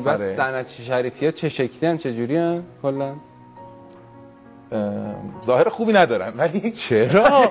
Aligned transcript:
بس 0.00 0.20
آره. 0.20 0.32
صنعتی 0.32 0.82
شریفی 0.82 1.26
ها 1.26 1.32
چه 1.32 1.48
شکلی 1.48 1.90
هن؟ 1.90 1.96
چه 1.96 2.12
جوری 2.12 2.36
هن؟ 2.36 2.62
کلا؟ 2.82 3.14
اه، 4.72 5.14
ظاهر 5.46 5.68
خوبی 5.68 5.92
ندارن 5.92 6.32
ولی 6.36 6.70
چرا. 6.88 7.50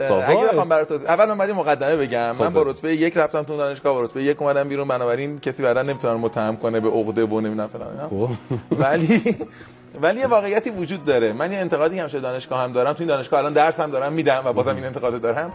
اگه 0.00 0.44
بخوام 0.44 0.68
برات 0.68 0.88
توضیح 0.88 1.10
اول 1.10 1.32
من 1.34 1.52
مقدمه 1.52 1.96
بگم. 1.96 2.34
خب 2.38 2.44
من 2.44 2.50
با 2.50 2.62
رتبه 2.62 2.94
یک 2.96 3.16
رفتم 3.16 3.42
تو 3.42 3.56
دانشگاه 3.56 3.94
با 3.94 4.02
رتبه 4.02 4.22
یک 4.22 4.42
اومدم 4.42 4.68
بیرون. 4.68 4.88
بنابراین 4.88 5.38
کسی 5.38 5.62
بعدا 5.62 5.82
نمی‌تونه 5.82 6.14
متهم 6.14 6.56
کنه 6.56 6.80
به 6.80 6.88
عقده 6.88 7.24
و 7.24 7.40
نمی‌دونم 7.40 7.68
فلان. 7.68 8.08
خب. 8.10 8.28
ولی 8.82 9.36
ولی 10.02 10.20
یه 10.20 10.26
واقعیتی 10.26 10.70
وجود 10.70 11.04
داره. 11.04 11.32
من 11.32 11.52
یه 11.52 11.58
انتقادی 11.58 11.98
هم 11.98 12.08
شده 12.08 12.20
دانشگاه 12.20 12.62
هم 12.62 12.72
دارم. 12.72 12.92
تو 12.92 13.02
این 13.02 13.08
دانشگاه 13.08 13.40
الان 13.40 13.52
درس 13.52 13.80
هم 13.80 13.90
دارم 13.90 14.12
میدم 14.12 14.42
و 14.44 14.52
بازم 14.52 14.74
این 14.76 14.84
انتقاد 14.84 15.20
دارم. 15.20 15.52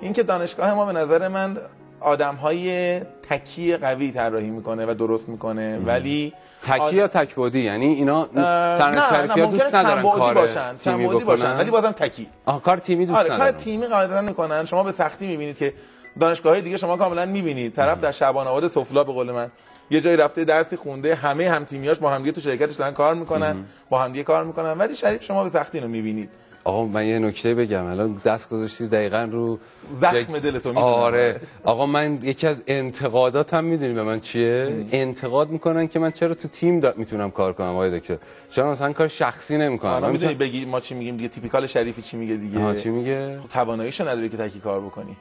اینکه 0.00 0.22
دانشگاه 0.22 0.74
ما 0.74 0.86
به 0.86 0.92
نظر 0.92 1.28
من 1.28 1.56
آدم 2.00 2.34
های 2.34 3.00
تکی 3.00 3.76
قوی 3.76 4.10
طراحی 4.12 4.50
می‌کنه 4.50 4.86
و 4.86 4.94
درست 4.94 5.28
می‌کنه 5.28 5.78
ولی 5.78 6.32
تکی 6.62 6.96
یا 6.96 7.08
تکبودی 7.08 7.60
یعنی 7.60 7.86
اینا 7.86 8.28
ها 8.36 9.46
دوست 9.46 9.74
ندارن 9.74 10.02
کار 10.02 10.34
باشن 10.34 10.76
تیمی 10.76 11.06
بعدی 11.06 11.24
باشن 11.24 11.42
بکنن. 11.42 11.58
ولی 11.58 11.70
بازم 11.70 11.90
تکی. 11.90 12.26
آه 12.46 12.62
کار 12.62 12.76
تیمی 12.76 13.06
دوست 13.06 13.18
آره 13.18 13.28
کار 13.28 13.36
ندارن. 13.36 13.56
تیمی 13.56 13.86
قاعدتا 13.86 14.20
می‌کنن. 14.20 14.64
شما 14.64 14.82
به 14.82 14.92
سختی 14.92 15.26
می‌بینید 15.26 15.58
که 15.58 15.74
دانشگاه 16.20 16.52
های 16.52 16.62
دیگه 16.62 16.76
شما 16.76 16.96
کاملا 16.96 17.26
می‌بینید. 17.26 17.72
طرف 17.72 18.00
در 18.00 18.12
شبان 18.12 18.46
آباد 18.46 18.68
سفلا 18.68 19.04
به 19.04 19.12
قول 19.12 19.30
من 19.32 19.50
یه 19.90 20.00
جایی 20.00 20.16
رفته 20.16 20.44
درسی 20.44 20.76
خونده 20.76 21.14
همه 21.14 21.50
هم 21.50 21.64
تیمیاش 21.64 21.98
با 21.98 22.10
همدیگه 22.10 22.32
تو 22.32 22.40
شرکتش 22.40 22.74
دارن 22.74 22.92
کار 22.92 23.14
می‌کنن 23.14 23.56
با 23.90 23.98
همدیگه 23.98 24.24
کار 24.24 24.44
می‌کنن 24.44 24.72
ولی 24.78 24.94
شریف 24.94 25.22
شما 25.22 25.44
به 25.44 25.50
سختی 25.50 25.78
اینو 25.78 25.90
می‌بینید. 25.90 26.30
آقا 26.68 26.84
من 26.84 27.06
یه 27.06 27.18
نکته 27.18 27.54
بگم. 27.54 27.84
الان 27.86 28.20
دست 28.24 28.48
گذاشتی 28.50 28.86
دقیقا 28.88 29.28
رو 29.32 29.58
زخم 29.90 30.16
یک- 30.16 30.42
دلتو 30.42 30.68
می‌دونم. 30.68 30.86
آره. 30.86 31.40
آقا 31.64 31.86
من 31.86 32.18
یکی 32.22 32.46
از 32.46 32.62
انتقاداتم 32.66 33.64
می‌دونی 33.64 33.94
به 33.94 34.02
من 34.02 34.20
چیه؟ 34.20 34.86
انتقاد 34.92 35.50
می‌کنن 35.50 35.88
که 35.88 35.98
من 35.98 36.10
چرا 36.10 36.34
تو 36.34 36.48
تیم 36.48 36.80
دا... 36.80 36.94
می‌تونم 36.96 37.30
کار 37.30 37.52
کنم 37.52 37.66
آقای 37.68 37.98
دکتر؟ 37.98 38.18
چرا 38.50 38.70
مثلا 38.70 38.92
کار 38.92 39.08
شخصی 39.08 39.56
نمی‌کنم. 39.58 39.98
من 39.98 40.10
می‌دونی. 40.10 40.34
بگی 40.34 40.64
ما 40.64 40.80
چی 40.80 40.94
میگیم 40.94 41.16
دیگه؟ 41.16 41.28
تیپیکال 41.28 41.66
شریفی 41.66 42.02
چی 42.02 42.16
میگه 42.16 42.36
دیگه؟ 42.36 42.74
چی 42.74 42.88
میگه؟ 42.90 43.38
خب 43.42 43.48
تواناییشو 43.48 44.08
نداری 44.08 44.28
که 44.28 44.36
تکی 44.36 44.60
کار 44.60 44.80
بکنی؟ 44.80 45.16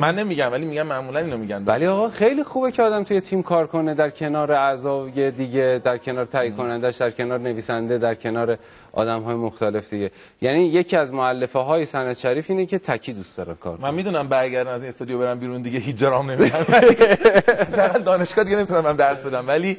من 0.00 0.14
نمیگم 0.14 0.52
ولی 0.52 0.66
میگم 0.66 0.86
معمولا 0.86 1.20
اینو 1.20 1.36
میگن. 1.36 1.64
ولی 1.64 1.86
آقا 1.86 2.08
خیلی 2.08 2.44
خوبه 2.44 2.72
که 2.72 2.82
آدم 2.82 3.04
توی 3.04 3.20
تیم 3.20 3.42
کار 3.42 3.66
کنه 3.66 3.94
در 3.94 4.10
کنار 4.10 4.52
اعضای 4.52 5.30
دیگه 5.30 5.80
در 5.84 5.98
کنار 5.98 6.24
تهیه 6.24 6.50
کنندش 6.50 6.96
در 6.96 7.10
کنار 7.10 7.38
نویسنده 7.38 7.98
در 7.98 8.14
کنار 8.14 8.56
آدم 8.92 9.20
های 9.20 9.34
مختلف 9.34 9.90
دیگه. 9.90 10.10
یعنی 10.40 10.66
یکی 10.66 10.96
از 10.96 11.12
معلفه 11.12 11.58
های 11.58 11.86
سند 11.86 12.12
شریف 12.12 12.50
اینه 12.50 12.66
که 12.66 12.78
تکی 12.78 13.12
دوست 13.12 13.36
داره 13.36 13.54
کار 13.54 13.76
کنه. 13.76 13.90
من 13.90 13.94
می‌دونم 13.94 14.28
برگردم 14.28 14.70
از 14.70 14.80
این 14.80 14.88
استودیو 14.88 15.18
برم 15.18 15.38
بیرون 15.38 15.62
دیگه 15.62 15.78
هیچ 15.78 15.96
جرام 15.96 16.30
نمیدم 16.30 16.66
در 17.76 17.88
دانشگاه 17.88 18.44
دیگه 18.44 18.56
نمی‌تونم 18.56 18.80
من 18.80 18.96
درس 18.96 19.24
بدم. 19.24 19.48
ولی 19.48 19.76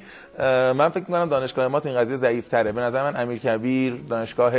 من 0.75 0.89
فکر 0.89 1.03
می‌کنم 1.07 1.29
دانشگاه 1.29 1.67
ما 1.67 1.79
تو 1.79 1.89
این 1.89 1.97
قضیه 1.97 2.17
ضعیف 2.17 2.47
تره 2.47 2.71
به 2.71 2.81
نظر 2.81 3.11
من 3.11 3.21
امیر 3.21 3.37
کبیر 3.37 3.93
دانشگاه 4.09 4.53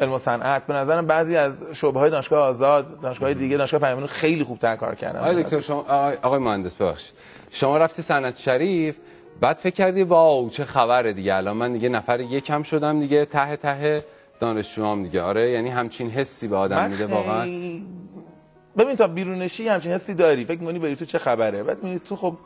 علم 0.00 0.12
و 0.12 0.18
صنعت. 0.18 0.66
به 0.66 0.74
نظرم 0.74 1.06
بعضی 1.06 1.36
از 1.36 1.64
شعبه 1.72 2.00
های 2.00 2.10
دانشگاه 2.10 2.48
آزاد 2.48 3.00
دانشگاه 3.00 3.34
دیگه 3.34 3.56
دانشگاه 3.56 3.80
پیامونو 3.80 4.06
خیلی 4.06 4.44
خوب 4.44 4.76
کار 4.76 4.94
کردن. 4.94 5.20
آقای 5.20 5.42
دکتر 5.42 5.60
شما 5.60 5.80
آقای, 5.80 6.16
آقای 6.22 6.38
مهندس 6.38 6.74
ببخشید. 6.74 7.14
شما 7.50 7.78
رفتی 7.78 8.02
صنعت 8.02 8.38
شریف 8.38 8.96
بعد 9.40 9.56
فکر 9.56 9.74
کردی 9.74 10.02
wow 10.02 10.50
چه 10.50 10.64
خبره 10.64 11.12
دیگه. 11.12 11.34
الان 11.34 11.56
من 11.56 11.72
دیگه 11.72 11.88
نفر 11.88 12.20
یکم 12.20 12.62
شدم 12.62 13.00
دیگه 13.00 13.24
ته 13.24 13.56
ته 13.56 14.04
دانشجوام 14.40 15.02
دیگه. 15.02 15.22
آره 15.22 15.50
یعنی 15.50 15.68
همچین 15.68 16.10
حسی 16.10 16.48
به 16.48 16.56
آدم 16.56 16.90
میده 16.90 17.06
واقعا. 17.06 17.46
ببین 18.78 18.96
تا 18.96 19.06
بیرونشی 19.06 19.68
همچین 19.68 19.92
حسی 19.92 20.14
داری. 20.14 20.44
فکر 20.44 20.60
می‌کنی 20.60 20.78
بری 20.78 20.96
تو 20.96 21.04
چه 21.04 21.18
خبره؟ 21.18 21.62
بعد 21.62 21.76
می‌بینی 21.76 21.98
تو 21.98 22.16
خب 22.16 22.36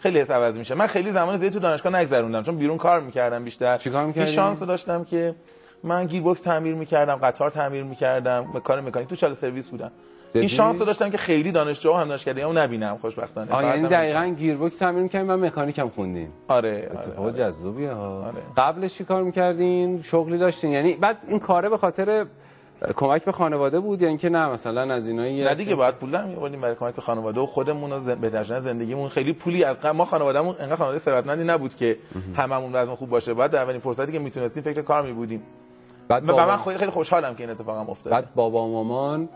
خیلی 0.00 0.20
حس 0.20 0.30
عوض 0.30 0.58
میشه. 0.58 0.74
من 0.74 0.86
خیلی 0.86 1.12
زمان 1.12 1.36
زیادی 1.36 1.54
تو 1.54 1.60
دانشگاه 1.60 1.96
نگذروندم 1.96 2.42
چون 2.42 2.56
بیرون 2.56 2.76
کار 2.76 3.00
می‌کردم 3.00 3.44
بیشتر. 3.44 3.78
چیکار 3.78 4.06
می‌کردی؟ 4.06 4.32
شانس 4.32 4.62
داشتم 4.62 5.04
که 5.04 5.34
من 5.84 6.06
گیر 6.06 6.22
باکس 6.22 6.40
تعمیر 6.40 6.74
می‌کردم 6.74 7.16
قطار 7.16 7.50
تعمیر 7.50 7.84
می‌کردم 7.84 8.52
به 8.52 8.60
کار 8.60 8.80
مکانیک 8.80 9.08
تو 9.08 9.16
چاله 9.16 9.34
سرویس 9.34 9.68
بودم؟ 9.68 9.90
این 10.34 10.48
شانس 10.48 10.80
رو 10.80 10.86
داشتم 10.86 11.10
که 11.10 11.18
خیلی 11.18 11.52
دانشجو 11.52 11.92
هم 11.92 12.08
دانشکده‌ام 12.08 12.58
نبینم 12.58 12.98
خوشبختانه. 13.00 13.50
فقط 13.50 13.64
یعنی 13.64 13.82
هم 13.82 13.88
دقیقا 13.88 14.34
گیربکس 14.38 14.78
تعمیر 14.78 15.02
می‌کردین 15.02 15.28
من 15.28 15.46
مکانیکم 15.46 15.88
خوندین 15.88 16.28
آره 16.48 16.70
آره, 16.70 16.98
اتفاق 16.98 17.24
آره. 17.24 17.32
جذابیه 17.32 17.92
ها. 17.92 18.22
آره. 18.22 18.42
قبلش 18.56 18.94
چی 18.94 19.04
کار 19.04 19.22
می‌کردین؟ 19.22 20.02
شغلی 20.02 20.38
داشتین؟ 20.38 20.72
یعنی 20.72 20.94
بعد 20.94 21.16
این 21.28 21.38
کاره 21.38 21.68
به 21.68 21.76
خاطر 21.76 22.26
کمک 22.96 23.24
به 23.24 23.32
خانواده 23.32 23.80
بود 23.80 24.02
یا 24.02 24.08
اینکه 24.08 24.28
نه 24.28 24.48
مثلا 24.48 24.94
از 24.94 25.08
اینایی 25.08 25.44
نه 25.44 25.54
دیگه 25.54 25.74
باید 25.74 25.94
پول 25.94 26.10
در 26.10 26.24
می‌آوردیم 26.24 26.60
برای 26.60 26.74
کمک 26.74 26.94
به 26.94 27.02
خانواده 27.02 27.40
و 27.40 27.46
خودمون 27.46 27.92
و 27.92 28.00
زن... 28.00 28.14
بهتر 28.14 28.42
شدن 28.42 28.60
زندگیمون. 28.60 29.08
خیلی 29.08 29.32
پولی 29.32 29.64
از 29.64 29.80
قبل 29.80 29.96
ما 29.96 30.04
خانوادهمون 30.04 30.54
انقدر 30.60 30.76
خانواده 30.76 30.98
ثروتمندی 30.98 31.44
نبود 31.44 31.74
که 31.74 31.96
هممون 32.36 32.72
وضعمون 32.72 32.96
خوب 32.96 33.08
باشه. 33.08 33.34
بعد 33.34 33.50
در 33.50 33.62
اولین 33.62 33.80
فرصتی 33.80 34.12
که 34.12 34.18
می‌تونستیم 34.18 34.62
فکر 34.62 34.82
کار 34.82 35.02
می 35.02 35.12
بودیم 35.12 35.42
بعد 36.08 36.24
و 36.24 36.26
بابا, 36.26 36.46
من 36.46 36.56
خیلی 36.56 36.78
خیلی 36.78 36.90
خوشحالم 36.90 37.34
که 37.34 37.42
این 37.42 37.50
اتفاقم 37.50 37.90
افتاد 37.90 38.12
بعد 38.12 38.34
بابا 38.34 38.62
و 38.64 38.72
مامان 38.72 39.28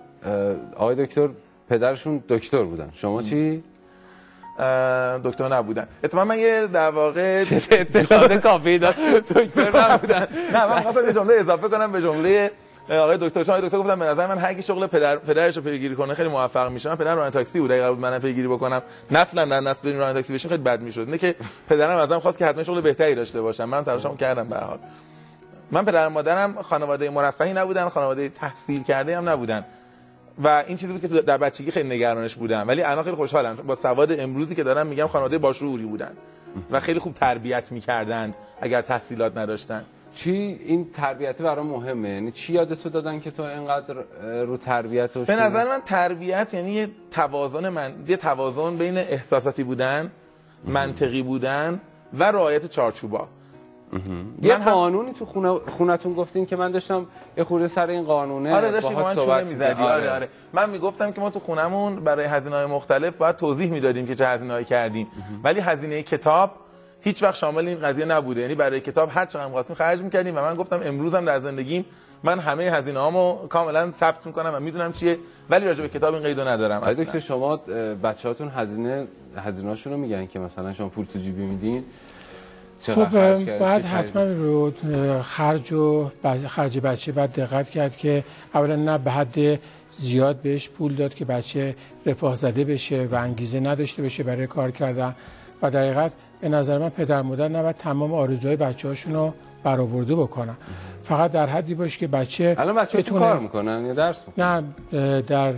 آقای 0.76 1.06
دکتر 1.06 1.28
پدرشون 1.70 2.22
دکتر 2.28 2.62
بودن. 2.62 2.90
شما 2.94 3.22
چی؟ 3.22 3.64
دکتر 5.24 5.48
نبودن. 5.48 5.88
اتفاقا 6.04 6.24
من 6.24 6.38
یه 6.38 6.66
در 6.66 6.90
واقع 6.90 7.44
اطلاعات 7.70 8.32
کافی 8.32 8.78
داد. 8.78 8.94
دکتر 9.34 9.92
نبودن. 9.92 10.28
نه 10.52 10.66
من 10.66 10.80
خواستم 10.80 11.06
یه 11.06 11.12
جمله 11.12 11.34
اضافه 11.34 11.68
کنم 11.68 11.92
به 11.92 12.02
جمله 12.02 12.50
آقای 12.90 13.18
دکتر. 13.20 13.44
چون 13.44 13.54
آقای 13.54 13.68
دکتر 13.68 13.78
گفتم 13.78 13.98
به 13.98 14.04
نظر 14.04 14.26
من 14.26 14.38
هر 14.38 14.54
کی 14.54 14.62
شغل 14.62 14.86
پدر 14.86 15.16
پدرش 15.16 15.56
رو 15.56 15.62
پیگیری 15.62 15.94
کنه 15.94 16.14
خیلی 16.14 16.28
موفق 16.28 16.70
میشه. 16.70 16.88
من 16.88 16.96
پدرم 16.96 17.16
راننده 17.16 17.38
تاکسی 17.38 17.60
بود. 17.60 17.72
اگه 17.72 17.90
منم 17.90 18.18
پیگیری 18.18 18.48
بکنم 18.48 18.82
نسلا 19.10 19.44
در 19.44 19.60
نسل 19.60 19.82
بریم 19.84 19.98
راننده 19.98 20.18
تاکسی 20.18 20.34
بشیم 20.34 20.50
خیلی 20.50 20.62
بد 20.62 20.80
می‌شد. 20.82 21.10
نه 21.10 21.18
که 21.18 21.34
پدرم 21.68 21.96
ازم 21.96 22.18
خواست 22.18 22.38
که 22.38 22.46
حتما 22.46 22.62
شغل 22.62 22.80
بهتری 22.80 23.14
داشته 23.14 23.42
باشم. 23.42 23.64
منم 23.64 23.84
تلاشمو 23.84 24.16
کردم 24.16 24.48
به 24.48 24.56
هر 24.56 24.62
حال. 24.62 24.78
من 25.72 25.84
پدر 25.84 26.06
و 26.06 26.10
مادرم 26.10 26.62
خانواده 26.62 27.10
مرفهی 27.10 27.52
نبودن 27.52 27.88
خانواده 27.88 28.28
تحصیل 28.28 28.82
کرده 28.82 29.16
هم 29.18 29.28
نبودن. 29.28 29.64
و 30.44 30.64
این 30.66 30.76
چیزی 30.76 30.92
بود 30.92 31.00
که 31.00 31.08
در 31.08 31.38
بچگی 31.38 31.70
خیلی 31.70 31.88
نگرانش 31.88 32.34
بودم. 32.34 32.68
ولی 32.68 32.82
الان 32.82 33.04
خیلی 33.04 33.16
خوشحالم. 33.16 33.54
با 33.54 33.74
سواد 33.74 34.20
امروزی 34.20 34.54
که 34.54 34.62
دارم 34.62 34.86
میگم 34.86 35.06
خانواده 35.06 35.38
باشعوری 35.38 35.84
بودن 35.84 36.12
و 36.70 36.80
خیلی 36.80 36.98
خوب 36.98 37.14
تربیت 37.14 37.72
می‌کردند 37.72 38.36
اگر 38.60 38.82
تحصیلات 38.82 39.36
نداشتن. 39.36 39.84
چی؟ 40.14 40.30
این 40.66 40.90
تربیت 40.90 41.42
برای 41.42 41.64
مهمه. 41.64 42.08
یعنی 42.08 42.32
چی 42.32 42.52
یادتو 42.52 42.88
دادن 42.88 43.20
که 43.20 43.30
تو 43.30 43.42
اینقدر 43.42 43.94
رو 44.44 44.56
تربیت 44.56 45.18
به 45.18 45.36
نظر 45.36 45.68
من 45.68 45.80
تربیت 45.80 46.54
یعنی 46.54 46.70
یه 46.70 46.88
توازن 47.10 47.68
من 47.68 47.92
یه 48.08 48.16
توازن 48.16 48.76
بین 48.76 48.98
احساساتی 48.98 49.62
بودن 49.62 50.10
منطقی 50.64 51.22
بودن 51.22 51.80
و 52.18 52.24
رعایت 52.24 52.66
چارچوبا. 52.66 53.28
یه 54.42 54.56
قانونی 54.56 55.12
تو 55.12 55.24
خونه 55.24 55.58
خونتون 55.68 56.14
گفتین 56.14 56.46
که 56.46 56.56
من 56.56 56.70
داشتم 56.70 57.06
یه 57.36 57.44
خورده 57.44 57.68
سر 57.68 57.86
این 57.86 58.04
قانونه 58.04 58.54
آره 58.54 58.70
داشتی 58.70 58.94
با 58.94 59.02
من 59.02 59.14
چونه 59.14 59.42
می‌زدی 59.42 59.54
می‌کردم. 59.54 59.82
آره 59.82 60.10
آره. 60.10 60.28
من 60.52 60.70
می‌گفتم 60.70 61.12
که 61.12 61.20
ما 61.20 61.30
تو 61.30 61.40
خونمون 61.40 61.96
برای 61.96 62.26
هزینه 62.26 62.56
های 62.56 62.66
مختلف 62.66 63.16
باید 63.16 63.36
توضیح 63.36 63.70
می‌دادیم 63.70 64.06
که 64.06 64.14
چه 64.14 64.26
هزینه 64.26 64.64
کردیم. 64.64 65.06
ولی 65.44 65.60
هزینه 65.60 66.02
کتاب 66.02 66.50
هیچ 67.00 67.22
وقت 67.22 67.34
شامل 67.34 67.68
این 67.68 67.78
قضیه 67.78 68.04
نبوده. 68.04 68.40
یعنی 68.40 68.54
برای 68.54 68.80
کتاب 68.80 69.10
هر 69.12 69.26
چقدر 69.26 69.48
خواستیم 69.48 69.76
خرج 69.76 70.02
می‌کردیم 70.02 70.36
و 70.36 70.40
من 70.40 70.54
گفتم 70.54 70.80
امروز 70.84 71.14
هم 71.14 71.24
در 71.24 71.38
زندگیم 71.38 71.84
من 72.24 72.38
همه 72.38 72.64
هزینه 72.64 72.98
هامو 72.98 73.46
کاملا 73.48 73.90
ثبت 73.90 74.26
می‌کنم 74.26 74.50
و 74.54 74.60
می‌دونم 74.60 74.92
چیه 74.92 75.18
ولی 75.50 75.66
راجع 75.66 75.82
به 75.82 75.88
کتاب 75.88 76.14
این 76.14 76.22
قیدو 76.22 76.48
ندارم 76.48 76.82
اصلاً. 76.82 77.04
دکتر 77.04 77.18
شما 77.18 77.56
بچه 78.02 78.28
هاتون 78.28 78.48
هزینه 78.48 79.06
هزینه‌شون 79.36 79.92
رو 79.92 79.98
میگن 79.98 80.26
که 80.26 80.38
مثلا 80.38 80.72
شما 80.72 80.88
پول 80.88 81.06
تو 81.06 81.18
جیبی 81.18 81.42
میدین. 81.42 81.84
خب؟ 82.82 83.10
باید 83.58 83.82
چی 83.82 83.88
حتما 83.88 84.22
رو 84.22 84.72
خرج 85.22 85.72
و 85.72 86.10
خرج 86.48 86.78
بچه 86.80 87.12
باید 87.12 87.32
دقت 87.32 87.70
کرد 87.70 87.96
که 87.96 88.24
اولا 88.54 88.76
نه 88.76 88.98
به 88.98 89.10
حد 89.10 89.60
زیاد 89.90 90.36
بهش 90.36 90.68
پول 90.68 90.94
داد 90.94 91.14
که 91.14 91.24
بچه 91.24 91.74
رفاه 92.06 92.34
زده 92.34 92.64
بشه 92.64 93.08
و 93.12 93.14
انگیزه 93.14 93.60
نداشته 93.60 94.02
باشه 94.02 94.22
برای 94.22 94.46
کار 94.46 94.70
کردن 94.70 95.14
و 95.62 95.70
در 95.70 95.80
حقیقت 95.80 96.12
به 96.40 96.48
نظر 96.48 96.78
من 96.78 96.88
پدر 96.88 97.22
مادر 97.22 97.48
نباید 97.48 97.76
تمام 97.76 98.14
آرزوهای 98.14 98.56
بچه 98.56 98.88
هاشون 98.88 99.12
رو 99.14 99.32
برآورده 99.64 100.14
بکنن. 100.14 100.56
فقط 101.02 101.32
در 101.32 101.46
حدی 101.46 101.74
باشه 101.74 101.98
که 101.98 102.06
بچه 102.06 102.54
الان 102.58 102.74
بچه 102.74 103.02
تو 103.02 103.14
بتونه- 103.14 103.20
کار 103.20 103.38
می‌کنن 103.38 103.86
یا 103.86 103.94
درس 103.94 104.24
می‌کنن 104.28 104.64
نه 104.92 105.22
در 105.22 105.52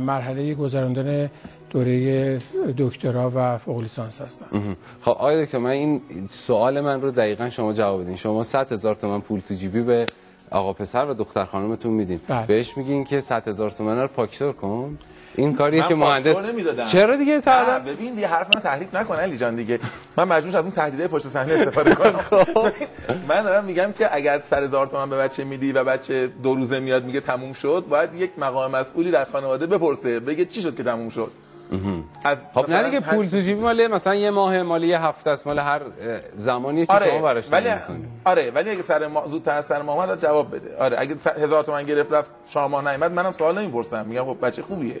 مرحله 0.00 0.54
گذراندن 0.54 1.30
دوره 1.70 2.38
دکترا 2.78 3.32
و 3.34 3.58
فوق 3.58 3.80
لیسانس 3.80 4.20
هستن. 4.20 4.76
خب 5.00 5.10
آقای 5.10 5.44
دکتر 5.44 5.58
من 5.58 5.70
این 5.70 6.00
سوال 6.30 6.80
من 6.80 7.00
رو 7.00 7.10
دقیقا 7.10 7.48
شما 7.48 7.72
جواب 7.72 8.02
بدین. 8.02 8.16
شما 8.16 8.42
100 8.42 8.72
هزار 8.72 8.94
تومن 8.94 9.20
پول 9.20 9.40
تو 9.40 9.54
جیبی 9.54 9.82
به 9.82 10.06
آقا 10.50 10.72
پسر 10.72 11.04
و 11.04 11.14
دختر 11.14 11.44
خانمتون 11.44 11.92
میدین. 11.92 12.20
بله. 12.28 12.46
بهش 12.46 12.76
میگین 12.76 13.04
که 13.04 13.20
100 13.20 13.48
هزار 13.48 13.70
تومن 13.70 13.98
رو 13.98 14.08
پاکتور 14.08 14.52
کن. 14.52 14.98
این 15.34 15.54
کاریه 15.54 15.82
که 15.88 15.94
مهندس. 15.94 16.36
چرا 16.92 17.16
دیگه 17.16 17.40
تا 17.40 17.78
ببین 17.78 18.14
دیگه 18.14 18.26
حرف 18.26 18.56
من 18.56 18.62
تحریف 18.62 18.94
نکن 18.94 19.14
علی 19.14 19.36
جان 19.36 19.56
دیگه. 19.56 19.80
من 20.16 20.24
مجبور 20.24 20.56
از 20.56 20.62
اون 20.62 20.72
تهدیدهای 20.72 21.08
پشت 21.08 21.26
صحنه 21.26 21.52
استفاده 21.52 21.94
کنم. 21.94 22.16
خب. 22.30 22.72
من 23.28 23.42
دارم 23.42 23.64
میگم 23.64 23.92
که 23.98 24.14
اگر 24.14 24.40
سر 24.40 24.62
هزار 24.62 24.86
تومن 24.86 25.10
به 25.10 25.16
بچه 25.16 25.44
میدی 25.44 25.72
و 25.72 25.84
بچه 25.84 26.26
دو 26.42 26.54
روزه 26.54 26.80
میاد 26.80 27.04
میگه 27.04 27.20
تموم 27.20 27.52
شد 27.52 27.84
باید 27.88 28.14
یک 28.14 28.30
مقام 28.38 28.70
مسئولی 28.70 29.10
در 29.10 29.24
خانواده 29.24 29.66
بپرسه 29.66 30.20
بگه 30.20 30.44
چی 30.44 30.62
شد 30.62 30.76
که 30.76 30.82
تموم 30.82 31.08
شد. 31.08 31.30
از 32.24 32.38
خب 32.54 32.70
نه 32.70 32.82
دیگه 32.84 33.00
پول 33.00 33.26
تو 33.26 33.38
جیبی 33.40 33.60
مال 33.60 33.86
مثلا 33.86 34.14
یه 34.14 34.30
ماه 34.30 34.62
مال 34.62 34.84
یه 34.84 35.00
هفته 35.00 35.30
است 35.30 35.46
مال 35.46 35.58
هر 35.58 35.80
زمانی 36.36 36.86
که 36.86 36.92
شما 36.92 36.96
آره 36.96 37.20
براش 37.22 37.52
ولی. 37.52 37.68
آره 38.24 38.50
ولی 38.50 38.70
اگه 38.70 38.82
سر 38.82 39.06
ما 39.06 39.26
زودتر 39.26 39.60
سر 39.60 39.82
ماه 39.82 39.96
اومد 39.96 40.22
جواب 40.22 40.54
بده. 40.56 40.76
آره 40.78 40.96
اگه 41.00 41.16
هزار 41.36 41.64
تومن 41.64 41.82
گرفت 41.82 42.12
رفت 42.12 42.30
شما 42.48 42.68
ماه 42.68 42.90
نیومد 42.90 43.12
منم 43.12 43.32
سوال 43.32 43.58
نمی‌پرسم. 43.58 44.06
میگم 44.06 44.24
خب 44.24 44.36
بچه 44.46 44.62
خوبیه. 44.62 45.00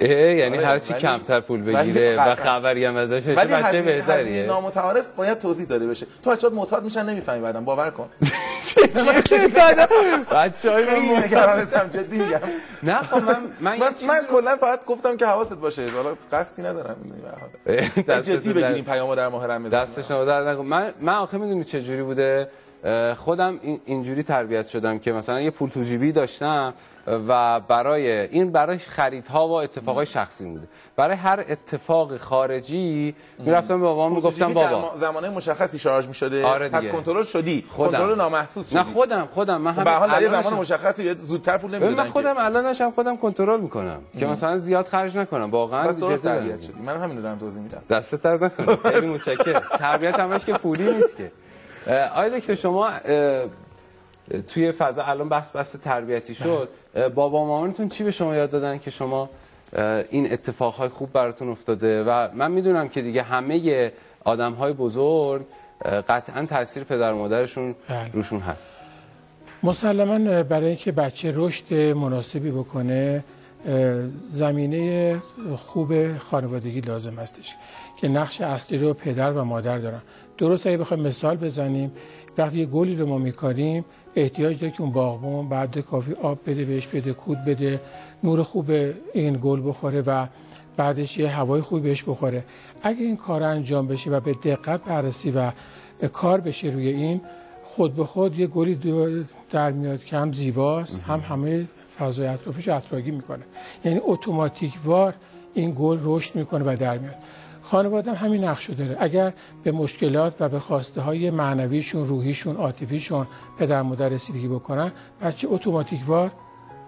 یعنی 0.00 0.56
آره، 0.58 0.66
هر 0.66 0.78
چی 0.78 0.92
ولی- 0.92 1.02
کمتر 1.02 1.40
پول 1.40 1.62
ولی 1.74 1.90
بگیره 1.92 2.30
و. 2.30 2.34
خبری 2.34 2.84
هم 2.84 2.96
ازش 2.96 3.22
بشه 3.22 3.40
ولی 3.40 3.54
بچه 3.54 3.82
بهتریه. 3.82 4.46
نامتعارف 4.46 5.08
باید 5.16 5.38
توضیح 5.38 5.66
داده 5.66 5.86
بشه. 5.86 6.06
تو 6.24 6.30
بچه‌ها 6.30 6.54
معتاد 6.54 6.84
میشن 6.84 7.08
نمی‌فهمی 7.08 7.40
بعدم. 7.42 7.64
باور 7.64 7.90
کن. 7.90 8.08
بچه‌های 10.32 10.84
خیلی 10.84 11.16
نگرانتم 11.16 11.88
جدی 11.88 12.18
میگم. 12.18 12.40
نه 12.82 12.98
خب 13.02 13.16
من 13.16 13.36
من 13.60 13.78
من 13.78 13.90
من 14.08 14.20
کلا 14.30 14.56
فقط 14.56 14.84
گفتم 14.84 15.16
که 15.16 15.26
حواست 15.26 15.56
باشه. 15.56 15.88
حالا 15.90 16.14
قصدی 16.32 16.62
ندارم. 16.62 16.96
جدی 18.22 18.52
بگیریم 18.52 18.84
پیامو 18.84 19.14
در 19.14 19.28
ماه 19.28 19.46
رمضان. 19.46 19.82
دست 19.82 20.00
شما 20.08 20.24
در 20.24 20.40
نکن 20.52 20.64
من 20.64 20.92
من 21.00 21.14
آخه 21.14 21.38
می‌دونی 21.38 21.64
چه 21.64 21.82
جوری 21.82 22.02
بوده؟ 22.02 22.48
خودم 23.16 23.58
این- 23.62 23.80
اینجوری 23.84 24.22
تربیت 24.22 24.68
شدم 24.68 24.98
که 24.98 25.12
مثلا 25.12 25.40
یه 25.40 25.50
پول 25.50 25.70
تو 25.70 25.82
جیبی 25.82 26.12
داشتم 26.12 26.74
و 27.28 27.60
برای 27.60 28.10
این 28.10 28.52
برای 28.52 28.78
خریدها 28.78 29.48
و 29.48 29.52
اتفاقای 29.52 30.06
شخصی 30.06 30.44
بوده 30.44 30.68
برای 30.96 31.16
هر 31.16 31.44
اتفاق 31.48 32.16
خارجی 32.16 33.14
می‌رفتم 33.38 33.80
به 33.80 33.86
بابام 33.86 34.14
می‌گفتم 34.14 34.52
بابا. 34.52 34.94
زمانه 35.00 35.30
مشخصی 35.30 35.78
شارژ 35.78 36.06
می‌شده. 36.06 36.46
آره 36.46 36.68
پس. 36.68 36.86
کنترل 36.86 37.22
شدی. 37.22 37.62
کنترل 37.76 38.14
نامحسوس 38.14 38.68
شدی. 38.70 38.78
نه 38.78 38.84
خودم 38.84 39.28
خودم. 39.34 39.60
من 39.60 39.72
خب 39.72 39.84
به 39.84 39.90
حال 39.90 40.10
در 40.10 40.42
زمان 40.42 40.54
مشخصی 40.54 41.14
زودتر 41.14 41.58
پول 41.58 41.70
نمی‌دادن 41.70 41.94
من 41.94 42.10
خودم 42.10 42.34
الانش 42.38 42.80
هم 42.80 42.90
خودم 42.90 43.16
کنترل 43.16 43.60
می‌کنم 43.60 44.00
که 44.18 44.26
مثلا 44.26 44.58
زیاد 44.58 44.86
خرج 44.86 45.18
نکنم. 45.18 45.50
واقعا 45.50 45.92
درست 45.92 46.22
تربیت. 46.22 46.62
شدی. 46.62 46.82
من 46.86 46.96
همین 46.96 47.16
رو 47.16 47.22
دارم 47.22 47.38
توضیح 47.38 47.62
میدم. 47.62 47.82
دستت 47.90 48.22
درد 48.22 48.44
نکنه 48.44 48.92
خیلی 48.92 49.06
متشکرم 49.06 49.62
تربیت 49.78 50.18
همش 50.18 50.44
که 50.44 50.52
پولی 50.52 50.92
نیست 50.94 51.16
که. 51.16 51.32
آقای 52.14 52.40
دکتر 52.40 52.54
شما 52.54 52.90
توی 54.48 54.72
فضا 54.72 55.02
الان 55.02 55.28
بحث 55.28 55.56
بحث 55.56 55.76
تربیتی 55.76 56.34
شد. 56.34 56.68
اه، 56.94 57.08
بابا 57.08 57.44
مامانتون 57.44 57.88
چی 57.88 58.04
به 58.04 58.10
شما 58.10 58.34
یاد 58.34 58.50
دادن 58.50 58.78
که 58.78 58.90
شما 58.90 59.30
این 60.10 60.32
اتفاقهای 60.32 60.88
خوب 60.88 61.12
براتون 61.12 61.48
افتاده؟ 61.48 62.04
و 62.04 62.28
من 62.34 62.50
می‌دونم 62.50 62.88
که 62.88 63.02
دیگه 63.02 63.22
همه 63.22 63.92
آدمهای 64.24 64.72
بزرگ 64.72 65.42
قطعا 66.08 66.46
تاثیر 66.46 66.84
پدر 66.84 67.12
و 67.12 67.16
مادرشون 67.16 67.74
بله. 67.88 68.10
روشون 68.12 68.40
هست. 68.40 68.74
مسلما 69.62 70.42
برای 70.42 70.66
اینکه 70.66 70.92
بچه 70.92 71.32
رشد 71.36 71.74
مناسبی 71.74 72.50
بکنه 72.50 73.24
زمینه 74.20 75.16
خوب 75.56 76.18
خانوادگی 76.18 76.80
لازم 76.80 77.14
هستش 77.14 77.54
که 78.00 78.08
نقش 78.08 78.40
اصلی 78.40 78.78
رو 78.78 78.94
پدر 78.94 79.32
و 79.32 79.44
مادر 79.44 79.78
دارن. 79.78 80.00
درست 80.38 80.66
اگه 80.66 80.76
بخوایم 80.76 81.02
مثال 81.02 81.36
بزنیم 81.36 81.92
وقتی 82.38 82.58
یه 82.58 82.66
گلی 82.66 82.96
رو 82.96 83.06
ما 83.06 83.18
میکاریم 83.18 83.84
احتیاج 84.20 84.60
داره 84.60 84.72
که 84.72 84.80
اون 84.82 84.92
باغبون 84.92 85.48
بعد 85.48 85.78
کافی 85.78 86.12
آب 86.12 86.38
بده 86.46 86.64
بهش 86.64 86.86
بده 86.86 87.12
کود 87.12 87.44
بده 87.44 87.80
نور 88.24 88.42
خوب 88.42 88.70
این 89.14 89.38
گل 89.42 89.68
بخوره 89.68 90.00
و 90.00 90.26
بعدش 90.76 91.18
یه 91.18 91.28
هوای 91.28 91.60
خوبی 91.60 91.82
بهش 91.82 92.04
بخوره. 92.04 92.44
اگه 92.82 93.04
این 93.04 93.16
کار 93.16 93.42
انجام 93.42 93.86
بشه 93.86 94.10
و 94.10 94.20
به 94.20 94.32
دقت 94.32 94.84
بررسی 94.84 95.30
و 95.30 95.52
کار 96.12 96.40
بشه 96.40 96.68
روی 96.68 96.88
این 96.88 97.20
خود 97.64 97.94
به 97.94 98.04
خود 98.04 98.38
یه 98.38 98.46
گلی 98.46 98.78
در 99.50 99.70
میاد 99.70 100.04
که 100.04 100.16
هم 100.16 100.32
زیباست 100.32 101.00
هم 101.00 101.20
همه 101.20 101.66
فضای 101.98 102.26
اطرافش 102.26 102.68
اطراگی 102.68 103.10
می‌کنه. 103.10 103.44
یعنی 103.84 104.00
اتوماتیک 104.04 104.72
وار 104.84 105.14
این 105.54 105.74
گل 105.78 105.98
رشد 106.02 106.36
می‌کنه 106.36 106.64
و 106.72 106.76
در 106.76 106.98
میاد. 106.98 107.14
خانواده 107.70 108.12
هم 108.12 108.26
همین 108.26 108.44
نقشو 108.44 108.72
داره. 108.72 108.96
اگر 109.00 109.32
به 109.62 109.72
مشکلات 109.72 110.36
و 110.40 110.48
به 110.48 110.58
خواسته 110.58 111.00
های 111.00 111.30
معنویشون 111.30 112.08
روحیشون 112.08 112.56
عاطفیشون 112.56 113.26
پدر 113.58 113.82
مادر 113.82 114.08
رسیدگی 114.08 114.48
بکنن 114.48 114.92
بچه 115.22 115.48
اتوماتیک 115.50 116.00
وار 116.06 116.30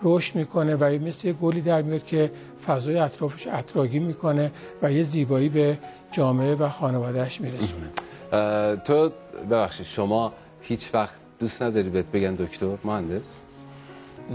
رشد 0.02 0.36
می‌کنه 0.36 0.76
و 0.76 0.84
مثل 0.84 1.28
یه 1.28 1.32
گلی 1.32 1.60
در 1.60 1.82
میاد 1.82 2.04
که 2.04 2.30
فضای 2.66 2.98
اطرافش 2.98 3.46
اطراگی 3.46 3.98
می‌کنه 3.98 4.50
و 4.82 4.92
یه 4.92 5.02
زیبایی 5.02 5.48
به 5.48 5.78
جامعه 6.12 6.54
و 6.54 6.68
خانوادهش 6.68 7.40
میرسونه. 7.40 7.90
تو 8.76 9.10
ببخشید 9.50 9.86
شما 9.86 10.32
هیچ 10.60 10.94
وقت 10.94 11.14
دوست 11.38 11.62
نداری 11.62 11.88
بهت 11.88 12.06
بگن 12.06 12.34
دکتر 12.34 12.66
مهندس؟ 12.84 13.40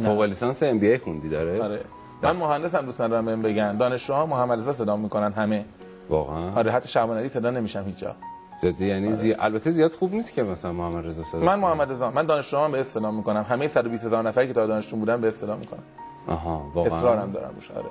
فوق 0.03 0.21
لیسانس 0.21 0.63
ام 0.63 0.79
بی 0.79 0.87
ای 0.87 0.97
خوندی 0.97 1.29
داره؟ 1.29 1.63
آره. 1.63 1.79
من 2.21 2.35
مهندسم 2.35 2.85
دوست 2.85 3.01
ندارم 3.01 3.25
بهم 3.25 3.41
بگن. 3.41 3.77
دانشجوها 3.77 4.25
محمد 4.25 4.57
رضا 4.57 4.73
صدا 4.73 4.97
می‌کنن 4.97 5.33
همه. 5.33 5.65
واقعا. 6.09 6.51
آره 6.55 6.71
حتی 6.71 6.89
شعبان 6.89 7.17
علی 7.17 7.29
صدا 7.29 7.51
نمیشم 7.51 7.83
هیچ 7.85 7.97
جا 7.97 8.15
جدی 8.63 8.85
یعنی 8.87 9.13
زی... 9.13 9.33
البته 9.33 9.69
زیاد 9.69 9.91
خوب 9.91 10.13
نیست 10.13 10.33
که 10.33 10.43
مثلا 10.43 10.73
محمد 10.73 11.05
رضا 11.07 11.23
صدا 11.23 11.39
من. 11.39 11.59
محمد 11.59 11.91
رضا 11.91 12.11
من 12.11 12.25
دانشجوام 12.25 12.71
به 12.71 12.79
اصطلاح 12.79 13.11
می‌کنم. 13.11 13.45
همه 13.49 13.67
120 13.67 14.05
هزار 14.05 14.23
نفری 14.23 14.47
که 14.47 14.53
تا 14.53 14.67
دانشجو 14.67 14.95
بودن 14.97 15.21
به 15.21 15.27
اصطلاح 15.27 15.57
می‌کنم. 15.57 15.83
آها 16.27 16.71
واقعا. 16.73 16.93
اصرارم 16.97 17.31
دارم 17.31 17.51
روش 17.55 17.71
آره. 17.71 17.85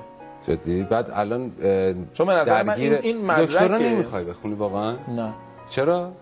جدی؟ 0.49 0.83
بعد 0.83 1.11
الان 1.15 1.53
چون 2.15 2.27
به 2.27 2.33
نظر 2.33 2.63
من 2.63 2.75
این- 2.75 2.95
این 2.95 3.27
مدرک- 3.31 3.71
نمی‌خوای 3.71 4.25
بخونی 4.25 4.55
واقعا؟ 4.55 4.97
نه. 5.17 5.33
چرا؟ 5.71 6.13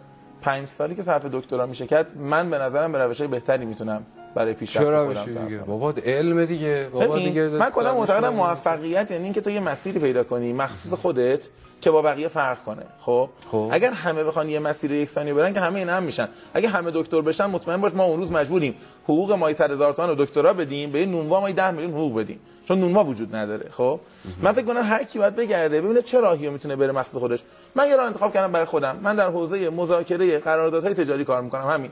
پنج 0.43 0.69
سالی 0.69 0.95
که 0.95 1.03
صرف 1.03 1.27
دکترا 1.27 1.67
میشه 1.67 1.87
کرد 1.87 2.17
من 2.19 2.50
به 2.50 2.59
نظرم 2.59 2.93
به 2.93 2.99
روشهای 2.99 3.29
بهتری 3.29 3.65
می‌تونم 3.65 4.03
برای 4.34 4.55
پیشرفت 4.55 5.06
خودم 5.06 5.46
دیگه. 5.46 5.58
بابا 5.58 5.94
علم 6.05 6.44
دیگه. 6.44 6.88
بابا 6.93 7.19
دیگه 7.19 7.49
من 7.49 7.70
کلا 7.70 7.94
معتقدم. 7.94 8.34
موفقیت 8.34 9.11
یعنی 9.11 9.25
اینکه 9.25 9.40
تو 9.40 9.50
یه 9.50 9.61
مسیری 9.61 10.00
پیدا 10.00 10.25
کنی 10.25 10.52
مخصوص 10.52 10.93
خودت 10.93 11.49
که 11.81 11.90
با 11.90 12.02
بقیه 12.02 12.29
فرق 12.29 12.62
کنه. 12.64 12.82
خب؟ 13.00 13.29
خب. 13.52 13.69
اگر 13.73 13.93
همه 13.93 14.25
بخوان 14.25 14.49
یه 14.49 14.58
مسیر 14.58 14.93
یکسانی 14.93 15.32
برن 15.32 15.55
که 15.55 15.61
همه 15.61 15.79
اینا 15.79 15.93
هم 15.93 16.02
میشن. 16.02 16.29
اگه 16.55 16.69
همه 16.69 16.90
دکتر 16.94 17.20
بشن 17.20 17.46
مطمئن 17.46 17.81
باش 17.81 17.94
ما 17.94 18.05
اون 18.05 18.17
روز 18.17 18.32
مجبوریم. 18.32 18.75
حقوق 19.05 19.32
مای 19.32 19.55
100 19.55 19.70
هزار 19.70 19.93
تومان 19.93 20.11
رو 20.11 20.25
دکترا 20.25 20.52
بدیم 20.52 20.90
به 20.90 21.06
نونوا 21.06 21.40
ما 21.40 21.50
10 21.50 21.70
میلیون 21.70 21.93
حقوق 21.93 22.19
بدیم. 22.19 22.40
چون 22.69 22.81
نونوا 22.81 23.05
وجود 23.05 23.37
نداره. 23.37 23.70
خب؟ 23.70 24.00
من 24.43 24.52
فکر 24.52 24.64
کنم 24.64 24.82
هر 24.85 25.05
کی 25.05 25.19
باید 25.19 25.37
بگرده 25.37 25.81
ببینه 25.81 26.02
چه 26.02 26.20
راهی 26.20 26.49
می‌تونه 26.49 26.76
بره 26.76 26.93
مخصوص 26.93 27.20
خودش. 27.20 27.43
من 27.75 27.88
یه 27.88 27.96
راه 27.96 28.06
انتخاب 28.06 28.32
کردم 28.32 28.52
برای 28.52 28.67
خودم. 28.67 28.96
من 29.02 29.17
در 29.17 29.28
حوزه 29.28 29.70
مذاکره 29.70 30.38
قراردادهای 30.38 30.94
تجاری 30.94 31.25
کار 31.25 31.43
می‌کنم. 31.43 31.69
همین. 31.69 31.90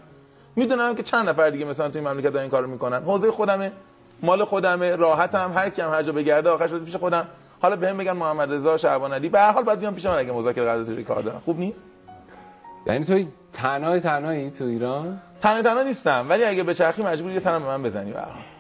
می‌دونم 0.57 0.95
که 0.95 1.03
چند 1.03 1.29
نفر 1.29 1.51
دیگه 1.51 1.65
مثلا 1.65 1.89
تو 1.89 1.99
این 1.99 2.09
مملکت 2.09 2.29
دارن 2.29 2.41
این 2.41 2.51
کارو 2.51 2.67
می‌کنن. 2.71 3.03
حوزه 3.03 3.31
خودمه 3.31 3.73
مال 4.23 4.45
خودمه 4.45 4.97
راحتم 4.97 5.53
هر 5.55 5.71
کی 5.71 5.83
هم 5.83 5.91
هر 5.91 6.03
جا 6.03 6.13
بگرده 6.13 6.51
آخرش 6.51 6.71
پیش 6.71 6.97
خودم. 6.97 7.27
حالا 7.63 7.77
بهم 7.77 7.97
بگن 7.97 8.13
محمد 8.13 8.53
رضا 8.53 8.77
شعبان 8.77 9.13
علی. 9.13 9.29
به 9.29 9.41
هر 9.41 9.53
حال 9.53 9.65
باید 9.65 9.81
بیام 9.81 9.95
پیش 9.95 10.07
من 10.07 10.19
اگه 10.19 10.33
مذاکره 10.33 10.65
قراردادی 10.65 11.05
کار 11.05 11.23
دارم. 11.23 11.43
خوب 11.45 11.59
نیست؟ 11.59 11.87
یعنی 12.87 13.05
تو 13.05 13.25
تنهای 13.53 14.01
تنهایی 14.01 14.51
تو 14.51 14.65
ایران؟ 14.65 15.21
تنها 15.41 15.63
تنها 15.63 15.83
نیستم. 15.83 16.27
ولی 16.29 16.45
اگه 16.45 16.63
یه 16.63 16.75
چرخی 16.75 17.03
مجبوری 17.03 17.33
یه 17.33 17.41
تنه‌م 17.41 17.63
به 17.63 17.69
من 17.69 17.83
بزنی 17.83 18.13
به 18.13 18.19
هر 18.19 18.25
حال. 18.25 18.35
آها 18.35 18.60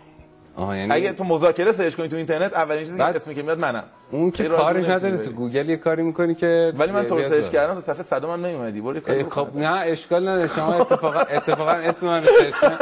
یعنی 0.61 0.93
اگه 0.93 1.13
تو 1.13 1.25
مذاکره 1.25 1.73
search 1.73 1.95
کنی 1.95 2.09
تو 2.09 2.17
اینترنت 2.17 2.55
اولین 2.55 2.85
چیزی 2.85 2.99
که 2.99 3.05
اسمی 3.05 3.35
که 3.35 3.43
میاد 3.43 3.59
منم 3.59 3.85
اون 4.11 4.31
که 4.31 4.45
کاری 4.49 4.83
نداره 4.83 5.19
تو. 5.19 5.31
گوگل 5.31 5.69
یه 5.69 5.77
کاری 5.77 6.03
می‌کنی 6.03 6.35
که 6.35 6.73
ولی 6.79 6.93
من 6.93 7.07
تو 7.07 7.23
search. 7.29 7.49
کردم 7.51 7.75
تو 7.75 7.81
صفحه 7.81 8.03
صدم 8.03 8.31
هم 8.31 8.47
نمیومدی 8.47 8.81
برو 8.81 8.95
یه 8.95 9.01
کاری. 9.01 9.25
خب 9.25 9.49
نه 9.57 9.71
اشکال 9.71 10.29
نداره 10.29 10.49
شما 10.49 10.73
اتفاقا 10.75 11.21
اتفاقا 11.21 11.71
اسم 11.71 12.07
من 12.07 12.25
search 12.25 12.55
کن. 12.55 12.77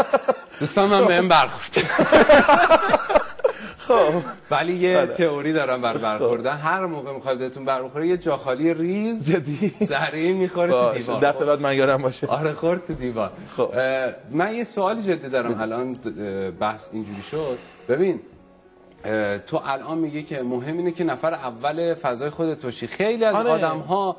دوستان 0.61 0.89
من 0.89 1.05
بهم 1.11 1.29
برخورد 1.29 1.71
خب. 3.89 4.23
ولی 4.51 4.73
یه 4.73 4.99
آره. 4.99 5.15
تئوری 5.15 5.53
دارم 5.53 5.83
بر 5.83 5.97
برخوردن. 5.97 6.57
هر 6.57 6.87
موقع 6.87 7.13
می‌خواد 7.13 7.39
بهتون 7.39 7.65
برخوره 7.65 8.07
یه 8.09 8.17
جا 8.17 8.37
خالی 8.37 8.75
ریز 8.75 9.33
جدی؟ 9.33 9.69
سریع 9.69 10.33
می‌خوره 10.33 10.71
تو 10.71 10.99
دیوار. 10.99 11.21
دفعه 11.21 11.47
بعد 11.47 11.61
من 11.61 11.77
یادم 11.77 12.03
باشه. 12.03 12.27
آره 12.27 12.53
خورد 12.53 12.87
تو 12.87 12.95
دیوار. 12.95 13.31
خب. 13.57 13.73
من 14.31 14.55
یه 14.55 14.65
سوالی 14.65 15.03
جدی 15.03 15.29
دارم. 15.29 15.61
الان 15.61 15.97
بحث 16.61 16.91
اینجوری 16.93 17.23
شد. 17.23 17.59
ببین 17.89 18.21
تو 19.47 19.61
الان 19.65 19.99
میگه 19.99 20.23
که 20.23 20.43
مهم 20.43 20.77
اینه 20.77 20.91
که 20.91 21.05
نفر 21.05 21.35
اول 21.35 21.95
فضای 21.95 22.31
خودت 22.31 22.63
باشی. 22.63 22.87
خیلی 22.87 23.25
از 23.25 23.35
آره. 23.35 23.51
آدم 23.51 23.79
ها 23.79 24.17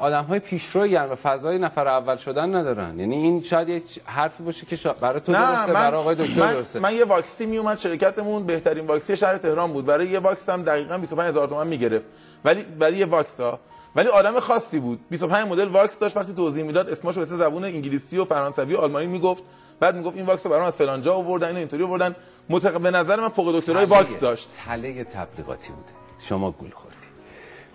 آدم 0.00 0.24
های 0.24 0.38
پیشروی 0.38 0.96
و 0.96 1.14
فضای 1.14 1.58
نفر 1.58 1.88
اول 1.88 2.16
شدن 2.16 2.54
ندارن. 2.54 2.98
یعنی 3.00 3.16
این 3.16 3.42
شاید 3.42 3.68
یه 3.68 3.82
حرفی 4.04 4.42
باشه 4.42 4.66
که. 4.66 4.76
برای 5.00 5.20
تو 5.20 5.32
درسته 5.32 5.72
برای 5.72 6.00
آقای 6.00 6.14
دکتر 6.14 6.40
من, 6.40 6.52
درسته. 6.52 6.80
من 6.80 6.94
یه 6.94 7.04
واکسی 7.04 7.46
می 7.46 7.58
اومد 7.58 7.78
شرکتمون 7.78 8.46
بهترین 8.46 8.86
واکسی 8.86 9.16
شهر 9.16 9.38
تهران 9.38 9.72
بود. 9.72 9.86
برای 9.86 10.06
یه 10.06 10.18
واکس 10.18 10.48
هم 10.48 10.62
دقیقاً 10.62 10.98
25 10.98 11.28
هزار 11.28 11.48
تومان 11.48 11.66
می‌گرفت. 11.66 12.06
ولی 12.44 12.62
برای 12.62 12.96
یه 12.96 13.06
واکس 13.06 13.40
ها 13.40 13.60
ولی 13.96 14.08
آدم 14.08 14.40
خاصی 14.40 14.80
بود. 14.80 15.00
25 15.10 15.48
مدل 15.48 15.68
واکس 15.68 15.98
داشت 15.98 16.16
وقتی 16.16 16.34
توضیح 16.34 16.64
می‌داد 16.64 16.90
اسمشو 16.90 17.20
به 17.20 17.26
زبون 17.26 17.64
انگلیسی 17.64 18.18
و 18.18 18.24
فرانسوی 18.24 18.74
و 18.74 18.78
آلمانی 18.78 19.06
می‌گفت. 19.06 19.44
بعد 19.80 19.96
می‌گفت 19.96 20.16
این 20.16 20.26
واکس 20.26 20.46
برام 20.46 20.66
از 20.66 20.76
فلان 20.76 21.02
جا 21.02 21.14
آوردن 21.14 21.46
اینو 21.46 21.58
اینطوری 21.58 21.82
آوردن. 21.82 22.16
متق... 22.48 22.80
به 22.80 22.90
نظر 22.90 23.20
من 23.20 23.28
فوق 23.28 23.58
دکترای 23.58 23.84
واکس 23.84 24.20
داشت. 24.20 24.48
تله 24.66 25.04
تبلیغاتی 25.04 25.72
بوده. 25.72 25.92
شما 26.18 26.50
گول 26.50 26.70
خوردی. 26.70 26.93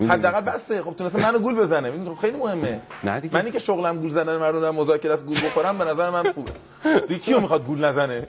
حداقل 0.08 0.42
بسته. 0.42 0.82
خب 0.82 0.94
تونسته 0.94 1.22
منو 1.22 1.40
گول 1.40 1.56
بزنه. 1.56 1.92
می‌دونی 1.92 2.18
خیلی 2.22 2.38
مهمه. 2.38 2.82
نه 3.04 3.20
دیگه. 3.20 3.36
منی 3.36 3.52
که 3.52 3.60
شغلم 3.60 4.00
گول 4.00 4.10
زدن 4.10 4.38
مردم 4.38 4.62
در 4.62 4.72
مذاکره 4.72 5.14
است 5.14 5.26
گول 5.26 5.38
بخورم 5.38 5.78
به 5.78 5.86
نظر 5.86 6.10
من 6.10 6.32
خوبه. 6.32 6.52
دیگه 7.08 7.20
کیو 7.20 7.40
می‌خواد 7.40 7.66
گول 7.66 7.86
نزنه؟ 7.86 8.26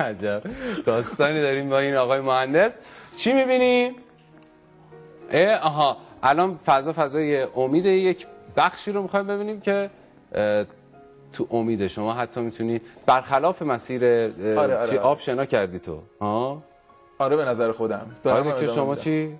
عجب. 0.00 0.42
داستانی 0.86 1.40
داریم 1.40 1.70
با 1.70 1.78
این 1.78 1.94
آقای 1.94 2.20
مهندس. 2.20 2.72
چی 3.16 3.32
می‌بینیم؟ 3.32 3.94
اه، 5.30 5.54
آها. 5.54 5.96
الان 6.22 6.58
فضا 6.66 6.92
فضای 6.92 7.42
امید 7.56 7.86
یک 7.86 8.26
بخشی 8.56 8.92
رو 8.92 9.02
می‌خوایم 9.02 9.26
ببینیم 9.26 9.60
که 9.60 9.90
تو 11.32 11.46
امید 11.50 11.86
شما 11.86 12.12
حتی 12.14 12.40
می‌تونی 12.40 12.80
برخلاف 13.06 13.62
مسیر 13.62 14.04
آره، 14.04 14.56
آره، 14.56 14.76
آره. 14.76 14.98
آب 14.98 15.18
شنا 15.18 15.44
کردی 15.44 15.78
تو. 15.78 15.98
ها 16.20 16.62
آره 17.18 17.36
به 17.36 17.44
نظر 17.44 17.72
خودم. 17.72 18.06
دارم 18.22 18.46
آره 18.46 18.60
که 18.60 18.72
شما 18.72 18.90
میدم. 18.90 19.02
چی؟ 19.02 19.34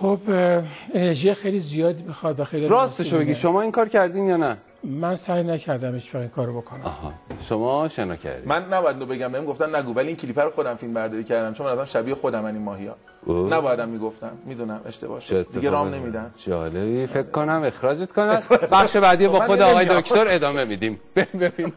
خب 0.00 0.18
انرژی 0.94 1.34
خیلی 1.34 1.58
زیادی 1.58 2.02
می‌خواد 2.02 2.40
و 2.40 2.44
خیلی 2.44 2.68
راستشو 2.68 3.18
بگی. 3.18 3.34
شما 3.34 3.62
این 3.62 3.72
کار 3.72 3.88
کردین 3.88 4.26
یا 4.28 4.36
نه؟ 4.36 4.56
من 4.84 5.16
سعی 5.16 5.44
نکردم 5.44 5.94
هیچ 5.94 6.06
وقت 6.06 6.16
این 6.16 6.28
کارو 6.28 6.60
بکنم. 6.60 6.80
آها. 6.84 7.12
شما 7.42 7.88
شنا 7.88 8.16
کردی 8.16 8.46
من 8.46 8.64
نباید 8.72 8.96
اینو 8.96 9.06
بگم 9.06 9.32
بهم 9.32 9.44
گفتن 9.44 9.76
نگو 9.76 9.94
ولی 9.94 10.06
این 10.08 10.16
کلیپ 10.16 10.38
رو 10.38 10.50
خودم 10.50 10.74
فیلم 10.74 10.94
برداری 10.94 11.24
کردم 11.24 11.52
چون 11.52 11.66
من 11.66 11.72
ازم 11.72 11.84
شبیه 11.84 12.14
خودم 12.14 12.44
این 12.44 12.58
ماهیا. 12.58 12.96
نبایدم 13.50 13.88
می‌گفتم 13.88 14.32
می‌دونم 14.46 14.80
اشتباه 14.86 15.20
شد. 15.20 15.46
دیگه 15.52 15.70
رام 15.70 15.94
نمیدن. 15.94 16.30
جالبی 16.46 17.06
فکر 17.06 17.22
کنم 17.30 17.62
اخراجت 17.64 18.12
کنن. 18.12 18.42
بخش 18.72 18.96
بعدی 18.96 19.28
با 19.28 19.40
خب 19.40 19.46
خود 19.46 19.60
آقای. 19.60 19.86
دکتر 20.00 20.28
ادامه 20.28 20.64
میدیم. 20.64 21.00
ببینیم. 21.40 21.72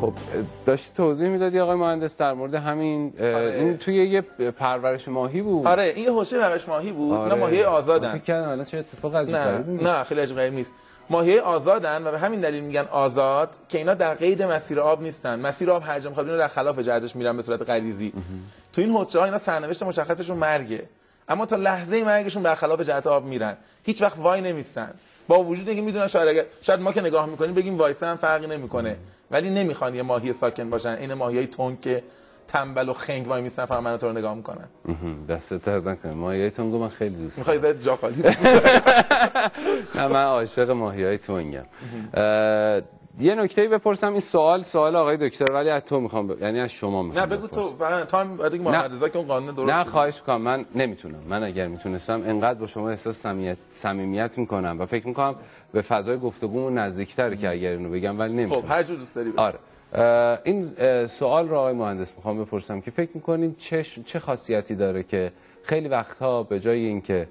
خب 0.00 0.12
داشتی 0.66 0.92
توضیح 0.96 1.28
می‌دادی 1.28 1.60
آقای 1.60 1.76
مهندس 1.76 2.16
در 2.16 2.32
مورد 2.32 2.54
همین 2.54 3.12
آره. 3.20 3.54
این 3.58 3.78
توی 3.78 4.06
یه 4.06 4.20
پرورش 4.50 5.08
ماهی 5.08 5.42
بود؟ 5.42 5.66
آره 5.66 5.92
این 5.96 6.04
یه 6.04 6.12
حوشه 6.12 6.38
برش 6.38 6.68
ماهی 6.68 6.92
بود 6.92 7.12
آره. 7.12 7.22
اینا 7.22 7.36
ماهی 7.36 7.62
آزادن. 7.62 8.12
فکر 8.12 8.22
کردم 8.22 8.48
الان 8.48 8.64
چه 8.64 8.78
اتفاق 8.78 9.16
عجیب 9.16 9.36
نه. 9.36 9.58
نه 9.82 10.04
خیلی 10.04 10.20
عجیب 10.20 10.36
غریب 10.36 10.54
نیست. 10.54 10.74
ماهی 11.10 11.38
آزادن 11.38 12.06
و 12.06 12.10
به 12.10 12.18
همین 12.18 12.40
دلیل 12.40 12.64
میگن 12.64 12.84
آزاد 12.90 13.56
که 13.68 13.78
اینا 13.78 13.94
در 13.94 14.14
قید 14.14 14.42
مسیر 14.42 14.80
آب 14.80 15.02
نیستن. 15.02 15.40
مسیر 15.40 15.70
آب 15.70 15.82
هر 15.86 16.00
جا 16.00 16.08
می‌خواد 16.08 16.26
اینا 16.26 16.38
در 16.38 16.48
خلاف 16.48 16.78
جهتش 16.78 17.16
میرن 17.16 17.36
به 17.36 17.42
صورت 17.42 17.70
غریزی. 17.70 18.12
تو 18.72 18.80
این 18.80 18.90
حوضه 18.90 19.18
ها 19.18 19.24
اینا 19.24 19.38
سرنوشت 19.38 19.82
مشخصشون 19.82 20.38
مرگه. 20.38 20.82
اما 21.28 21.46
تا 21.46 21.56
لحظه 21.56 22.04
مرگشون 22.04 22.42
برخلاف 22.42 22.80
جهت 22.80 23.06
آب 23.06 23.24
میرن. 23.24 23.56
هیچ 23.82 24.02
وقت 24.02 24.18
وای 24.18 24.40
نمیستن. 24.40 24.90
با 25.28 25.42
وجود 25.42 25.68
اینکه 25.68 25.82
می‌دونن 25.82 26.06
شاید 26.06 26.28
اگر 26.28 26.44
شاید 26.60 26.80
ما 26.80 26.92
که 26.92 27.00
نگاه 27.00 27.26
می‌کنیم 27.26 27.54
بگیم 27.54 27.78
وایسه 27.78 28.06
هم 28.06 28.16
فرقی 28.16 28.46
نمی‌کنه. 28.46 28.96
ولی 29.30 29.50
نمی‌خوان 29.50 29.94
یه 29.94 30.02
ماهی 30.02 30.32
ساکن 30.32 30.70
باشن 30.70 30.96
این 31.00 31.14
ماهیای 31.14 31.46
تنگ 31.46 31.80
که 31.80 32.02
تنبل 32.48 32.88
و 32.88 32.92
خنگ 32.92 33.28
وای 33.28 33.42
میستن 33.42 33.64
فقط 33.64 34.00
تو 34.00 34.06
رو 34.06 34.12
نگاه 34.12 34.34
می‌کنن. 34.34 34.68
دست 35.28 35.54
درد 35.54 35.88
نکنه. 35.88 36.12
ماهی 36.12 36.50
تونگو 36.50 36.78
من 36.78 36.88
خیلی 36.88 37.16
دوست 37.16 37.38
می‌خوای 37.38 37.58
زد 37.58 37.82
جا 37.82 37.96
خالی 37.96 38.22
نه 39.94 40.06
من 40.08 40.24
عاشق 40.24 40.70
ماهی 40.70 41.04
های 41.04 41.18
تونگم 41.18 41.64
یه 43.20 43.34
نکته 43.34 43.68
بپرسم 43.68 44.12
این 44.12 44.20
سوال 44.20 44.62
سوال 44.62 44.96
آقای 44.96 45.16
دکتر 45.16 45.52
ولی 45.52 45.70
از 45.70 45.82
تو 45.82 46.00
می‌خوام 46.00 46.26
ب... 46.26 46.42
یعنی 46.42 46.60
از 46.60 46.70
شما 46.70 47.02
می‌خوام 47.02 47.24
نه 47.24 47.36
بگو 47.36 47.46
تو. 47.46 47.72
تا 48.08 48.26
بعد 48.36 48.52
که 48.52 48.58
محمد 48.58 49.12
که 49.12 49.18
اون 49.18 49.26
قانون 49.26 49.54
درست 49.54 49.72
نه. 49.72 49.84
خواهش 49.84 50.20
می‌کنم. 50.20 50.40
من 50.40 50.64
نمی‌تونم. 50.74 51.18
من 51.28 51.42
اگر 51.42 51.66
می‌تونستم 51.66 52.22
انقدر 52.26 52.58
با 52.58 52.66
شما 52.66 52.90
احساس 52.90 53.16
صمیمیت 53.16 53.56
صمیمیت 53.70 54.38
می‌کنم 54.38 54.76
و 54.80 54.86
فکر 54.86 55.06
می‌کنم 55.06 55.34
به 55.72 55.82
فضای 55.82 56.18
گفتگومون 56.18 56.78
نزدیکتره 56.78 57.36
که 57.36 57.50
اگر 57.50 57.70
اینو 57.70 57.90
بگم 57.90 58.18
ولی 58.18 58.32
خب 58.32 58.40
نمی‌تونم. 58.40 58.72
هر 58.72 58.82
جور 58.82 58.96
دوست 58.96 59.14
داری 59.14 59.30
بگو. 59.30 59.40
آره. 59.40 59.58
این 60.44 60.68
سوال 61.06 61.48
رو 61.48 61.56
آقای 61.56 61.74
مهندس 61.74 62.14
می‌خوام 62.16 62.44
بپرسم 62.44 62.80
که 62.80 62.90
فکر 62.90 63.10
می‌کنید 63.14 63.56
چه, 63.56 63.82
چه 63.82 64.18
خاصیتی 64.18 64.74
داره 64.74 65.02
که 65.02 65.32
خیلی 65.62 65.88
وقتها 65.88 66.42
به 66.42 66.60
جای 66.60 66.84
اینکه 66.84 67.28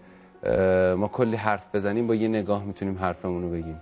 ما 0.97 1.07
کلی 1.07 1.35
حرف 1.35 1.75
بزنیم 1.75 2.07
با 2.07 2.15
یه 2.15 2.27
نگاه 2.27 2.63
می‌تونیم 2.63 2.97
حرفمون 2.97 3.41
رو 3.43 3.49
بگیم؟ 3.49 3.81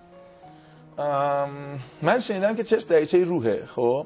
من 2.01 2.19
شنیدم 2.19 2.55
که 2.55 2.63
چشم 2.63 2.87
دریچه 2.87 3.23
روحه 3.23 3.63
خب؟ 3.65 4.05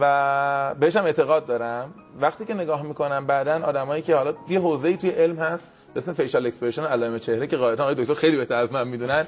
و 0.00 0.74
بهش 0.80 0.96
هم 0.96 1.04
اعتقاد 1.04 1.46
دارم. 1.46 1.94
وقتی 2.20 2.44
که 2.44 2.54
نگاه 2.54 2.82
می‌کنم 2.82 3.26
بعدا 3.26 3.60
آدمایی 3.64 4.02
که 4.02 4.16
حالا 4.16 4.34
یه 4.48 4.60
حوزه‌ای 4.60 4.96
توی 4.96 5.10
علم 5.10 5.36
هست 5.36 5.64
اسم 5.96 6.12
facial 6.12 6.46
expression 6.46 6.84
علائم 6.84 7.18
چهره 7.18 7.46
که 7.46 7.56
قاعدتا 7.56 7.82
آقای 7.82 7.94
دکتر 7.94 8.14
خیلی 8.14 8.36
بهتر 8.36 8.54
از 8.54 8.72
من 8.72 8.88
می‌دونن 8.88 9.26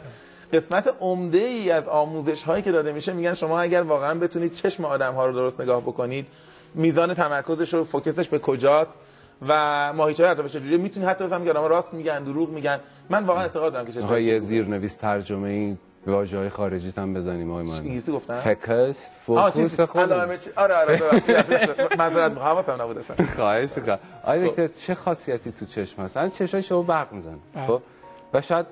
قسمت 0.52 0.94
عمده 1.00 1.38
ای 1.38 1.70
از 1.70 1.88
آموزش 1.88 2.42
هایی 2.42 2.62
که 2.62 2.72
داده 2.72 2.92
میشه 2.92 3.12
میگن 3.12 3.34
شما 3.34 3.60
اگر 3.60 3.82
واقعا 3.82 4.14
بتونید 4.14 4.54
چشم 4.54 4.84
آدم 4.84 5.14
ها 5.14 5.26
رو 5.26 5.32
درست 5.32 5.60
نگاه 5.60 5.80
بکنید 5.80 6.26
میزان 6.74 7.14
تمرکزش 7.14 7.74
و 7.74 7.84
focus 7.84 8.16
ش 8.16 8.28
به 8.28 8.38
کجاست 8.38 8.94
و 9.48 9.92
ماهیچه 9.92 10.26
اطرافش 10.26 10.52
چجوریه 10.52 10.78
می‌تونید 10.78 11.08
حتی 11.08 11.24
بفهمید 11.24 11.52
که 11.52 11.58
آدم 11.58 11.68
راست 11.68 11.94
میگن 11.94 12.24
دروغ 12.24 12.50
میگن. 12.50 12.80
من 13.10 13.24
واقعا 13.24 13.42
اعتقاد 13.42 13.72
دارم 13.72 13.86
که 13.86 13.92
چشم. 13.92 14.38
زیرنویس 14.38 14.96
ترجمه 14.96 15.48
این 15.48 15.78
واژه 16.06 16.38
های 16.38 16.48
خارجی 16.48 16.92
هم 16.96 17.14
بزنیم 17.14 17.50
آقای 17.50 17.62
مهندس 17.64 17.80
انگلیسی 17.80 18.12
گفتن 18.12 18.36
focus 18.36 19.06
focus 19.26 19.80
خود 19.80 20.00
علائم 20.00 20.38
آره 20.56 20.74
آره 20.74 20.96
ببخشید 20.96 21.36
معذرت 21.98 22.30
می‌خوام 22.30 22.48
حواسم 22.48 22.82
نبود 22.82 22.98
اصلا. 22.98 23.26
خواهش 23.36 23.68
می‌کنم. 23.76 23.98
آقای 24.22 24.40
خب. 24.40 24.50
دکتر 24.50 24.66
چه 24.66 24.94
خاصیتی 24.94 25.52
تو 25.52 25.66
چشم 25.66 26.02
هست؟ 26.02 26.16
الان 26.16 26.30
چشای 26.30 26.62
شما 26.62 26.82
برق 26.82 27.12
می‌زنه. 27.12 27.38
خب؟ 27.66 27.82
و 28.34 28.40
شاید 28.40 28.66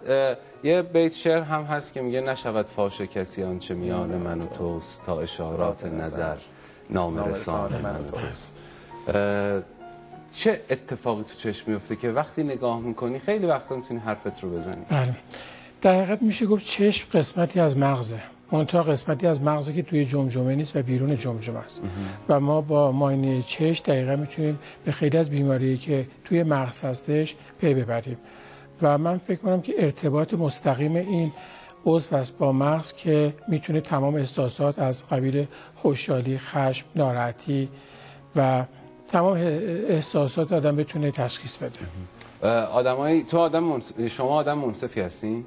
یه 0.63 0.83
بیت 0.83 1.13
شعر 1.13 1.41
هم 1.43 1.63
هست 1.63 1.93
که 1.93 2.03
میگه 2.03 2.21
نشود 2.21 2.67
فاش 2.67 3.01
کسی 3.01 3.43
آنچه 3.43 3.75
میان 3.75 4.09
من 4.09 4.41
و 4.41 4.47
توست 4.47 5.03
تا 5.07 5.21
اشارات 5.21 5.85
نظر 5.85 6.37
نامرسان 6.91 7.81
من 7.81 7.97
و 7.97 8.05
توست. 8.05 8.55
چه 10.33 10.61
اتفاقی 10.71 11.23
تو 11.23 11.35
چشم 11.35 11.71
میفته 11.71 11.97
که 11.97 12.11
وقتی 12.11 12.43
نگاه 12.43 12.81
می‌کنی 12.81 13.19
خیلی 13.19 13.47
وقتا 13.47 13.77
می‌تونی 13.77 14.01
حرفت 14.01 14.43
رو 14.45 14.51
بزنی؟ 14.51 14.87
بله. 14.91 15.15
در 15.83 15.95
حقیقت 15.95 16.23
میشه 16.23 16.47
گفت 16.47 16.65
چشم 16.65 17.09
قسمتی 17.19 17.61
از 17.61 17.79
مغزه. 17.79 18.23
منتها 18.53 18.83
قسمتی 18.83 19.27
از 19.27 19.43
مغزه 19.43 19.73
که 19.73 19.83
توی 19.83 20.05
جمجمه 20.05 20.55
نیست 20.55 20.77
و 20.77 20.83
بیرون 20.83 21.15
جمجمه 21.15 21.59
است. 21.59 21.83
و 22.29 22.41
ما 22.41 22.61
با 22.61 22.93
ماینه 22.93 23.43
چشم 23.43 23.85
دقیقا 23.85 24.17
می‌تونیم 24.17 24.59
به 24.85 24.93
خیلی 24.93 25.19
از 25.19 25.31
بیماری 25.31 25.79
که 25.79 26.07
توی 26.25 26.43
مغز 26.43 26.83
هستش 26.83 27.35
پی 27.61 27.75
ببریم. 27.75 28.17
و 28.83 28.99
من 28.99 29.19
فکر 29.19 29.39
کنم 29.41 29.61
که 29.61 29.75
ارتباط 29.79 30.35
مستقیم 30.35 30.97
این 30.97 31.33
عضو 31.87 32.17
است 32.17 32.39
با 32.39 32.53
مغز 32.53 32.93
که 32.93 33.35
می‌تونه 33.49 33.81
تمام 33.81 34.15
احساسات 34.15 34.79
از 34.79 35.09
قبیل 35.09 35.47
خوشحالی، 35.75 36.39
خشم، 36.39 36.87
ناراحتی 36.97 37.69
و 38.37 38.65
تمام 39.09 39.37
احساسات 39.89 40.53
آدم 40.53 40.77
بتونه 40.77 41.11
تشخیص 41.11 41.57
بده. 41.57 41.79
آدمای 42.67 43.23
تو 43.25 43.39
آدم 43.39 43.65
منص... 43.65 43.93
شما 44.01 44.29
آدم 44.29 44.59
منصفی 44.59 45.01
هستین؟ 45.01 45.45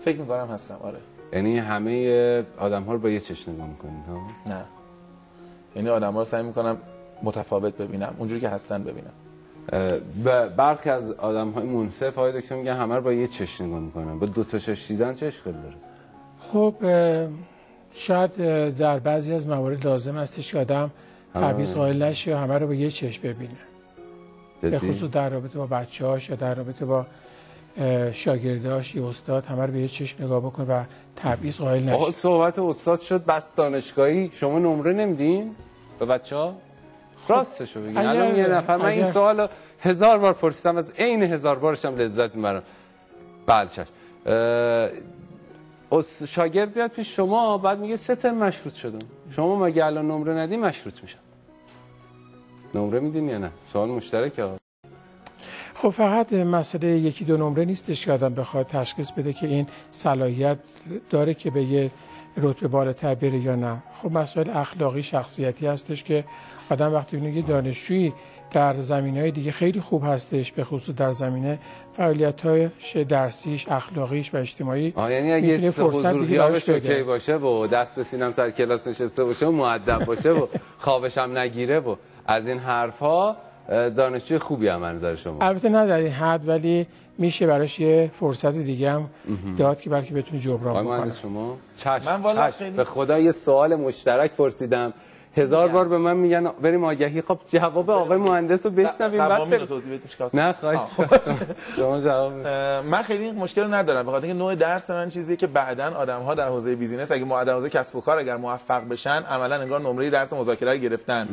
فکر 0.00 0.18
می‌کنم 0.18 0.46
هستم 0.46 0.76
آره. 0.82 0.98
یعنی 1.32 1.58
همه 1.58 2.44
آدم 2.58 2.82
ها 2.82 2.92
رو 2.92 2.98
با 2.98 3.10
یه 3.10 3.20
چشم 3.20 3.52
نگاه 3.52 3.66
می‌کنید 3.66 4.06
ها؟ 4.08 4.20
نه. 4.46 4.64
یعنی 5.76 5.88
آدم 5.88 6.12
ها 6.12 6.18
رو 6.18 6.24
سعی 6.24 6.42
می‌کنم 6.42 6.76
متفاوت 7.22 7.76
ببینم 7.76 8.14
اونجوری 8.18 8.40
که 8.40 8.48
هستن 8.48 8.84
ببینم. 8.84 9.12
برخی 10.56 10.90
از 10.90 11.12
آدم 11.12 11.50
های 11.50 11.66
منصف 11.66 12.14
های 12.14 12.40
دکتر 12.40 12.54
میگن 12.56 12.76
همه 12.76 12.94
رو 12.94 13.00
با 13.00 13.12
یه 13.12 13.26
چشم 13.26 13.64
نگاه 13.64 13.80
می‌کنن. 13.80 14.18
با 14.18 14.26
دو 14.26 14.44
تا 14.44 14.58
چشم 14.58 14.88
دیدن 14.88 15.14
چه 15.14 15.26
اشکال 15.26 15.52
داره؟ 15.52 15.74
خب 16.40 16.74
شاید 17.92 18.36
در 18.76 18.98
بعضی 18.98 19.34
از 19.34 19.46
موارد 19.46 19.86
لازم 19.86 20.16
هستش 20.16 20.52
که 20.52 20.58
آدم 20.58 20.90
تبعیض 21.34 21.74
قائل 21.74 22.02
نشه 22.02 22.34
و 22.34 22.38
همه 22.38 22.58
رو 22.58 22.66
با 22.66 22.74
یه 22.74 22.90
چشم 22.90 23.22
ببینه. 23.22 23.56
به؟ 24.60 24.78
خصوص 24.78 25.10
در 25.10 25.28
رابطه 25.28 25.58
با 25.58 25.66
بچه‌هاش 25.66 26.30
یا 26.30 26.36
در 26.36 26.54
رابطه 26.54 26.84
با 26.84 27.06
شاگرداش 28.12 28.94
یا 28.94 29.08
استاد 29.08 29.46
همه 29.46 29.66
رو 29.66 29.72
به 29.72 29.78
یه 29.78 29.88
چشم 29.88 30.24
نگاه 30.24 30.40
بکن 30.40 30.66
و 30.68 30.84
تبعیض 31.16 31.60
قائل 31.60 31.88
آقا 31.90 32.04
نشه 32.08 32.12
صحبت 32.12 32.58
استاد 32.58 33.00
شد 33.00 33.24
بس 33.24 33.54
دانشگاهی. 33.54 34.30
شما 34.32 34.58
نمره 34.58 34.92
نمیدین؟ 34.92 35.54
به 35.98 36.06
بچه 36.06 36.36
ها 36.36 36.54
راستشو 37.28 37.80
بگین. 37.82 37.96
الان 37.96 38.36
یه 38.36 38.46
نفر 38.46 38.76
من 38.76 38.84
این 38.86 39.02
اگر- 39.02 39.12
سوال 39.12 39.40
رو 39.40 39.48
هزار 39.80 40.18
بار 40.18 40.32
پرسیدم 40.32 40.76
از 40.76 40.92
عین 40.98 41.22
هزار 41.22 41.58
بارش 41.58 41.84
هم 41.84 41.96
لذت 41.96 42.34
می‌برم. 42.34 42.62
بله 43.46 43.68
چشم. 43.68 43.86
اه، 44.26 44.90
شاگرد 46.26 46.74
بیاد 46.74 46.90
پیش 46.90 47.16
شما 47.16 47.58
بعد 47.58 47.78
میگه 47.78 47.96
سه 47.96 48.14
ترم 48.14 48.34
مشروط 48.34 48.74
شدم. 48.74 48.98
شما 49.30 49.56
مگه 49.56 49.84
الان 49.84 50.10
نمره 50.10 50.34
ندی 50.34 50.56
مشروط 50.56 51.02
میشم. 51.02 51.18
نمره 52.74 53.00
میدین 53.00 53.28
یا 53.28 53.38
نه؟ 53.38 53.50
سوال 53.72 53.88
مشترکه. 53.88 54.42
آقا. 54.42 54.56
خب 55.82 55.90
فقط 55.90 56.32
مسئله 56.32 56.88
یکی 56.88 57.24
دو 57.24 57.36
نمره 57.36 57.64
نیستش 57.64 58.04
که 58.04 58.12
آدم 58.12 58.34
بخواد 58.34 58.66
تشخیص 58.66 59.10
بده 59.10 59.32
که 59.32 59.46
این 59.46 59.66
صلاحیت 59.90 60.58
داره 61.10 61.34
که 61.34 61.50
به 61.50 61.62
یه 61.62 61.90
رتبه 62.36 62.68
بالاتر 62.68 63.14
بره 63.14 63.38
یا 63.38 63.54
نه 63.54 63.82
خب 64.02 64.12
مسائل 64.12 64.50
اخلاقی 64.50 65.02
شخصیتی 65.02 65.66
هستش 65.66 66.04
که 66.04 66.24
آدم 66.70 66.94
وقتی 66.94 67.16
ببینه 67.16 67.36
یه 67.36 67.42
دانشجویی 67.42 68.12
در 68.50 68.74
زمینه 68.74 69.20
های 69.20 69.30
دیگه 69.30 69.52
خیلی 69.52 69.80
خوب 69.80 70.04
هستش 70.04 70.52
به 70.52 70.64
خصوص 70.64 70.94
در 70.94 71.12
زمینه 71.12 71.58
فعالیت‌هایش 71.92 72.96
درسیش 73.08 73.68
اخلاقیش 73.68 74.34
و 74.34 74.36
اجتماعی 74.36 74.94
یعنی 74.96 75.32
اگه 75.32 75.70
فرصت 75.70 76.06
حضور 76.06 76.26
غیابش. 76.26 76.68
اوکی 76.68 77.02
باشه 77.02 77.36
و 77.36 77.66
دست 77.66 77.96
به 77.96 78.04
سینم 78.04 78.32
سر 78.32 78.50
کلاس 78.50 78.88
نشسته 78.88 79.24
باشه 79.24 79.46
و 79.46 79.50
مؤدب 79.50 80.04
باشه 80.04 80.30
و 80.30 80.46
خوابش 80.84 81.18
هم 81.18 81.38
نگیره 81.38 81.80
و 81.80 81.96
از 82.26 82.48
این 82.48 82.58
حرف 82.58 82.98
ها 82.98 83.36
دانشجوی 83.68 84.38
خوبی 84.38 84.68
هم 84.68 84.84
نظر 84.84 85.14
شما؟ 85.14 85.38
البته 85.40 85.68
نه 85.68 85.86
در 85.86 85.96
این 85.98 86.12
حد 86.12 86.48
ولی 86.48 86.86
میشه 87.18 87.46
براش 87.46 87.80
یه 87.80 88.10
فرصت 88.20 88.54
دیگه 88.54 88.90
هم 88.90 89.10
داد 89.58 89.80
که 89.80 89.90
بلکه 89.90 90.14
بتونه 90.14 90.40
جبران 90.40 90.84
بکنه. 90.84 91.14
شما 91.14 91.56
چشم 91.76 92.00
من 92.06 92.20
والا 92.20 92.50
چشم. 92.50 92.58
خیلی- 92.58 92.76
به 92.76 92.84
خدا 92.84 93.18
یه 93.18 93.32
سوال 93.32 93.74
مشترک 93.76 94.30
پرسیدم. 94.32 94.92
هزار 95.36 95.68
بار 95.68 95.88
به 95.88 95.98
من 95.98 96.16
میگن 96.16 96.50
بریم 96.62 96.84
آگهی. 96.84 97.22
خب 97.22 97.38
جواب 97.46 97.90
آقای 97.90 98.18
مهندس 98.18 98.66
رو 98.66 98.72
بشنویم 98.72 99.28
بعد 99.28 99.64
توضیح 99.64 99.92
بدیم 99.92 100.08
چیکار 100.08 100.28
کنیم؟ 100.28 100.44
نه 100.44 100.52
خواهش 100.52 100.80
شما 101.76 102.00
جواب 102.00 102.32
من 102.86 103.02
خیلی 103.02 103.32
مشکل 103.32 103.74
ندارم. 103.74 104.06
به 104.06 104.10
خاطر 104.10 104.26
اینکه 104.26 104.38
نوع 104.38 104.54
درس 104.54 104.90
من 104.90 105.08
چیزیه 105.08 105.36
که 105.36 105.46
بعدا 105.46 105.94
آدم 105.96 106.20
ها 106.22 106.34
در 106.34 106.48
حوزه 106.48 106.74
بیزینس 106.74 107.12
اگه 107.12 107.24
ما 107.24 107.44
در 107.44 107.52
حوزه 107.52 107.70
کسب 107.70 107.96
و 107.96 108.00
کار 108.00 108.18
اگر 108.18 108.36
موفق 108.36 108.88
بشن 108.88 109.22
عملا 109.22 109.56
انگار 109.56 109.80
نمره 109.80 110.10
درس 110.10 110.32
مذاکره 110.32 110.72
رو 110.72 110.78
گرفتن. 110.78 111.28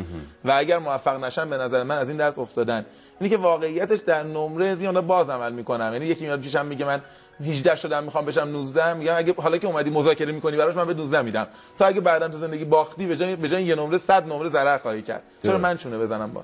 و 0.45 0.51
اگر 0.55 0.77
موفق 0.79 1.23
نشن 1.23 1.49
به 1.49 1.57
نظر 1.57 1.83
من 1.83 1.97
از 1.97 2.09
این 2.09 2.17
درس 2.17 2.39
افتادن. 2.39 2.85
اینی 3.19 3.29
که 3.29 3.37
واقعیتش 3.37 3.99
در 3.99 4.23
نمره 4.23 4.81
یا 4.81 5.01
باز 5.01 5.29
عمل 5.29 5.53
می‌کنم. 5.53 5.93
یعنی 5.93 6.05
یکی 6.05 6.25
میاد 6.25 6.41
پیشم 6.41 6.65
میگه 6.65 6.85
من 6.85 7.01
18 7.45 7.75
شدم 7.75 8.03
می‌خوام 8.03 8.25
بشم 8.25 8.41
19 8.41 8.93
میگم 8.93 9.13
اگه 9.17 9.33
حالا 9.37 9.57
که 9.57 9.67
اومدی 9.67 9.89
مذاکره 9.89 10.31
می‌کنی 10.31 10.57
براش 10.57 10.75
من 10.75 10.87
به 10.87 10.93
19 10.93 11.21
میدم. 11.21 11.47
تا 11.77 11.85
اگه 11.85 12.01
بعدا 12.01 12.27
تو 12.27 12.37
زندگی 12.37 12.65
باختی 12.65 13.05
به 13.05 13.17
جای 13.17 13.35
به 13.35 13.49
جای 13.49 13.63
یه 13.63 13.75
نمره 13.75 13.97
100 13.97 14.27
نمره 14.27 14.49
ضرر 14.49 14.77
خواهی 14.77 15.01
کرد. 15.01 15.23
چرا. 15.43 15.57
من 15.57 15.77
چونه 15.77 15.97
بزنم 15.97 16.33
با؟ 16.33 16.43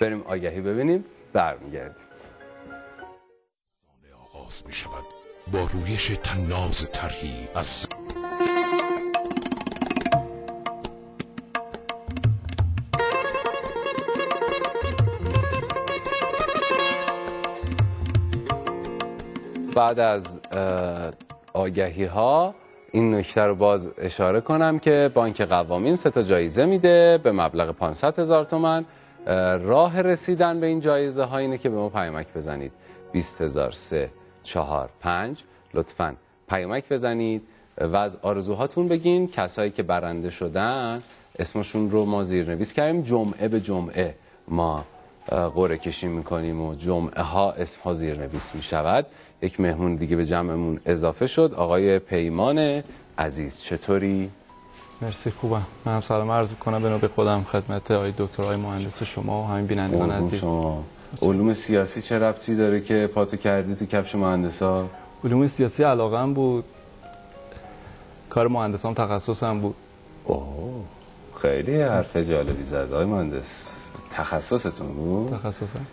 بریم 0.00 0.22
آگهی 0.22 0.60
ببینیم. 0.60 1.04
برمیگردیم. 1.32 2.04
آغاز 4.34 4.62
می 4.66 4.72
شود 4.72 5.04
با 5.52 5.58
رویش 5.72 6.12
تناز 6.22 6.90
طرحی 6.92 7.48
از 7.54 7.86
بعد 19.74 19.98
از 19.98 20.40
آگهی 21.52 22.04
ها 22.04 22.54
این 22.92 23.14
نکته 23.14 23.40
رو 23.40 23.54
باز 23.54 23.90
اشاره 23.98 24.40
کنم 24.40 24.78
که 24.78 25.10
بانک 25.14 25.40
قوامین 25.40 25.96
سه 25.96 26.10
تا 26.10 26.22
جایزه 26.22 26.64
میده 26.64 27.20
به 27.22 27.32
مبلغ 27.32 27.70
500 27.70 28.18
هزار 28.18 28.44
تومن 28.44 28.84
اه، 29.26 29.56
راه 29.56 30.00
رسیدن 30.00 30.60
به 30.60 30.66
این 30.66 30.80
جایزه 30.80 31.24
ها 31.24 31.38
اینه 31.38 31.58
که 31.58 31.68
به 31.68 31.76
ما 31.76 31.88
پیامک 31.88 32.26
بزنید. 32.36 32.72
20 33.12 33.40
هزار 33.40 33.74
لطفا 35.74 36.14
پیامک 36.48 36.88
بزنید 36.90 37.42
و 37.80 37.96
از 37.96 38.18
آرزوهاتون 38.22 38.88
بگین. 38.88 39.28
کسایی 39.28 39.70
که 39.70 39.82
برنده 39.82 40.30
شدن 40.30 40.98
اسمشون 41.38 41.90
رو 41.90 42.04
ما 42.04 42.22
زیرنویس 42.22 42.72
کردیم. 42.72 43.02
جمعه 43.02 43.48
به 43.48 43.60
جمعه 43.60 44.14
ما 44.48 44.84
قرعه 45.54 45.78
کشی 45.78 46.08
می‌کنیم 46.08 46.60
و 46.60 46.74
جمعه 46.74 47.22
ها 47.22 47.52
اسم 47.52 47.80
ها 47.84 47.94
زیرنویس 47.94 48.54
می‌شود. 48.54 49.06
یک 49.44 49.60
مهمون 49.60 49.96
دیگه 49.96 50.16
به 50.16 50.26
جمعمون 50.26 50.80
اضافه 50.86 51.26
شد 51.26 51.54
آقای 51.56 51.98
پیمان 51.98 52.82
عزیز. 53.18 53.62
چطوری؟ 53.62 54.30
مرسی 55.02 55.30
خوبم. 55.30 55.62
من 55.84 55.94
هم 55.94 56.00
سلام 56.00 56.30
عرض 56.30 56.54
کنم 56.54 56.82
به 56.82 56.88
نوبه 56.88 57.08
خودم 57.08 57.42
خدمت 57.42 57.90
آقای 57.90 58.12
دکتر 58.18 58.42
آقای 58.42 58.56
مهندس 58.56 59.02
شما 59.02 59.42
و 59.42 59.46
همین 59.46 59.66
بینندگان 59.66 60.10
عزیز. 60.10 60.40
شما. 60.40 60.84
علوم 61.22 61.52
سیاسی 61.52 62.02
چه 62.02 62.18
ربطی 62.18 62.56
داره 62.56 62.80
که 62.80 63.10
پاتو 63.14 63.36
کردی 63.36 63.74
تو 63.74 63.86
کفش 63.86 64.14
مهندسا؟ 64.14 64.86
علوم 65.24 65.48
سیاسی 65.48 65.82
علاقم 65.82 66.34
بود. 66.34 66.64
کار 68.30 68.48
مهندسام 68.48 68.94
تخصصم 68.94 69.60
بود. 69.60 69.74
اوه 70.24 70.84
خیلی 71.42 71.80
حرف 71.80 72.16
جالبی 72.16 72.62
زد 72.62 72.92
آقای 72.92 73.04
مهندس. 73.04 73.76
تخصصتون 74.10 74.88
بود؟ 74.88 75.38
تخصصم. 75.38 75.86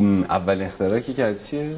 م، 0.00 0.22
اولین 0.22 0.66
اختراعی 0.66 1.02
که 1.02 1.14
کردی؟ 1.14 1.44
چیه؟ 1.44 1.76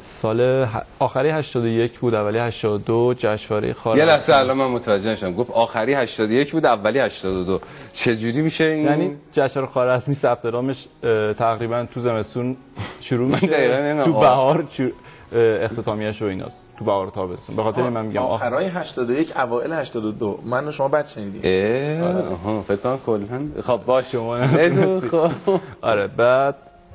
سال 0.00 0.66
آخری 0.98 1.30
81 1.30 1.98
بود 1.98 2.14
اولی 2.14 2.38
82 2.38 3.14
جشنواره 3.18 3.72
خارج 3.72 3.98
یه 3.98 4.04
لحظه 4.04 4.36
الان 4.36 4.56
من 4.56 4.66
متوجه 4.66 5.10
نشدم. 5.10 5.34
گفت 5.34 5.50
آخری 5.50 5.94
81 5.94 6.52
بود 6.52 6.66
اولی 6.66 6.98
82 6.98 7.60
چجوری 7.92 8.42
میشه 8.42 8.64
این؟ 8.64 8.84
یعنی 8.84 9.16
جشنواره 9.32 9.72
خارزمی 9.72 10.14
ثبت 10.14 10.46
نامش 10.46 10.88
تقریبا 11.38 11.86
تو 11.94 12.00
زمستون 12.00 12.56
شروع 13.00 13.28
میشه. 13.28 13.46
دقیقاً 13.46 13.76
اینو 13.76 14.04
تو. 14.04 14.12
بهار 14.12 14.66
و 16.22 16.24
ایناست. 16.24 16.68
تو 16.78 16.84
بهار 16.84 17.08
تابستون. 17.10 17.56
به 17.56 17.62
خاطر 17.62 17.82
من 17.82 18.06
میگم 18.06 18.22
آخر. 18.22 18.46
آخرای 18.46 18.66
81 18.66 19.36
اوایل 19.36 19.72
82 19.72 20.38
من 20.44 20.68
و 20.68 20.72
شما 20.72 20.88
بد 20.88 21.06
شنیدیم. 21.06 21.40
اه 21.44 22.32
آها. 22.32 22.62
فکر 22.62 22.76
کنم 22.76 22.98
کلا. 23.06 23.26
خب 23.66 23.80
باش. 23.86 24.12
شما 24.12 24.46
خب. 25.10 25.60
آره 25.80 26.06
بعد 26.06 26.54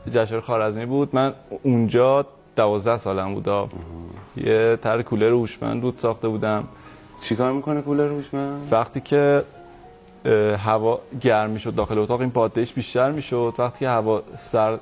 جشنواره 0.09 0.45
خارزمی 0.45 0.85
بود. 0.85 1.09
من 1.13 1.33
اونجا 1.63 2.25
دوازده 2.55 2.97
سالم 2.97 3.33
بودا. 3.33 3.69
یه 4.37 4.77
تر 4.81 5.01
کولر 5.01 5.29
هوشمند 5.29 5.81
بود 5.81 5.97
ساخته 5.97 6.27
بودم. 6.27 6.63
چیکار 7.21 7.51
می‌کنه 7.51 7.81
کولر 7.81 8.07
هوشمند؟ 8.07 8.67
وقتی 8.71 9.01
که 9.01 9.43
هوا 10.57 10.99
گرم 11.21 11.49
می‌شد 11.49 11.75
داخل 11.75 11.97
اتاق 11.97 12.19
این 12.21 12.29
بادش 12.29 12.73
بیشتر 12.73 13.11
می‌شد. 13.11 13.53
وقتی 13.57 13.79
که 13.79 13.89
هوا 13.89 14.21
سر 14.37 14.77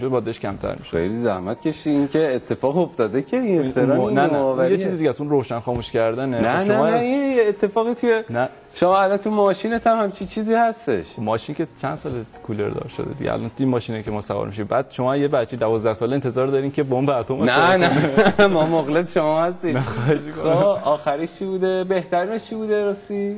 شد 0.00 0.08
بادش 0.08 0.40
کمتر 0.40 0.74
می‌شد. 0.78 0.90
خیلی 0.90 1.16
زحمت 1.16 1.60
کشی. 1.60 1.90
این 1.90 2.08
که 2.08 2.34
اتفاق 2.34 2.78
افتاده 2.78 3.22
که 3.22 3.36
این 3.36 3.72
نه 3.76 4.26
نه. 4.26 4.70
یه 4.70 4.78
چیز 4.78 4.98
دیگه 4.98 5.14
اون 5.18 5.30
روشن 5.30 5.60
خاموش 5.60 5.90
کردنه. 5.90 6.40
نه 6.40 6.64
خب 6.64 6.70
نه 6.70 6.90
نه. 6.90 6.98
این 6.98 7.36
یه 7.36 7.44
اتفاقی 7.48 7.94
توی 7.94 8.22
نه. 8.30 8.48
شما 8.80 8.98
الان 9.02 9.16
تو 9.16 9.30
ماشینت 9.30 9.86
هم 9.86 10.02
همچی 10.02 10.26
چیزی 10.26 10.54
هستش. 10.54 11.06
ماشین 11.18 11.54
که 11.54 11.66
چند 11.82 11.96
سال 11.96 12.12
کولر 12.46 12.68
دار 12.68 12.90
شده 12.96 13.14
دیگه؟ 13.18 13.32
الان 13.32 13.50
این 13.58 13.68
ماشینه 13.68 14.02
که 14.02 14.10
ما 14.10 14.20
سوار 14.20 14.46
میشیم. 14.46 14.64
بعد 14.64 14.86
شما 14.90 15.16
یه 15.16 15.28
بچه 15.28 15.56
12 15.56 15.94
ساله 15.94 16.14
انتظار 16.14 16.46
دارین 16.46 16.70
که 16.70 16.82
بمب 16.82 17.10
اتم 17.10 17.42
نه 17.44 17.76
نه. 17.76 18.46
ما 18.54 18.66
مخلص 18.66 19.14
شما 19.14 19.42
هستیم. 19.42 19.80
خب. 19.80 20.46
آخریش 20.84 21.32
چی 21.32 21.44
بوده؟ 21.44 21.84
بهترینش 21.84 22.44
چی 22.44 22.54
بوده 22.54 22.84
راستی؟ 22.84 23.36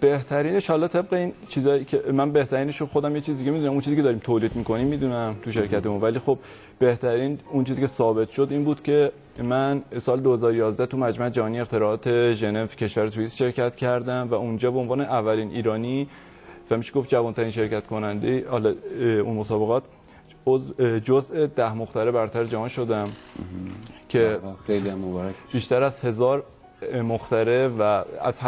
بهترینش 0.00 0.70
حالا 0.70 0.88
طبق 0.88 1.12
این 1.12 1.32
چیزایی 1.48 1.84
که 1.84 2.02
من 2.12 2.32
بهترینش 2.32 2.80
رو 2.80 2.86
خودم 2.86 3.14
یه 3.16 3.20
چیز 3.20 3.38
دیگه 3.38 3.50
می‌دونم. 3.50 3.72
اون 3.72 3.80
چیزی 3.80 3.96
که 3.96 4.02
داریم 4.02 4.18
تولید 4.18 4.56
می‌کنیم 4.56 4.86
می‌دونم 4.86 5.36
تو 5.42 5.50
شرکتمون. 5.50 6.00
ولی 6.00 6.18
خب 6.18 6.38
بهترین 6.80 7.38
اون 7.50 7.64
چیزی 7.64 7.80
که 7.80 7.86
ثابت 7.86 8.30
شد 8.30 8.48
این 8.50 8.64
بود 8.64 8.82
که 8.82 9.12
من 9.42 9.82
سال 9.98 10.20
2011 10.20 10.86
تو 10.86 10.96
مجمع 10.96 11.30
جهانی 11.30 11.60
اختراعات 11.60 12.32
ژنو 12.32 12.66
کشور 12.66 13.08
سوئیس 13.08 13.34
شرکت 13.34 13.76
کردم 13.76 14.28
و 14.30 14.34
اونجا 14.34 14.70
به 14.70 14.78
عنوان 14.78 15.00
اولین 15.00 15.50
ایرانی 15.50 16.08
میشه 16.70 16.92
گفت 16.92 17.08
جوانترین 17.10 17.50
شرکت 17.50 17.86
کننده 17.86 18.44
حالا 18.50 18.74
اون 19.00 19.36
مسابقات 19.36 19.82
جزء 21.04 21.46
ده 21.46 21.74
مختره 21.74 22.10
برتر 22.10 22.44
جهان 22.44 22.68
شدم. 22.68 23.08
که 24.08 24.38
خیلی 24.66 24.90
مبارک. 24.90 25.34
بیشتر 25.52 25.82
از 25.82 26.00
هزار 26.00 26.42
مختره 27.04 27.68
و 27.68 28.02
از 28.22 28.40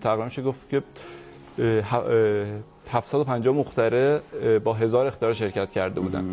تقریبا 0.00 0.24
میشه 0.24 0.42
گفت 0.42 0.68
که 0.68 0.82
اه، 1.58 1.82
ه- 1.82 1.94
اه، 1.94 2.46
750 2.92 3.54
مختره 3.54 4.20
با 4.64 4.72
هزار 4.72 5.06
اختراع 5.06 5.32
شرکت 5.32 5.70
کرده 5.70 6.00
بودن 6.00 6.24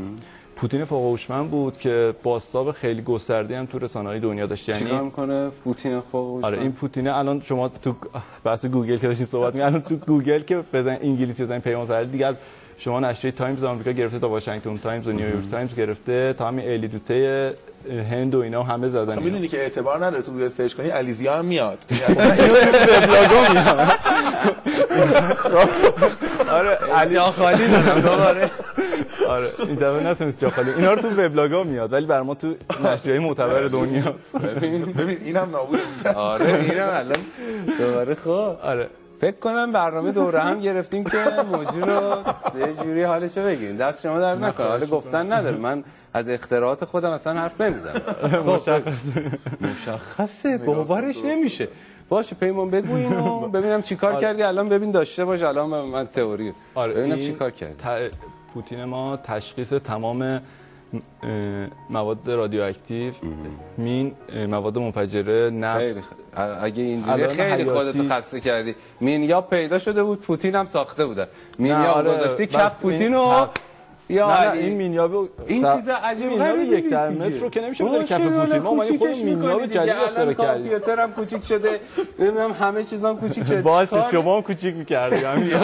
پوتین 0.61 0.85
فوق 0.85 1.11
هوشمند 1.11 1.51
بود 1.51 1.77
که 1.77 2.13
باستاب 2.23 2.71
خیلی 2.71 3.01
گسترده 3.01 3.57
هم 3.57 3.65
تو 3.65 3.79
رسانه‌های 3.79 4.19
دنیا 4.19 4.45
داشت. 4.45 4.65
چیکار 4.71 4.91
یعنی 4.91 5.05
می‌کنه 5.05 5.49
پوتین 5.63 6.01
فوق 6.11 6.45
آره 6.45 6.59
این 6.59 6.71
پوتینه 6.71 7.17
الان 7.17 7.41
شما 7.41 7.69
تو 7.69 7.95
بحث 8.43 8.65
گوگل 8.65 8.97
که 8.97 9.07
داشتین 9.07 9.25
صحبت 9.25 9.53
می‌کردین 9.53 9.75
الان 9.75 9.81
تو 9.81 9.95
گوگل 9.95 10.39
که 10.39 10.63
بزن 10.73 10.97
انگلیسی 11.01 11.43
بزنین 11.43 11.61
پیمان 11.61 11.87
سر 11.87 12.03
دیگه 12.03 12.33
شما 12.77 12.99
نشریه 12.99 13.31
تایمز 13.31 13.63
آمریکا 13.63 13.91
گرفته 13.91 14.19
تا 14.19 14.29
واشنگتن 14.29 14.77
تایمز 14.77 15.07
و 15.07 15.11
نیویورک 15.11 15.49
تایمز 15.51 15.75
گرفته 15.75 16.35
تا 16.37 16.47
همین 16.47 16.65
ایلی 16.65 16.87
دوته 16.87 17.53
هند 18.11 18.35
و 18.35 18.39
اینا 18.39 18.63
همه 18.63 18.89
زدن 18.89 19.15
خب 19.15 19.21
می‌دونی 19.21 19.47
که 19.47 19.57
اعتبار 19.57 20.05
نداره 20.05 20.23
تو 20.23 20.31
گوگل 20.31 20.47
سرچ 20.47 20.73
کنی 20.73 20.89
علیزیا 20.89 21.37
هم 21.37 21.45
میاد. 21.45 21.77
وبلاگا 22.09 23.51
میاد. 23.51 23.91
آره 26.57 26.69
علی 26.69 27.19
خالی 27.19 27.67
دادم 27.67 28.01
دوباره. 28.01 28.49
آره 29.27 29.47
این 29.59 29.75
دفعه 29.75 30.07
نتونست 30.07 30.39
جا 30.39 30.49
خالی. 30.49 30.69
اینا 30.71 30.93
رو 30.93 31.01
تو 31.01 31.09
وبلاگا 31.09 31.63
میاد 31.63 31.93
ولی 31.93 32.05
بر 32.05 32.21
ما 32.21 32.35
تو 32.35 32.55
نشریه 32.85 33.19
معتبر 33.19 33.67
دنیاست 33.67 34.37
ببین 34.37 35.17
اینم 35.25 35.49
نابود. 35.51 35.79
آره 36.15 36.45
اینم 36.71 36.89
الان 36.93 37.17
دوباره 37.79 38.15
خب 38.15 38.29
آره. 38.63 38.89
فکر 39.21 39.35
کنم 39.39 39.71
برنامه 39.71 40.11
دوره 40.11 40.39
هم 40.39 40.59
گرفتیم 40.59 41.03
که 41.03 41.17
موضوع 41.51 41.85
رو 41.85 42.23
یه 42.59 42.73
جوری 42.83 43.03
حالش 43.03 43.37
رو 43.37 43.43
بگیریم. 43.43 43.77
دست 43.77 44.03
شما 44.03 44.19
در 44.19 44.35
نکنه. 44.35 44.67
حالا 44.67 44.85
گفتن 44.85 45.31
نداره. 45.31 45.57
من 45.57 45.83
از 46.13 46.29
اختراعات 46.29 46.85
خودم 46.85 47.09
اصلا 47.11 47.33
حرف 47.41 47.61
نمی‌زنم. 47.61 48.01
مشخصه. 49.61 50.57
باورش 50.57 51.15
نمیشه. 51.25 51.67
باشه 52.09 52.35
پیمان 52.35 52.69
بگو 52.69 52.95
اینو 52.95 53.47
ببینم 53.55 53.81
چیکار 53.81 54.15
کردی. 54.15 54.43
الان 54.43 54.69
ببین 54.69 54.91
داشته 54.91 55.25
باش. 55.25 55.43
الان 55.43 55.69
من 55.69 56.07
تئوری. 56.07 56.53
آره 56.75 56.93
ببینم 56.93 57.19
چیکار 57.19 57.51
کردی. 57.51 57.75
پوتین 58.53 58.83
ما 58.83 59.17
تشخیص 59.17 59.73
تمام 59.73 60.41
مواد 61.89 62.29
رادیواکتیو 62.29 63.13
مین 63.77 64.15
مواد 64.49 64.77
منفجره 64.77 65.49
نفت 65.49 66.07
اگه 66.61 66.83
اینجوری 66.83 67.27
خیلی. 67.27 67.63
خودتو 67.69 68.09
خسته 68.09 68.39
کردی 68.39 68.75
مینیا 69.01 69.41
پیدا 69.41 69.77
شده 69.77 70.03
بود 70.03 70.21
پوتین 70.21 70.55
هم 70.55 70.65
ساخته 70.65 71.05
بوده 71.05 71.21
نه، 71.21 71.27
مینیا 71.59 71.91
آره، 71.91 72.17
گذاشتی 72.17 72.47
این- 72.57 72.69
پوتین 72.81 73.13
رو. 73.13 73.47
یا 74.11 74.27
نه 74.29 74.39
نه 74.39 74.45
علی. 74.45 74.59
این 74.59 74.73
مینیاب 74.73 75.29
این 75.47 75.65
چیز 75.75 75.89
عجیب 75.89 76.29
مینیاب 76.29 76.59
یک 76.59 76.89
در 76.89 77.09
دیگه. 77.09 77.25
متر 77.25 77.39
رو 77.39 77.49
که 77.49 77.61
نمیشه 77.61 77.83
بذاری 77.83 77.99
باشه، 77.99 78.15
کف 78.15 78.21
پوتین 78.21 78.59
ما 78.59 78.69
اومدیم 78.69 78.97
خود 78.97 79.09
مینیاب. 79.09 79.65
جدید 79.65 79.89
اختراع 79.89 80.33
کردیم 80.33 80.69
کامپیوترم 80.69 81.11
کوچیک 81.11 81.43
شده. 81.45 81.79
نمی‌دونم 82.19 82.51
همه 82.51 82.83
چیزام 82.83 83.19
کوچیک 83.19 83.43
شده. 83.43 83.61
باشه 83.61 84.11
شما 84.11 84.35
هم 84.35 84.41
کوچیک 84.41 84.75
می‌کردی 84.75 85.15
همین. 85.15 85.53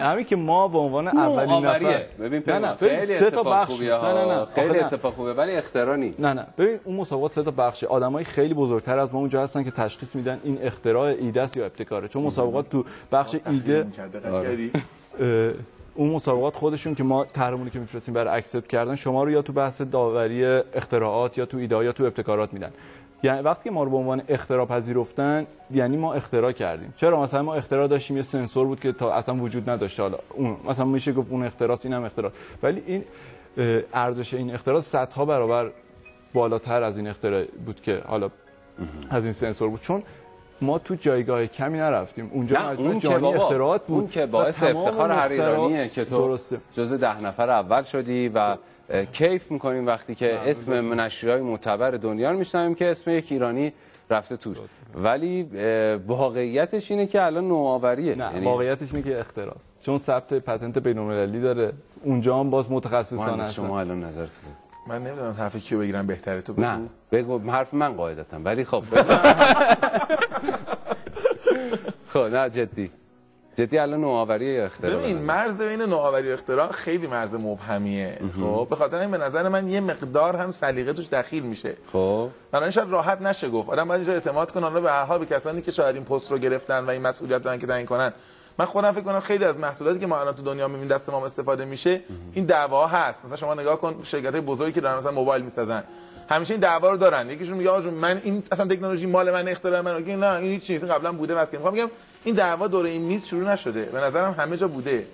همین 0.00 0.24
که 0.24 0.36
ما 0.36 0.68
به 0.68 0.78
عنوان 0.78 1.08
اولین 1.08 1.64
نفر 1.64 2.02
ببین 2.20 2.42
نه 2.46 2.58
نه 2.58 2.74
خیلی 2.74 3.00
سه 3.00 3.30
تا 3.30 3.42
بخش 3.42 3.80
نه 3.80 4.24
نه. 4.24 4.44
خیلی. 4.54 4.78
اتفاق 4.78 5.14
خوبه 5.14 5.34
ولی 5.34 5.56
اختراع 5.56 5.96
نی 5.96 6.14
نه 6.18 6.32
نه. 6.32 6.46
ببین 6.58 6.80
اون 6.84 6.96
مسابقات 6.96 7.32
سه 7.32 7.42
تا 7.42 7.50
بخشه 7.50 7.86
آدمای 7.86 8.24
خیلی 8.24 8.54
بزرگتر 8.54 8.98
از 8.98 9.14
ما 9.14 9.20
اونجا 9.20 9.42
هستن 9.42 9.64
که 9.64 9.70
تشخیص 9.70 10.14
میدن 10.14 10.40
این 10.44 10.58
اختراع 10.62 11.04
ایده 11.06 11.42
است 11.42 11.56
یا 11.56 11.64
ابتکاره. 11.66 12.08
چون 12.08 12.22
مسابقات 12.22 12.70
تو 12.70 12.84
بخش 13.12 13.36
ایده 13.46 13.86
اون 15.94 16.10
مسابقات 16.10 16.56
خودشون 16.56 16.94
که 16.94 17.02
ما 17.02 17.24
طرحمون 17.24 17.70
که 17.70 17.78
میفرستیم 17.78 18.14
برای 18.14 18.38
اکسپت 18.38 18.66
کردن 18.66 18.94
شما 18.94 19.24
رو 19.24 19.30
یا 19.30 19.42
تو 19.42 19.52
بحث 19.52 19.82
داوری 19.82 20.44
اختراعات 20.74 21.38
یا 21.38 21.46
تو 21.46 21.58
ایده 21.58 21.84
یا 21.84 21.92
تو 21.92 22.04
ابتکارات 22.04 22.52
میدن. 22.52 22.70
یعنی 23.22 23.42
وقتی 23.42 23.64
که 23.64 23.70
ما 23.70 23.84
رو 23.84 23.90
به 23.90 23.96
عنوان 23.96 24.22
اختراع 24.28 24.66
پذیرفتن 24.66 25.46
یعنی 25.70 25.96
ما 25.96 26.14
اختراع 26.14 26.52
کردیم. 26.52 26.94
چرا؟ 26.96 27.22
مثلا 27.22 27.42
ما 27.42 27.54
اختراع 27.54 27.86
داشتیم 27.86 28.16
یه 28.16 28.22
سنسور 28.22 28.66
بود 28.66 28.80
که 28.80 28.92
تا 28.92 29.12
اصلا 29.12 29.34
وجود 29.34 29.70
نداشته. 29.70 30.02
حالا 30.02 30.18
اون 30.34 30.56
مثلا 30.68 30.84
میشه 30.84 31.12
گفت 31.12 31.32
اون 31.32 31.44
اختراعات 31.44 31.86
اینم 31.86 32.04
اختراع. 32.04 32.32
ولی 32.62 32.82
این 32.86 33.04
ارزش 33.94 34.34
این 34.34 34.54
اختراع 34.54 34.80
صدها 34.80 35.24
برابر 35.24 35.70
بالاتر 36.34 36.82
از 36.82 36.96
این 36.98 37.08
اختراع 37.08 37.44
بود 37.66 37.80
که 37.80 38.02
حالا 38.06 38.30
از 39.10 39.24
این 39.24 39.32
سنسور 39.32 39.68
بود. 39.68 39.80
چون 39.80 40.02
ما 40.62 40.78
تو 40.78 40.94
جایگاه 40.94 41.46
کمی 41.46 41.78
نرفتیم. 41.78 42.30
اونجا 42.32 42.70
مجموعه 42.70 42.98
جهانی 42.98 43.20
بابا 43.20 43.44
اختراعات 43.44 43.86
بود. 43.86 44.00
اون 44.00 44.08
که 44.08 44.26
باعث 44.26 44.62
افتخار 44.62 45.10
هر 45.10 45.28
ایرانیه 45.28 45.88
که 45.88 46.04
تو 46.04 46.18
درسته. 46.18 46.60
جز 46.72 46.94
ده 46.94 47.22
نفر 47.24 47.50
اول 47.50 47.82
شدی 47.82 48.28
و 48.28 48.56
کیف 49.12 49.50
می‌کنیم 49.50 49.86
وقتی 49.86 50.14
که 50.14 50.38
اسم 50.38 51.00
نشریهای 51.00 51.40
معتبر 51.40 51.90
دنیا 51.90 52.30
رو 52.30 52.38
میشنویم 52.38 52.74
که 52.74 52.90
اسم 52.90 53.10
یک 53.10 53.32
ایرانی 53.32 53.72
رفته 54.10 54.36
توش. 54.36 54.58
ولی 54.94 55.42
واقعیتش 56.06 56.90
اینه 56.90 57.06
که 57.06 57.22
الان 57.22 57.48
نوآوریه. 57.48 58.14
نه 58.14 58.30
یعنی 58.32 58.44
واقعیتش 58.44 58.94
اینه 58.94 59.10
که 59.10 59.20
اختراست. 59.20 59.78
چون 59.82 59.98
ثبت 59.98 60.34
پتنت 60.34 60.78
بین‌المللی 60.78 61.40
داره. 61.40 61.72
اونجا 62.02 62.40
هم 62.40 62.50
باز 62.50 62.72
متخصصانه 62.72 63.30
مهندس 63.30 63.46
هستن. 63.46 63.62
شما 63.62 63.80
الان 63.80 64.04
نظرت 64.04 64.28
بگو. 64.28 64.50
من 64.86 65.02
نمی‌دونم 65.02 65.34
حرف 65.38 65.56
کیو 65.56 65.78
بگیرم 65.78 66.06
بهتره 66.06 66.40
تو 66.40 66.52
بگو. 66.52 66.62
نه 66.62 66.78
بگو 67.12 67.50
حرف 67.50 67.74
من 67.74 67.92
قاعدتا. 67.92 68.40
ولی 68.44 68.64
خب. 68.64 68.84
خب 72.12 72.18
نه 72.18 72.50
جدی. 72.50 72.90
جدی 73.56 73.78
الان 73.78 74.00
نوآوری 74.00 74.60
اختراع 74.60 74.96
ببین؟ 74.96 75.18
مرز 75.18 75.58
بین 75.58 75.82
نوآوری 75.82 76.30
و 76.30 76.32
اختراع 76.32 76.72
خیلی 76.72 77.06
مرز 77.06 77.34
مبهمیه. 77.34 78.18
خب 78.40 78.66
به 78.70 78.76
خاطر 78.76 78.96
این 78.96 79.10
به 79.10 79.18
نظر 79.18 79.48
من 79.48 79.68
یه 79.68 79.80
مقدار 79.80 80.36
هم 80.36 80.50
سلیقه 80.50 80.92
توش 80.92 81.08
دخیل 81.08 81.42
میشه. 81.42 81.76
خب. 81.92 82.28
بنابراین 82.52 82.70
شاید 82.70 82.90
راحت 82.90 83.22
نشه 83.22 83.48
گفت. 83.48 83.68
آدم 83.68 83.88
باید 83.88 83.98
اینجا 83.98 84.12
اعتماد 84.12 84.52
کنه. 84.52 84.66
حالا 84.66 84.80
به 84.80 84.90
هر 84.92 85.18
به 85.18 85.26
کسانی 85.26 85.62
که 85.62 85.70
شاید 85.70 85.96
این 85.96 86.04
پست 86.04 86.30
رو 86.32 86.38
گرفتن 86.38 86.84
و 86.84 86.90
این 86.90 87.02
مسئولیت 87.02 87.42
دارن 87.42 87.58
که 87.58 87.66
تعیین 87.66 87.86
کنن. 87.86 88.12
من 88.58 88.66
خودم 88.66 88.92
فکر 88.92 89.04
کنم 89.04 89.20
خیلی 89.20 89.44
از 89.44 89.58
محصولاتی 89.58 89.98
که 89.98 90.06
ما 90.06 90.20
الان 90.20 90.34
تو 90.34 90.42
دنیا 90.42 90.68
می‌بینیم 90.68 90.88
دست 90.88 91.10
ما 91.10 91.24
استفاده 91.24 91.64
میشه 91.64 92.00
این 92.32 92.44
دعوا 92.44 92.86
هست. 92.86 93.24
مثلا 93.24 93.36
شما 93.36 93.54
نگاه 93.54 93.80
کن 93.80 94.00
شرکت 94.02 94.32
های 94.32 94.40
بزرگی 94.40 94.72
که 94.72 94.80
دارن 94.80 94.96
مثلا 94.96 95.12
موبایل 95.12 95.42
می‌سازن. 95.42 95.84
همیشه 96.30 96.54
این 96.54 96.60
دعوا 96.60 96.90
رو 96.90 96.96
دارن. 96.96 97.30
یکیشون 97.30 97.58
میگه 97.58 97.70
آقا 97.70 97.82
جون 97.82 97.94
من 97.94 98.20
این 98.24 98.42
اصلا 98.52 98.66
تکنولوژی 98.66 99.06
مال 99.06 99.30
من 99.30 99.48
اختراع 99.48 99.80
من 99.80 99.96
میگه 99.96 100.16
نه 100.16 100.34
این 100.34 100.50
هیچ 100.50 100.62
چیزی 100.62 100.86
قبلا 100.86 101.12
بوده 101.12 101.34
واسه 101.34 101.56
می‌خوام 101.56 101.74
میگم 101.74 101.90
این 102.24 102.34
دعوا 102.34 102.68
دور 102.68 102.86
این 102.86 103.02
میز 103.02 103.26
شروع 103.26 103.52
نشده. 103.52 103.84
به 103.84 104.00
نظرم 104.00 104.34
همه 104.38 104.56
جا 104.56 104.68
بوده. 104.68 105.06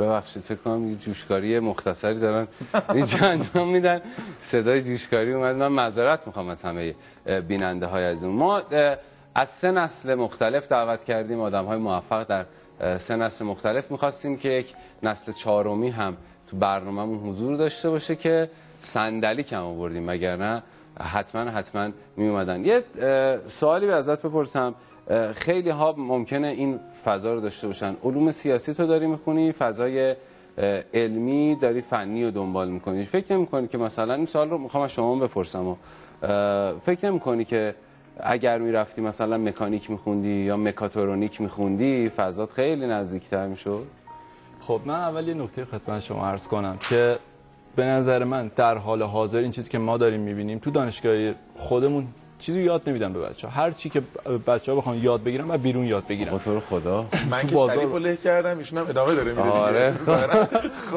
ببخشید 0.00 0.42
فکر 0.42 0.58
کنم 0.58 0.88
یه 0.88 0.96
جوشکاری 0.96 1.58
مختصری 1.58 2.20
دارن. 2.20 2.48
اینجا 2.94 3.18
انجام 3.18 3.68
میدن. 3.68 4.00
صدای 4.42 4.82
جوشکاری 4.82 5.32
اومد. 5.32 5.56
من 5.56 5.68
معذرت 5.68 6.26
می‌خوام 6.26 6.48
از 6.48 6.62
همه 6.62 6.94
بیننده 7.48 7.86
های 7.86 8.04
عزیزم 8.04 8.28
ما 8.28 8.62
از 9.34 9.48
سه 9.48 9.70
نسل 9.70 10.14
مختلف 10.14 10.68
دعوت 10.68 11.04
کردیم. 11.04 11.40
آدم 11.40 11.64
های 11.64 11.78
موفق 11.78 12.24
در 12.24 12.46
سه 12.98 13.16
نسل 13.16 13.44
مختلف 13.44 13.90
می‌خواستیم 13.90 14.36
که 14.36 14.48
یک 14.48 14.74
نسل 15.02 15.32
چهارمی 15.32 15.88
هم 15.90 16.16
تو 16.46 16.56
برنامهمون 16.56 17.18
حضور 17.30 17.56
داشته 17.56 17.90
باشه 17.90 18.16
که 18.16 18.50
صندلی 18.82 19.42
کم 19.42 19.62
آوردیم 19.62 20.08
وگرنه 20.08 20.62
حتما 21.00 21.50
حتما 21.50 21.90
می 22.16 22.28
اومدن 22.28 22.64
یه 22.64 22.84
سوالی 23.46 23.86
به 23.86 23.94
ازت 23.94 24.22
بپرسم. 24.22 24.74
خیلی 25.34 25.70
ها 25.70 25.94
ممکنه 25.98 26.48
این 26.48 26.80
فضا 27.04 27.34
رو 27.34 27.40
داشته 27.40 27.66
باشن. 27.66 27.96
علوم 28.04 28.32
سیاسی 28.32 28.74
تو 28.74 28.86
داری 28.86 29.06
می‌خونی 29.06 29.52
فضای 29.52 30.16
علمی 30.94 31.56
داری 31.60 31.80
فنی 31.80 32.24
رو 32.24 32.30
دنبال 32.30 32.68
می‌کنی. 32.68 33.04
فکر 33.04 33.32
نمی‌کنی 33.32 33.68
که 33.68 33.78
مثلا 33.78 34.14
این 34.14 34.26
سوال 34.26 34.50
رو 34.50 34.58
می‌خوام 34.58 34.84
از 34.84 34.92
شما 34.92 35.14
بپرسم 35.14 35.66
و 35.66 35.76
فکر 36.86 37.06
نمی‌کنی 37.06 37.44
که 37.44 37.74
اگر 38.20 38.58
می‌رفتی 38.58 39.00
مثلا 39.00 39.38
مکانیک 39.38 39.90
میخوندی 39.90 40.28
یا 40.28 40.56
مکاترونیک 40.56 41.40
میخوندی 41.40 42.08
فضات 42.08 42.52
خیلی 42.52 42.86
نزدیکتر 42.86 43.46
می‌شد؟ 43.46 43.86
خب 44.60 44.80
من 44.84 44.94
اول 44.94 45.28
یه 45.28 45.34
نکته 45.34 45.64
خدمت 45.64 46.00
شما 46.00 46.26
عرض 46.26 46.48
کنم 46.48 46.78
که 46.88 47.18
به 47.76 47.84
نظر 47.84 48.24
من 48.24 48.50
در 48.56 48.78
حال 48.78 49.02
حاضر 49.02 49.38
این 49.38 49.50
چیزی 49.50 49.70
که 49.70 49.78
ما 49.78 49.98
داریم 49.98 50.20
می‌بینیم 50.20 50.58
تو 50.58 50.70
دانشگاه 50.70 51.32
خودمون 51.56 52.06
چیزی 52.38 52.62
یاد 52.62 52.82
نمیدن 52.86 53.12
به 53.12 53.18
بچه 53.20 53.48
ها 53.48 53.62
هر 53.62 53.70
چی 53.70 53.90
که 53.90 54.02
بچه 54.46 54.72
ها 54.72 54.78
بخوان 54.78 54.96
یاد 55.02 55.22
بگیرن 55.24 55.50
و 55.50 55.58
بیرون 55.58 55.84
یاد 55.84 56.06
بگیرن. 56.06 56.40
رو 56.46 56.60
خدا. 56.60 57.06
من 57.30 57.40
که 57.40 57.54
بازار- 57.54 57.76
شریف 57.76 57.90
رو 57.90 57.98
له 57.98 58.16
کردم 58.16 58.58
ایشون 58.58 58.78
هم 58.78 58.88
ادامه 58.88 59.14
داره 59.14 59.30
میده 59.30 59.42
دیگه. 59.42 59.54
آره. 59.68 59.94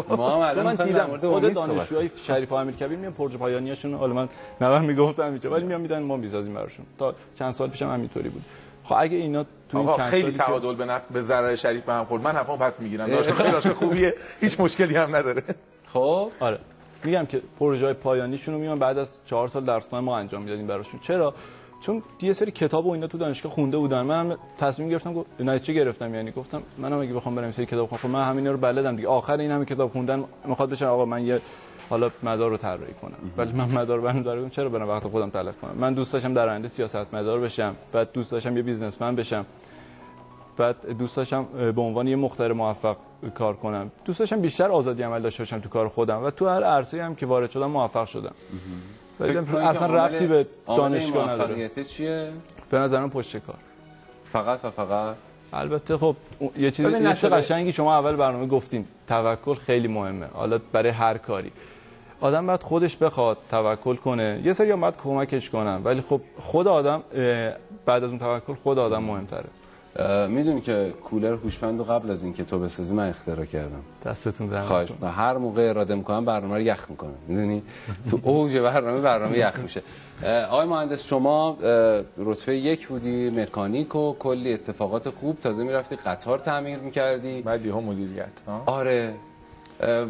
ما 0.09 0.35
هم 0.35 0.39
الان 0.39 0.65
من 0.65 0.85
دیدم 0.85 1.17
خود 1.17 1.53
دانشجوهای 1.53 2.09
شریف 2.23 2.51
و 2.51 2.55
امیرکبیر 2.55 2.97
میان 2.97 3.13
پرج 3.13 3.31
پایانیاشون 3.31 3.93
حالا 3.93 4.13
من 4.13 4.29
نه 4.61 4.79
می‌گفتم 4.79 5.39
ولی 5.51 5.65
میان 5.65 5.81
میدن 5.81 6.03
ما 6.03 6.17
می‌سازیم 6.17 6.53
براشون. 6.53 6.85
تا 6.99 7.15
چند 7.39 7.51
سال 7.51 7.69
پیشم 7.69 7.89
همینطوری 7.91 8.29
بود. 8.29 8.41
خب 8.83 8.95
اگه 8.97 9.17
اینا 9.17 9.45
تو 9.69 9.77
این 9.77 9.87
چند 9.87 9.99
خیلی 9.99 10.31
تعادل 10.31 10.75
به 10.75 10.85
نفع 10.85 11.13
به 11.13 11.21
ضرر 11.21 11.55
شریف 11.55 11.83
به 11.83 11.93
هم 11.93 12.05
خورد. 12.05 12.23
من 12.23 12.31
حرفمو 12.31 12.57
پس 12.57 12.79
می‌گیرم. 12.79 13.07
داشت 13.07 13.31
خیلی 13.31 13.51
داشت 13.51 13.69
خوبیه. 13.69 14.13
هیچ 14.41 14.59
مشکلی 14.59 14.95
هم 14.95 15.15
نداره. 15.15 15.43
خب. 15.95 16.31
آره. 16.39 16.59
میگم 17.03 17.25
که 17.25 17.41
پروژه 17.59 17.85
های 17.85 17.93
پایانیشون 17.93 18.53
رو 18.53 18.59
میان 18.59 18.79
بعد 18.79 18.97
از 18.97 19.09
چهار 19.25 19.47
سال 19.47 19.63
درسنامه 19.63 20.05
ما 20.05 20.17
انجام 20.17 20.41
می‌دادیم 20.41 20.67
براشون. 20.67 20.99
چرا؟ 20.99 21.33
چون 21.81 22.03
یه 22.21 22.33
سری 22.33 22.51
کتاب 22.51 22.85
و 22.85 22.91
اینا 22.91 23.07
تو 23.07 23.17
دانشگاه 23.17 23.51
خونده 23.51 23.77
بودن. 23.77 24.01
من 24.01 24.19
هم 24.19 24.37
تصمیم 24.57 24.89
گرفتم 24.89 25.13
گفت 25.13 25.29
نتیجه 25.39 25.73
گرفتم. 25.73 26.15
یعنی 26.15 26.31
گفتم 26.31 26.61
منم 26.77 26.99
اگه 26.99 27.13
بخوام 27.13 27.35
برم 27.35 27.51
سری 27.51 27.65
کتاب 27.65 27.89
خونم 27.89 28.13
من 28.13 28.29
همینا 28.29 28.51
رو 28.51 28.57
بلدم 28.57 28.95
دیگه. 28.95 29.07
آخر 29.07 29.37
این 29.37 29.51
همه 29.51 29.65
کتاب 29.65 29.91
خوندن 29.91 30.23
می‌خواد 30.45 30.69
بشه 30.69 30.85
آقا 30.85 31.05
من 31.05 31.25
یه 31.25 31.41
حالا 31.89 32.11
مدار 32.23 32.49
رو 32.49 32.57
طراحی 32.57 32.93
کنم. 33.01 33.31
ولی 33.37 33.51
من 33.51 33.71
مدار 33.71 34.01
برنامه‌داری 34.01 34.49
چرا 34.49 34.69
برم 34.69 34.89
وقت 34.89 35.07
خودم 35.07 35.29
تلف 35.29 35.59
کنم؟ 35.61 35.75
من 35.77 35.93
دوست 35.93 36.13
داشتم 36.13 36.33
در 36.33 36.49
آینده 36.49 36.67
سیاست 36.67 37.13
مدار 37.13 37.39
بشم. 37.39 37.75
بعد 37.91 38.11
دوست 38.11 38.31
داشتم 38.31 38.57
یه 38.57 38.63
بیزنسمن 38.63 39.15
بشم. 39.15 39.45
بعد 40.57 40.97
دوست 40.97 41.17
داشتم 41.17 41.43
به 41.75 41.81
عنوان 41.81 42.07
یه 42.07 42.15
مخترع 42.15 42.53
موفق 42.53 42.97
کار 43.35 43.53
کنم. 43.55 43.91
دوست 44.05 44.19
داشتم 44.19 44.41
بیشتر 44.41 44.71
آزادی 44.71 45.03
عمل 45.03 45.21
داشته 45.21 45.43
باشم 45.43 45.59
تو 45.59 45.69
کار 45.69 45.87
خودم 45.87 46.23
و 46.23 46.29
تو 46.29 46.47
هر 46.47 46.63
عرصه‌ای 46.63 47.03
هم 47.03 47.15
که 47.15 47.25
وارد 47.25 47.51
شدم 47.51 47.69
موفق 47.69 48.05
شدم. 48.05 48.33
اصلا 49.19 50.05
ربطی 50.05 50.27
به 50.27 50.47
دانشگاه 50.67 51.31
نداره. 51.31 51.69
چیه؟ 51.69 52.31
به 52.69 52.79
نظر 52.79 52.99
من 52.99 53.09
پشت 53.09 53.37
کار. 53.37 53.55
فقط 54.31 54.65
و 54.65 54.69
فقط؟ 54.69 55.15
البته 55.53 55.97
خب 55.97 56.15
یه 56.57 56.71
ببین 56.71 57.03
یه. 57.03 57.13
چیز 57.13 57.25
قشنگی 57.25 57.71
شما 57.71 57.97
اول 57.97 58.15
برنامه 58.15 58.47
گفتین 58.47 58.85
توکل 59.07 59.53
خیلی 59.53 59.87
مهمه. 59.87 60.25
حالا 60.33 60.59
برای 60.71 60.89
هر 60.89 61.17
کاری. 61.17 61.51
آدم 62.21 62.47
باید 62.47 62.63
خودش 62.63 62.97
بخواد 62.97 63.37
توکل 63.51 63.95
کنه. 63.95 64.41
یه 64.43 64.53
سری 64.53 64.71
هم 64.71 64.81
باید 64.81 64.97
کمکش 64.97 65.49
کنن. 65.49 65.81
ولی 65.83 66.01
خب 66.01 66.21
خود 66.39 66.67
آدم 66.67 67.03
بعد 67.85 68.03
از 68.03 68.09
اون 68.09 68.19
توکل 68.19 68.53
خود 68.53 68.79
آدم 68.79 69.03
مهمتره. 69.03 69.49
می‌دونی 70.29 70.61
که 70.61 70.93
کولر 71.03 71.33
هوشمند 71.33 71.81
قبل 71.81 72.11
از 72.11 72.23
اینکه 72.23 72.43
تو 72.43 72.59
بسازی 72.59 72.95
من 72.95 73.09
اختراع 73.09 73.45
کردم. 73.45 73.81
دستتون 74.05 74.47
در 74.47 74.61
خواهش 74.61 74.91
می‌کنم. 74.91 75.13
هر 75.15 75.37
موقع 75.37 75.69
اراده 75.69 75.95
می‌کنم 75.95 76.25
برنامه 76.25 76.55
رو 76.55 76.61
یخ 76.61 76.85
می‌کنم. 76.89 77.13
می‌دونی؟ 77.27 77.63
تو 78.09 78.19
اوج 78.23 78.57
برنامه 78.57 79.01
برنامه 79.01 79.37
یخ 79.37 79.59
میشه. 79.59 79.81
آقای 80.49 80.67
مهندس 80.67 81.03
شما 81.03 81.57
رتبه 82.17 82.57
یک 82.57 82.87
بودی 82.87 83.29
مکانیک 83.29 83.95
و 83.95 84.13
کلی 84.19 84.53
اتفاقات 84.53 85.09
خوب. 85.09 85.39
تازه 85.39 85.63
می‌رفتی 85.63 85.95
قطار 85.95 86.39
تعمیر 86.39 86.79
می‌کردی. 86.79 87.41
بعد 87.41 87.65
یهو 87.65 87.81
مدیریت 87.81 88.41
ها؟ 88.47 88.63
آره. 88.65 89.13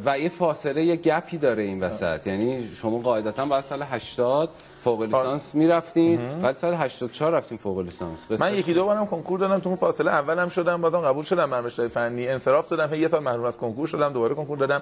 و 0.06 0.20
یه 0.20 0.30
فاصله 0.30 0.86
یه 0.86 0.96
گپی 0.96 1.38
داره 1.38 1.64
این 1.64 1.84
وسط. 1.84 2.28
یعنی 2.28 2.64
شما 2.64 2.98
قاعدتا 2.98 3.46
باید 3.46 3.64
سال 3.64 3.84
80 3.84 4.50
فوق 4.86 5.02
لیسانس 5.02 5.56
می‌رفتین. 5.56 6.42
بعد 6.42 6.56
سال 6.56 6.74
84 6.74 7.32
رفتین 7.32 7.58
فوق 7.58 7.80
لیسانس. 7.80 8.32
من 8.32 8.54
یکی 8.54 8.74
دو 8.74 8.86
بارم 8.86 9.06
کنکور 9.06 9.40
دادم 9.40 9.60
تو 9.60 9.70
اون 9.70 9.78
فاصله 9.78 10.12
اولم 10.12 10.50
شدم 10.50 10.82
بازم 10.82 11.02
قبول 11.02 11.24
شدم 11.24 11.50
من 11.50 11.66
رشته 11.66 11.88
فنی. 11.88 12.28
انصراف 12.28 12.70
دادم 12.70 12.94
یه 12.94 13.08
سال 13.08 13.24
محروم 13.24 13.46
از 13.46 13.58
کنکور 13.58 13.88
شدم 13.88 14.14
دوباره 14.14 14.36
کنکور 14.36 14.58
دادم. 14.58 14.82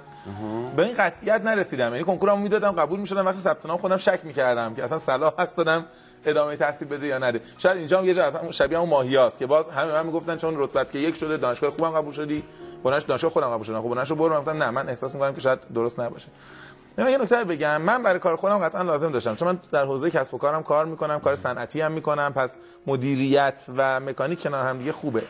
به 0.75 0.83
این 0.83 0.95
قطعیت 0.97 1.41
نرسیدم. 1.41 1.91
یعنی 1.91 2.03
کنکورمو 2.03 2.43
می‌دادم 2.43 2.71
قبول 2.71 2.99
می‌شدم 2.99 3.25
وقتی 3.25 3.39
ثبت 3.39 3.65
نام 3.65 3.77
خودم 3.77 3.97
شک 3.97 4.19
می‌کردم 4.23 4.75
که 4.75 4.83
اصلا 4.83 4.97
صلاح 4.97 5.33
هست 5.39 5.57
دادم 5.57 5.85
ادامه 6.25 6.55
تحصیل 6.55 6.87
بده 6.87 7.07
یا 7.07 7.17
نده. 7.17 7.41
شاید 7.57 7.77
اینجا 7.77 7.99
هم 7.99 8.05
یه 8.05 8.13
جا 8.13 8.23
اصلا 8.23 8.51
شبیه 8.51 8.79
اون 8.79 8.89
ماهیاست 8.89 9.39
که 9.39 9.45
باز 9.45 9.69
همه 9.69 9.91
من 9.91 10.05
می‌گفتن 10.05 10.37
چون 10.37 10.53
رتبت 10.57 10.91
که 10.91 10.99
یک 10.99 11.15
شده 11.15 11.37
دانشگاه 11.37 11.71
خوبم 11.71 11.91
قبول 11.91 12.13
شدی. 12.13 12.43
بنش 12.83 13.03
دانشگاه 13.03 13.31
خودم 13.31 13.47
قبول 13.47 13.63
شدم. 13.63 13.81
خب 13.81 13.89
بنش 13.95 14.09
رو 14.09 14.15
برو. 14.15 14.39
گفتم 14.39 14.63
نه 14.63 14.69
من 14.69 14.89
احساس 14.89 15.13
می‌کنم 15.13 15.33
که 15.33 15.41
شاید 15.41 15.59
درست 15.73 15.99
نباشه. 15.99 16.27
من 16.97 17.11
یه 17.11 17.17
نکته 17.17 17.43
بگم. 17.43 17.81
من 17.81 18.03
برای 18.03 18.19
کار 18.19 18.35
خودم 18.35 18.57
قطعا 18.57 18.81
لازم 18.81 19.11
داشتم. 19.11 19.35
چون 19.35 19.47
من 19.47 19.59
در 19.71 19.85
حوزه 19.85 20.09
کسب 20.09 20.33
و 20.33 20.37
کارم 20.37 20.63
کار 20.63 20.85
می‌کنم 20.85 21.19
کار 21.19 21.35
صنعتی 21.35 21.81
هم 21.81 21.91
می‌کنم 21.91 22.33
پس 22.33 22.55
مدیریت 22.87 23.65
و 23.77 23.99
مکانیک 23.99 24.43
کنار 24.43 24.67
هم 24.67 24.77
دیگه 24.77 24.91
خوبه. 24.91 25.23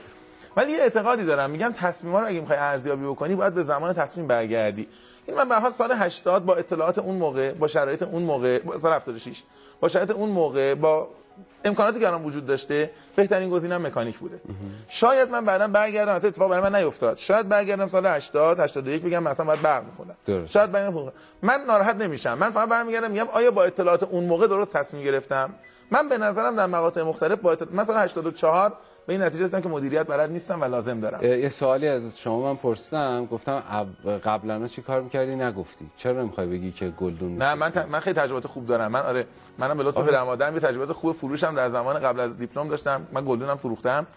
ولی 0.57 0.71
یه 0.71 0.79
اعتقادی 0.79 1.23
دارم. 1.23 1.49
میگم 1.49 1.71
تصمیما 1.71 2.19
رو 2.19 2.27
اگه 2.27 2.39
می‌خوای 2.39 2.59
ارزیابی 2.59 3.05
بکنی 3.05 3.35
باید 3.35 3.53
به 3.53 3.63
زمان 3.63 3.93
تصمیم 3.93 4.27
برگردی. 4.27 4.87
این 5.25 5.37
من 5.37 5.49
به 5.49 5.55
حال 5.55 5.71
سال 5.71 5.91
80 5.91 6.45
با 6.45 6.55
اطلاعات 6.55 6.97
اون 6.99 7.15
موقع 7.15 7.51
با 7.51 7.67
شرایط 7.67 8.03
اون 8.03 8.23
موقع 8.23 8.59
با 8.59 8.77
سال 8.77 8.93
76 8.93 9.43
با 9.79 9.87
شرایط 9.87 10.11
اون 10.11 10.29
موقع 10.29 10.75
با 10.75 11.07
امکاناتی 11.65 11.99
که 11.99 12.07
الان 12.07 12.23
وجود 12.23 12.45
داشته 12.45 12.91
بهترین 13.15 13.49
گزینم 13.49 13.85
مکانیک 13.87 14.17
بوده. 14.17 14.41
شاید 14.87 15.29
من 15.29 15.45
بعدا 15.45 15.67
برگردم 15.67 16.11
البته 16.11 16.27
اتفاق 16.27 16.49
برای 16.49 16.69
من 16.69 16.75
نیفتاد. 16.75 17.17
شاید 17.17 17.49
برگردم 17.49 17.87
سال 17.87 18.05
80 18.05 18.59
81 18.59 19.01
بگم 19.01 19.23
مثلا 19.23 19.45
باید 19.45 19.61
برق 19.61 19.83
میخوندم. 19.85 20.47
شاید 20.47 20.71
برگردم 20.71 21.11
من 21.41 21.61
ناراحت 21.67 21.95
نمیشم. 21.95 22.33
من 22.37 22.49
فقط 22.51 22.69
برمیگردم 22.69 23.11
میگم 23.11 23.27
آیا 23.27 23.51
با 23.51 23.63
اطلاعات 23.63 24.03
اون 24.03 24.23
موقع 24.23 24.47
درست 24.47 24.73
تصمیم 24.73 25.03
گرفتم؟ 25.03 25.53
من 25.91 26.09
به 26.09 26.17
نظرم 26.17 26.55
در 26.55 26.65
مقاطع 26.65 27.01
مختلف 27.01 27.39
با 27.39 27.51
اطلاع... 27.51 27.73
مثلا 27.73 27.99
84 27.99 28.77
به 29.07 29.13
این 29.13 29.21
نتیجه 29.21 29.43
رسیدم 29.43 29.61
که 29.61 29.69
مدیریت 29.69 30.07
بلد 30.07 30.31
نیستم 30.31 30.61
و 30.61 30.65
لازم 30.65 30.99
دارم. 30.99 31.23
یه 31.23 31.49
سوالی 31.49 31.87
از 31.87 32.19
شما 32.19 32.41
من 32.41 32.55
پرسیدم. 32.55 33.25
گفتم 33.25 33.63
قبلا 34.25 34.67
چی 34.67 34.81
کار 34.81 35.01
می‌کردی؟ 35.01 35.35
نگفتی. 35.35 35.85
چرا 35.97 36.21
نمی‌خوای 36.21 36.47
بگی 36.47 36.71
که 36.71 36.89
گلدون 36.89 37.37
نه 37.37 37.55
من 37.55 37.69
ت... 37.69 37.77
من 37.77 37.99
خیلی 37.99 38.19
تجربات 38.19 38.47
خوب 38.47 38.65
دارم. 38.65 38.91
من 38.91 39.01
آره 39.01 39.27
منم 39.57 39.77
به 39.77 39.83
لطف 39.83 39.97
پدر 39.97 40.23
مادرم 40.23 40.53
یه 40.53 40.59
تجربات 40.59 40.91
خوب 40.91 41.15
فروشم 41.15 41.55
در 41.55 41.69
زمان 41.69 41.99
قبل 41.99 42.19
از 42.19 42.37
دیپلم 42.37 42.67
داشتم. 42.67 43.07
من 43.11 43.25
گلدونم 43.25 43.55
فروختم. 43.55 44.07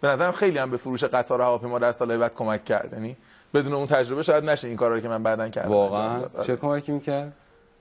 به 0.00 0.08
نظرم 0.08 0.32
خیلی 0.32 0.58
هم 0.58 0.70
به 0.70 0.76
فروش 0.76 1.04
قطار 1.04 1.40
و 1.40 1.44
هواپیما 1.44 1.78
در 1.78 1.92
سال 1.92 2.16
بعد 2.16 2.34
کمک 2.34 2.64
کرد. 2.64 2.92
یعنی 2.92 3.16
بدون 3.54 3.72
اون 3.72 3.86
تجربه 3.86 4.22
شاید 4.22 4.44
نشه 4.44 4.68
این 4.68 4.76
کارا 4.76 4.94
رو 4.94 5.00
که 5.00 5.08
من 5.08 5.22
بعدن 5.22 5.50
کردم 5.50 5.70
واقعا. 5.70 6.18
آره. 6.18 6.44
چه 6.46 6.56
کمکی 6.56 6.92
می‌کرد؟ 6.92 7.32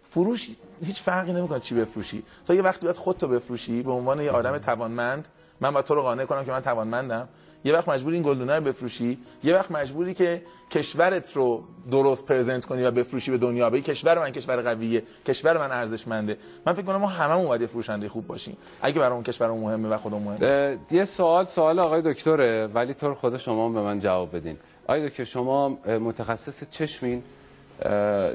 فروش 0.04 0.50
هیچ 0.86 1.02
فرقی 1.02 1.34
نمی‌کنه 1.34 1.60
چی 1.60 1.76
بفروشی. 1.76 2.24
تا 2.46 2.54
یه 2.54 2.62
وقتی 2.62 2.86
باید 2.86 2.98
خودتو 2.98 3.28
بفروشی 3.28 3.84
به 3.84 3.92
عنوان 3.92 4.22
یه 4.22 4.32
آدم 4.32 4.58
توانمند 4.58 5.28
من 5.62 5.72
باید 5.72 5.86
تو 5.86 5.96
رو 5.96 6.02
قانع 6.02 6.26
کنم 6.26 6.46
که 6.46 6.52
من 6.52 6.62
توانمندم. 6.62 7.28
یه 7.64 7.74
وقت 7.74 7.90
مجبوری 7.90 8.16
این 8.16 8.26
گلدونه 8.26 8.56
رو 8.56 8.64
بفروشی. 8.64 9.18
یه 9.44 9.56
وقت 9.56 9.72
مجبوری 9.72 10.14
که 10.14 10.42
کشورت 10.72 11.34
رو 11.34 11.64
درست 11.92 12.26
پرزنت 12.26 12.66
کنی 12.66 12.84
و 12.84 12.92
بفروشی 12.92 13.32
به 13.32 13.38
دنیا. 13.38 13.70
به 13.70 13.82
کشور 13.82 14.20
من 14.20 14.32
کشور 14.32 14.62
قویه. 14.62 15.04
کشور 15.28 15.58
من 15.58 15.72
ارزشمنده. 15.72 16.38
من 16.66 16.74
فکر 16.74 16.86
کنم 16.86 16.96
ما 16.96 17.08
هممون 17.08 17.46
باید 17.48 17.62
یه 17.62 17.68
فروشنده 17.68 18.10
خوب 18.10 18.28
باشیم. 18.28 18.58
اگه 18.82 19.00
برای 19.00 19.14
اون 19.14 19.24
کشور 19.24 19.52
مهمه 19.52 19.90
و 19.90 19.98
خودمون 19.98 20.24
مهمه. 20.24 20.78
یه 20.92 21.06
سوال 21.06 21.46
سوال 21.46 21.80
آقای 21.80 22.02
دکتره. 22.02 22.68
ولی 22.68 22.94
تو 22.94 23.14
خود 23.14 23.38
شما 23.38 23.70
به 23.70 23.82
من 23.82 24.00
جواب 24.00 24.36
بدین. 24.36 24.58
آقای 24.84 25.10
دکتر 25.10 25.24
شما 25.24 25.70
متخصص 25.86 26.70
چشمین. 26.70 27.24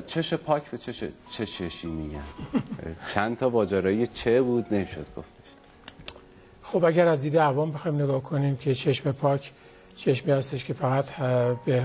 چش 0.07 0.35
پاک 0.35 0.71
به 0.71 0.79
چش 0.79 1.05
چه 1.31 1.47
چشی 1.47 1.87
میگن. 1.87 2.25
چند 3.15 3.39
تا 3.39 3.51
واجرایی 3.51 4.07
چه 4.07 4.43
بود 4.43 4.67
نمی‌شد 4.71 5.07
گفتش 5.17 5.36
خب 6.77 6.85
اگر 6.85 7.09
از 7.09 7.23
دید 7.23 7.39
عوام 7.39 7.73
بخوایم 7.73 8.03
نگاه 8.03 8.23
کنیم 8.23 8.57
که 8.57 8.75
چشم 8.75 9.12
پاک 9.12 9.53
چشمی 9.97 10.33
هستش 10.33 10.65
که 10.65 10.75
فقط 10.75 11.05
به 11.65 11.83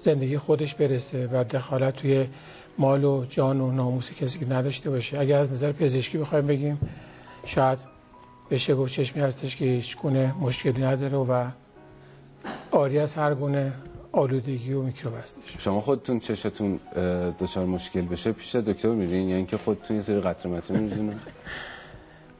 زندگی 0.00 0.38
خودش 0.38 0.74
برسه 0.74 1.28
و 1.32 1.44
دخالت 1.44 1.96
توی 1.96 2.26
مال 2.78 3.04
و 3.04 3.24
جان 3.24 3.60
و 3.60 3.70
ناموس 3.70 4.12
کسی 4.12 4.38
که 4.38 4.48
نداشته 4.48 4.90
باشه. 4.90 5.20
اگر 5.20 5.38
از 5.38 5.50
نظر 5.50 5.72
پزشکی 5.72 6.18
بخوایم 6.18 6.46
بگیم 6.46 6.80
شاید 7.46 7.78
بشه 8.50 8.74
گفت 8.74 8.92
چشمی 8.92 9.22
هستش 9.22 9.56
که 9.56 9.64
هیچ 9.64 9.96
گونه 9.96 10.34
مشکلی 10.40 10.82
نداره 10.82 11.16
و 11.16 11.44
آری 12.70 12.98
از 12.98 13.14
هر 13.14 13.34
گونه 13.34 13.72
آلودگی 14.12 14.72
و 14.72 14.82
میکروب 14.82 15.14
هستش. 15.24 15.56
شما 15.58 15.80
خودتون 15.80 16.18
چشتون 16.18 16.80
دچار 17.40 17.66
مشکل 17.66 18.00
بشه 18.00 18.32
پیش 18.32 18.54
دکتر 18.54 18.88
میرین 18.88 19.28
یا 19.28 19.36
اینکه 19.36 19.56
خودتون 19.56 19.96
یه 19.96 20.02
سری 20.02 20.20
قطره 20.20 20.62
میریزین؟ 20.70 21.14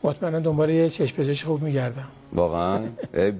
مطمئنا 0.05 0.41
دنبال 0.41 0.71
یه 0.71 0.89
چشم 0.89 1.17
پزشک 1.17 1.47
خوب 1.47 1.63
میگردم. 1.63 2.09
واقعا؟ 2.33 2.81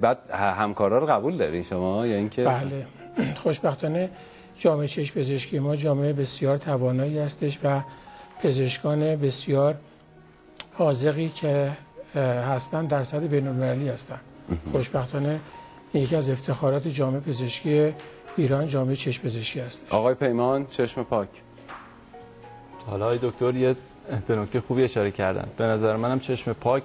بعد 0.01 0.17
همکارا 0.31 0.97
رو 0.97 1.05
قبول 1.05 1.37
داری 1.37 1.63
شما؟ 1.63 2.07
یا 2.07 2.15
اینکه 2.15 2.43
بله. 2.43 2.87
خوشبختانه 3.35 4.09
جامعه 4.57 4.87
چشم 4.87 5.19
پزشکی 5.19 5.59
ما 5.59 5.75
جامعه 5.75 6.13
بسیار 6.13 6.57
توانایی 6.57 7.19
هستش 7.19 7.59
و 7.63 7.81
پزشکان 8.43 9.15
بسیار 9.15 9.75
حاضقی 10.73 11.29
که 11.29 11.71
اه، 12.15 12.21
هستند 12.23 12.87
در 12.89 13.03
سطح 13.03 13.27
بین‌المللی 13.27 13.89
هستند 13.89 14.21
خوشبختانه 14.71 15.39
یکی 15.93 16.15
از 16.15 16.29
افتخارات 16.29 16.87
جامعه 16.87 17.19
پزشکی 17.19 17.93
ایران 18.37 18.67
جامعه 18.67 18.95
چشم 18.95 19.23
پزشکی 19.23 19.59
است 19.59 19.85
آقای 19.89 20.13
پیمان 20.13 20.65
چشم 20.65 21.03
پاک. 21.03 21.29
حالا 22.87 23.15
دکتر 23.15 23.55
یه 23.55 23.75
به 24.27 24.35
نکته 24.35 24.61
خوبی 24.61 24.83
اشاره 24.83 25.11
کردن. 25.11 25.47
به 25.57 25.63
نظر 25.63 25.95
منم 25.97 26.19
چشم 26.19 26.53
پاک 26.53 26.83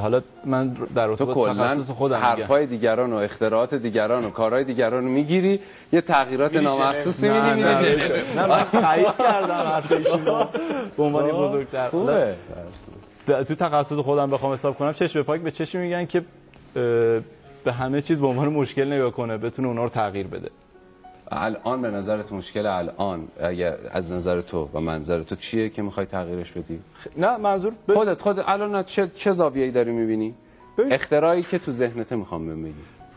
حالا 0.00 0.22
من 0.44 0.68
در 0.94 1.06
رابطه 1.06 1.24
تو 1.24 1.34
با 1.34 1.34
کلا 1.34 1.74
تخصص 1.74 1.90
خودم 1.90 2.16
میگم. 2.16 2.26
حرفای 2.26 2.66
دیگران 2.66 3.12
و 3.12 3.16
اختراعات 3.16 3.74
دیگران 3.74 4.24
و 4.24 4.30
کارهای 4.30 4.64
دیگران 4.64 5.04
رو 5.04 5.10
می‌گیری 5.10 5.60
یه 5.92 6.00
تغییرات 6.00 6.56
نامحسوسی 6.56 7.28
میدی 7.28 7.62
نه، 7.62 7.96
نه، 8.36 8.46
من 8.46 8.64
تایید 8.82 9.16
کردم 9.18 9.54
حرف 9.54 9.92
ایشون 9.92 10.26
رو. 10.26 10.44
به 10.96 11.02
عنوان 11.02 11.26
یه 11.26 11.32
بزرگتر. 11.32 11.88
خوبه. 11.88 12.34
تو 13.26 13.54
تخصص 13.54 13.92
خودم 13.98 14.30
بخوام 14.30 14.52
حساب 14.52 14.78
کنم 14.78 14.92
چشم 14.92 15.22
پاک 15.22 15.40
به 15.40 15.50
چشم 15.50 15.78
میگن 15.78 16.06
که 16.06 16.22
به 17.64 17.72
همه 17.72 18.02
چیز 18.02 18.20
به 18.20 18.26
عنوان 18.26 18.48
مشکل 18.48 18.92
نگاه 18.92 19.10
کنه 19.10 19.38
بتونه 19.38 19.68
اونا 19.68 19.82
رو 19.82 19.88
تغییر 19.88 20.26
بده. 20.26 20.50
الان 21.32 21.82
به 21.82 21.90
نظرت 21.90 22.32
مشکل 22.32 22.66
الان 22.66 23.28
اگه 23.40 23.78
از 23.90 24.12
نظر 24.12 24.40
تو 24.40 24.68
و 24.74 24.80
منظر 24.80 25.22
تو 25.22 25.36
چیه 25.36 25.68
که 25.68 25.82
می‌خوای 25.82 26.06
تغییرش 26.06 26.52
بدی؟ 26.52 26.80
نه 27.16 27.36
منظور 27.36 27.72
به 27.86 27.94
خودت 27.94 28.20
خودت 28.22 28.44
الان 28.48 28.82
چه 28.82 29.08
چه 29.14 29.32
زاویه‌ای 29.32 29.70
داری 29.70 29.92
می‌بینی؟ 29.92 30.34
ببین- 30.78 30.92
اختراعی 30.92 31.42
که 31.42 31.58
تو 31.58 31.72
ذهنت 31.72 32.12
می‌خوام 32.12 32.62
بگی 32.62 32.74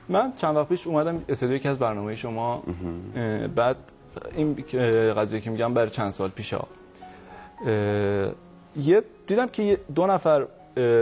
من 0.09 0.33
چند 0.37 0.55
وقت 0.55 0.69
پیش 0.69 0.87
اومدم 0.87 1.23
استودیو 1.29 1.55
یکی 1.55 1.67
از 1.67 1.79
برنامه 1.79 2.15
شما 2.15 2.63
بعد 3.55 3.75
این 4.35 4.55
قضیه 5.13 5.41
که 5.41 5.49
میگم 5.49 5.73
برای 5.73 5.89
چند 5.89 6.11
سال 6.11 6.29
پیش 6.29 6.53
ها. 6.53 6.67
اه، 7.65 8.31
یه 8.77 9.03
دیدم 9.27 9.47
که 9.47 9.77
دو 9.95 10.07
نفر 10.07 10.45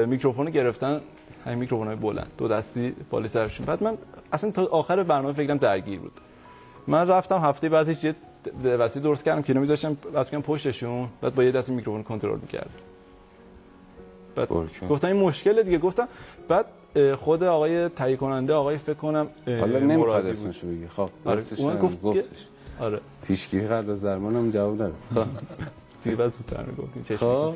میکروفون 0.05 0.45
رو 0.45 0.51
گرفتن. 0.51 1.01
همین 1.45 1.57
میکروفون 1.57 1.87
های 1.87 1.95
بلند. 1.95 2.31
دو 2.37 2.47
دستی 2.47 2.95
بالا 3.09 3.27
سرشون. 3.27 3.65
بعد 3.65 3.83
من 3.83 3.97
اصلا 4.33 4.51
تا 4.51 4.65
آخر 4.65 5.03
برنامه 5.03 5.33
فکرم 5.33 5.57
درگیر 5.57 5.99
بود. 5.99 6.11
من 6.87 7.07
رفتم 7.07 7.37
هفته 7.37 7.69
بعدش 7.69 8.03
یه 8.03 8.15
وسیله 8.63 9.03
درست 9.03 9.23
کردم 9.23 9.41
که 9.41 9.53
نمیذاشتم 9.53 9.97
بس 10.15 10.29
کنم 10.29 10.41
پشتشون 10.41 11.07
بعد 11.21 11.35
با 11.35 11.43
یه 11.43 11.51
دست 11.51 11.69
میکروفون 11.69 12.03
کنترل 12.03 12.39
می‌کردم 12.39 12.71
بعد 14.35 14.49
برکن. 14.49 14.87
گفتم 14.87 15.07
این 15.07 15.17
مشکل 15.17 15.63
دیگه 15.63 15.77
گفتم 15.77 16.07
بعد 16.47 16.65
خود 17.17 17.43
آقای 17.43 17.89
تهیه 17.89 18.15
کننده 18.15 18.53
آقای 18.53 18.77
فکر 18.77 18.93
کنم 18.93 19.27
حالا 19.45 19.79
نمی‌خواد. 19.79 20.25
اسمشو 20.25 20.67
بگی 20.67 20.87
خب 20.87 21.09
آره، 21.25 21.43
اون 21.57 21.79
گفت 21.79 22.01
گفتش 22.01 22.47
آره 22.79 22.99
پیشگیری 23.27 23.67
قبل 23.67 23.89
از 23.91 24.05
درمان 24.05 24.35
هم 24.35 24.49
جواب 24.49 24.75
نداد 24.75 24.93
خب. 25.15 25.25
دیگه 26.03 26.15
بعد 26.15 26.27
زودتر 26.27 26.63
می‌گفتیم 26.63 27.03
چشم 27.03 27.17
خب. 27.17 27.53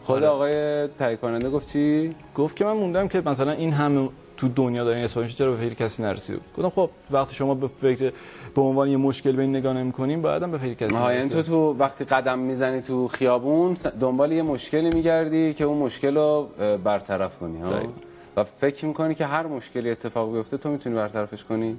خود 0.00 0.16
آره. 0.16 0.26
آقای 0.26 0.86
تهیه 0.88 1.16
کننده 1.16 1.50
گفت 1.50 1.68
چی 1.72 2.14
گفت 2.34 2.56
که 2.56 2.64
من 2.64 2.72
موندم 2.72 3.08
که 3.08 3.22
مثلا 3.26 3.52
این 3.52 3.72
همه 3.72 4.08
تو 4.36 4.48
دنیا 4.48 4.84
دارین 4.84 5.02
میشه 5.02 5.28
چرا 5.28 5.50
به 5.50 5.56
فکر 5.56 5.74
کسی 5.74 6.02
نرسیده 6.02 6.38
بود 6.38 6.64
گفتم 6.64 6.80
خب 6.82 6.90
وقتی 7.10 7.34
شما 7.34 7.54
به 7.54 7.68
فکر 7.80 8.12
به 8.54 8.60
عنوان 8.60 8.88
یه 8.88 8.96
مشکل 8.96 9.32
به 9.32 9.42
این 9.42 9.56
نگاه 9.56 9.72
نمی‌کنین 9.72 10.22
بعدم 10.22 10.50
به 10.50 10.58
فکر 10.58 10.74
کسی 10.74 10.94
یعنی 10.94 11.06
نرسیده. 11.06 11.42
تو 11.42 11.42
تو 11.42 11.76
وقتی 11.78 12.04
قدم 12.04 12.38
می‌زنی 12.38 12.82
تو 12.82 13.08
خیابون 13.08 13.76
دنبال 14.00 14.32
یه 14.32 14.42
مشکلی 14.42 14.90
میگردی 14.90 15.54
که 15.54 15.64
اون 15.64 15.78
مشکل 15.78 16.16
رو 16.16 16.48
برطرف 16.84 17.38
کنی 17.38 17.60
ها؟ 17.60 17.70
دقیقاً. 17.70 17.92
و 18.36 18.44
فکر 18.44 18.86
می‌کنی 18.86 19.14
که 19.14 19.26
هر 19.26 19.46
مشکلی 19.46 19.90
اتفاق 19.90 20.32
بیفته 20.32 20.56
تو 20.56 20.68
می‌تونی 20.68 20.96
برطرفش 20.96 21.44
کنی؟ 21.44 21.76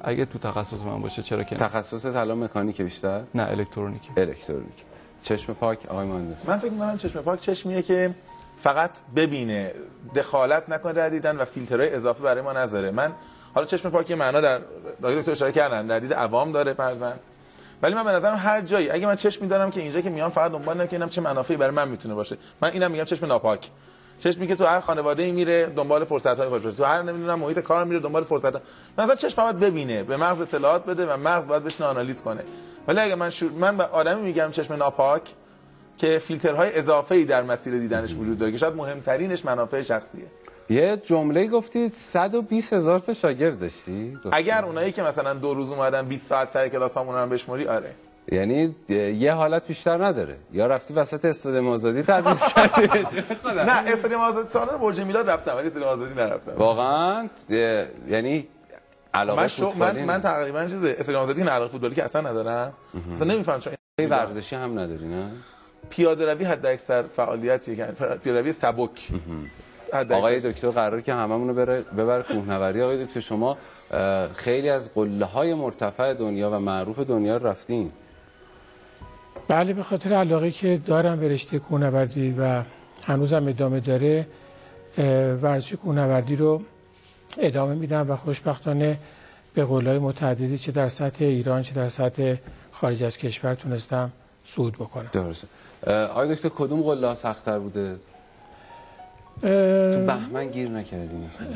اگه 0.00 0.24
تو 0.24 0.38
تخصص 0.38 0.82
من 0.82 1.00
باشه 1.00 1.22
چرا 1.22 1.42
که 1.42 1.54
نه؟ 1.54 1.60
تخصصت 1.60 2.16
الان 2.16 2.44
مکانیک 2.44 2.82
بیشتر؟ 2.82 3.20
نه 3.34 3.50
الکترونیک 3.50 4.02
الکترونیک. 4.16 4.84
چشم 5.22 5.52
پاک 5.52 5.78
آقای 5.88 6.06
مهندس. 6.06 6.48
من 6.48 6.58
فکر 6.58 6.70
می‌کنم 6.70 6.96
چشم 6.96 7.22
پاک 7.22 7.40
چشمیه 7.40 7.82
که 7.82 8.14
فقط 8.56 8.90
ببینه 9.16 9.72
دخالت 10.14 10.68
نکنه 10.68 10.92
در 10.92 11.08
دیدن 11.08 11.36
و 11.36 11.44
فیلترهای 11.44 11.94
اضافه 11.94 12.22
برای 12.22 12.42
ما 12.42 12.52
نذاره. 12.52 12.90
من 12.90 13.12
حالا 13.54 13.66
چشم 13.66 13.90
پاک 13.90 14.10
یه 14.10 14.16
معنا 14.16 14.40
در 14.40 14.60
دکتر 15.02 15.32
اشاره 15.32 15.52
کردن 15.52 15.86
در 15.86 15.98
دید 15.98 16.14
عوام 16.14 16.52
داره 16.52 16.72
فرزن 16.72 17.14
ولی 17.82 17.94
من 17.94 18.04
به 18.04 18.10
نظرم 18.10 18.36
هر 18.36 18.60
جایی 18.60 18.90
اگه 18.90 19.06
من 19.06 19.16
چشم 19.16 19.42
می‌دارم 19.42 19.70
که 19.70 19.80
اینجا 19.80 20.00
که 20.00 20.10
میام 20.10 20.30
فقط 20.30 20.52
دنبال 20.52 20.74
اینم 20.74 20.86
که 20.86 20.96
اینم 20.96 21.08
چه 21.08 21.20
منافعی 21.20 21.56
برای 21.56 21.74
من 21.74 21.88
می‌تونه 21.88 22.14
باشه. 22.14 22.36
من 22.62 22.70
اینم 22.70 22.90
میگم 22.90 23.04
چشم 23.04 23.26
ناپاک. 23.26 23.70
چشمی 24.20 24.46
که 24.46 24.54
تو 24.54 24.64
هر 24.64 24.80
خانواده 24.80 25.32
میره 25.32 25.66
دنبال 25.66 26.04
فرصت 26.04 26.38
های 26.38 26.48
خودش 26.48 26.74
تو 26.74 26.84
هر 26.84 27.02
نمی‌دونم 27.02 27.38
محیط 27.38 27.58
کار 27.58 27.84
میره 27.84 28.00
دنبال 28.00 28.24
فرصت 28.24 28.52
مثلا 28.98 29.14
چشم 29.14 29.36
فقط 29.36 29.54
ببینه 29.54 30.02
به 30.02 30.16
مغز 30.16 30.40
اطلاعات 30.40 30.84
بده 30.86 31.06
و 31.06 31.16
مغز 31.16 31.46
باید 31.46 31.64
بشینه 31.64 31.88
آنالیز 31.88 32.22
کنه. 32.22 32.40
ولی 32.88 33.00
اگه 33.00 33.14
من 33.14 33.30
شور... 33.30 33.50
من 33.50 33.76
به 33.76 33.84
آدمی 33.84 34.22
میگم 34.22 34.50
چشم 34.50 34.74
ناپاک 34.74 35.22
که 35.98 36.18
فیلترهای 36.18 36.78
اضافه 36.78 37.14
ای 37.14 37.24
در 37.24 37.42
مسیر 37.42 37.78
دیدنش 37.78 38.14
وجود 38.14 38.38
داره 38.38 38.52
که 38.52 38.58
شاید 38.58 38.74
مهمترینش 38.74 39.44
منافع 39.44 39.82
شخصیه. 39.82 40.26
یه 40.70 40.96
جمله 41.04 41.46
گفتی 41.46 41.88
120 41.88 42.72
هزار 42.72 42.98
تا 43.00 43.14
شاگرد 43.14 43.60
داشتی؟ 43.60 44.18
اگر 44.32 44.64
اونایی 44.64 44.92
که 44.92 45.02
مثلا 45.02 45.34
دو 45.34 45.54
روز 45.54 45.72
اومدن 45.72 46.06
20 46.08 46.26
ساعت 46.26 46.48
سر 46.48 46.68
کلاس 46.68 46.96
همون 46.96 47.14
رو 47.14 47.26
بشموری 47.28 47.66
آره. 47.68 47.90
یعنی 48.32 48.74
یه 49.18 49.32
حالت 49.32 49.66
بیشتر 49.66 50.04
نداره. 50.04 50.36
یا 50.52 50.66
رفتی 50.66 50.94
وسط 50.94 51.24
استاد 51.24 51.56
آزادی 51.56 52.02
تدریس 52.02 52.54
کردی؟ 52.54 52.88
نه 53.70 53.72
استادیوم 53.72 54.20
آزادی 54.20 54.48
سالن 54.48 54.78
برج 54.78 55.00
میلاد 55.00 55.30
رفتم 55.30 55.56
ولی 55.56 55.66
استادیوم 55.66 55.90
آزادی 55.92 56.14
نرفتم. 56.14 56.52
واقعا 56.56 57.28
یعنی 58.08 58.48
علاقه 59.14 59.40
من 59.40 59.48
شو 59.48 59.72
من 59.78 60.04
من 60.04 60.20
تقریبا 60.20 60.66
چیزه 60.66 60.96
استادیوم 60.98 61.22
آزادی 61.22 61.42
که 61.42 61.50
علاقه 61.50 61.70
فوتبالی 61.70 61.94
که 61.94 62.04
اصلا 62.04 62.20
ندارم. 62.30 62.72
مثلا 63.12 63.34
نمیفهم 63.34 63.60
چون 63.60 63.72
نه 64.00 64.08
ورزشی 64.08 64.56
هم 64.56 64.78
نداری 64.78 65.06
نه؟ 65.06 65.30
پیاده 65.90 66.32
روی 66.32 66.44
حد 66.44 66.66
اکثر 66.66 67.02
فعالیتیه 67.02 67.76
که 67.76 67.84
پیاده 68.24 68.40
روی 68.40 68.52
سبک. 68.52 69.08
آقای. 69.94 70.40
دکتر 70.40 70.68
قرار 70.68 71.00
که 71.00 71.14
هممون 71.14 71.48
رو 71.48 71.54
بره 71.54 71.80
ببر 71.80 72.22
کوهنوردی. 72.22 72.80
آقای 72.80 73.04
دکتر 73.04 73.20
شما 73.20 73.56
خیلی 74.34 74.70
از 74.70 74.94
قله 74.94 75.24
های 75.24 75.54
مرتفع 75.54 76.14
دنیا 76.14 76.50
و 76.50 76.58
معروف 76.58 76.98
دنیا 76.98 77.36
رفتین. 77.36 77.90
بله 79.48 79.72
به 79.72 79.82
خاطر 79.82 80.12
علاقه 80.12 80.50
که 80.50 80.80
دارم 80.86 81.20
به 81.20 81.28
رشته 81.28 81.58
کوهنوردی 81.58 82.34
و 82.38 82.62
هنوزم 83.06 83.48
ادامه 83.48 83.80
داره 83.80 84.26
ورزش 85.42 85.72
کوهنوردی 85.74 86.36
رو 86.36 86.62
ادامه 87.38 87.74
میدم 87.74 88.10
و 88.10 88.16
خوشبختانه 88.16 88.98
به 89.54 89.64
قولهای 89.64 89.98
متعددی 89.98 90.58
چه 90.58 90.72
در 90.72 90.88
سطح 90.88 91.24
ایران 91.24 91.62
چه 91.62 91.74
در 91.74 91.88
سطح 91.88 92.34
خارج 92.72 93.04
از 93.04 93.18
کشور 93.18 93.54
تونستم 93.54 94.12
صعود 94.44 94.72
بکنم. 94.72 95.10
درسته. 95.12 95.48
آقای 95.86 96.34
دکتر 96.34 96.48
کدوم 96.48 96.82
قله 96.82 97.14
سخت‌تر 97.14 97.58
بوده؟ 97.58 97.96
تو 99.42 99.48
بهمن 100.06 100.46
گیر 100.46 100.68
نکردی 100.68 101.16
مثلا. 101.16 101.46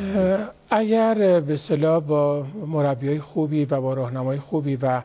اگر 0.70 1.40
به 1.40 1.56
صلاح 1.56 2.02
با 2.02 2.46
مربیای 2.66 3.20
خوبی 3.20 3.64
و 3.64 3.80
با 3.80 3.94
راهنمای 3.94 4.38
خوبی 4.38 4.76
و 4.76 5.02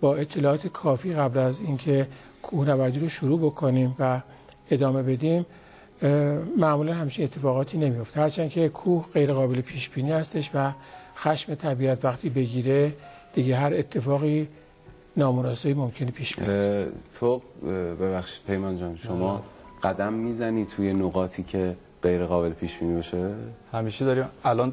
با 0.00 0.16
اطلاعات 0.16 0.66
کافی 0.66 1.12
قبل 1.12 1.38
از 1.38 1.60
اینکه 1.60 2.06
کوهنوردی 2.42 2.98
رو 3.00 3.08
شروع 3.08 3.40
بکنیم 3.40 3.96
و 3.98 4.20
ادامه 4.70 5.02
بدیم 5.02 5.46
معمولا 6.56 6.94
همچین 6.94 7.24
اتفاقاتی 7.24 7.78
نمیفته 7.78 8.20
هرچند 8.20 8.50
که 8.50 8.68
کوه 8.68 9.06
غیر 9.14 9.32
قابل 9.32 9.60
پیش 9.60 9.88
بینی 9.88 10.12
هستش 10.12 10.50
و 10.54 10.72
خشم 11.16 11.54
طبیعت 11.54 12.04
وقتی 12.04 12.28
بگیره 12.28 12.92
دیگه 13.34 13.56
هر 13.56 13.74
اتفاقی 13.74 14.48
نامناسبی 15.16 15.74
ممکنه 15.74 16.10
پیش 16.10 16.36
بیاد. 16.36 16.92
تو 17.20 17.42
ببخشید 18.00 18.46
پیمان 18.46 18.78
جان 18.78 18.96
شما 18.96 19.42
قدم 19.82 20.12
می‌زنی 20.12 20.66
توی 20.66 20.92
نقاطی 20.92 21.42
که 21.42 21.76
غیر 22.04 22.24
قابل 22.24 22.50
پیش 22.52 22.78
بینی 22.78 22.94
باشه؟ 22.94 23.30
همیشه 23.72 24.04
داریم. 24.04 24.24
الان 24.44 24.72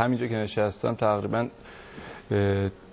همینجا 0.00 0.26
که 0.26 0.34
نشستم 0.34 0.94
تقریبا 0.94 1.46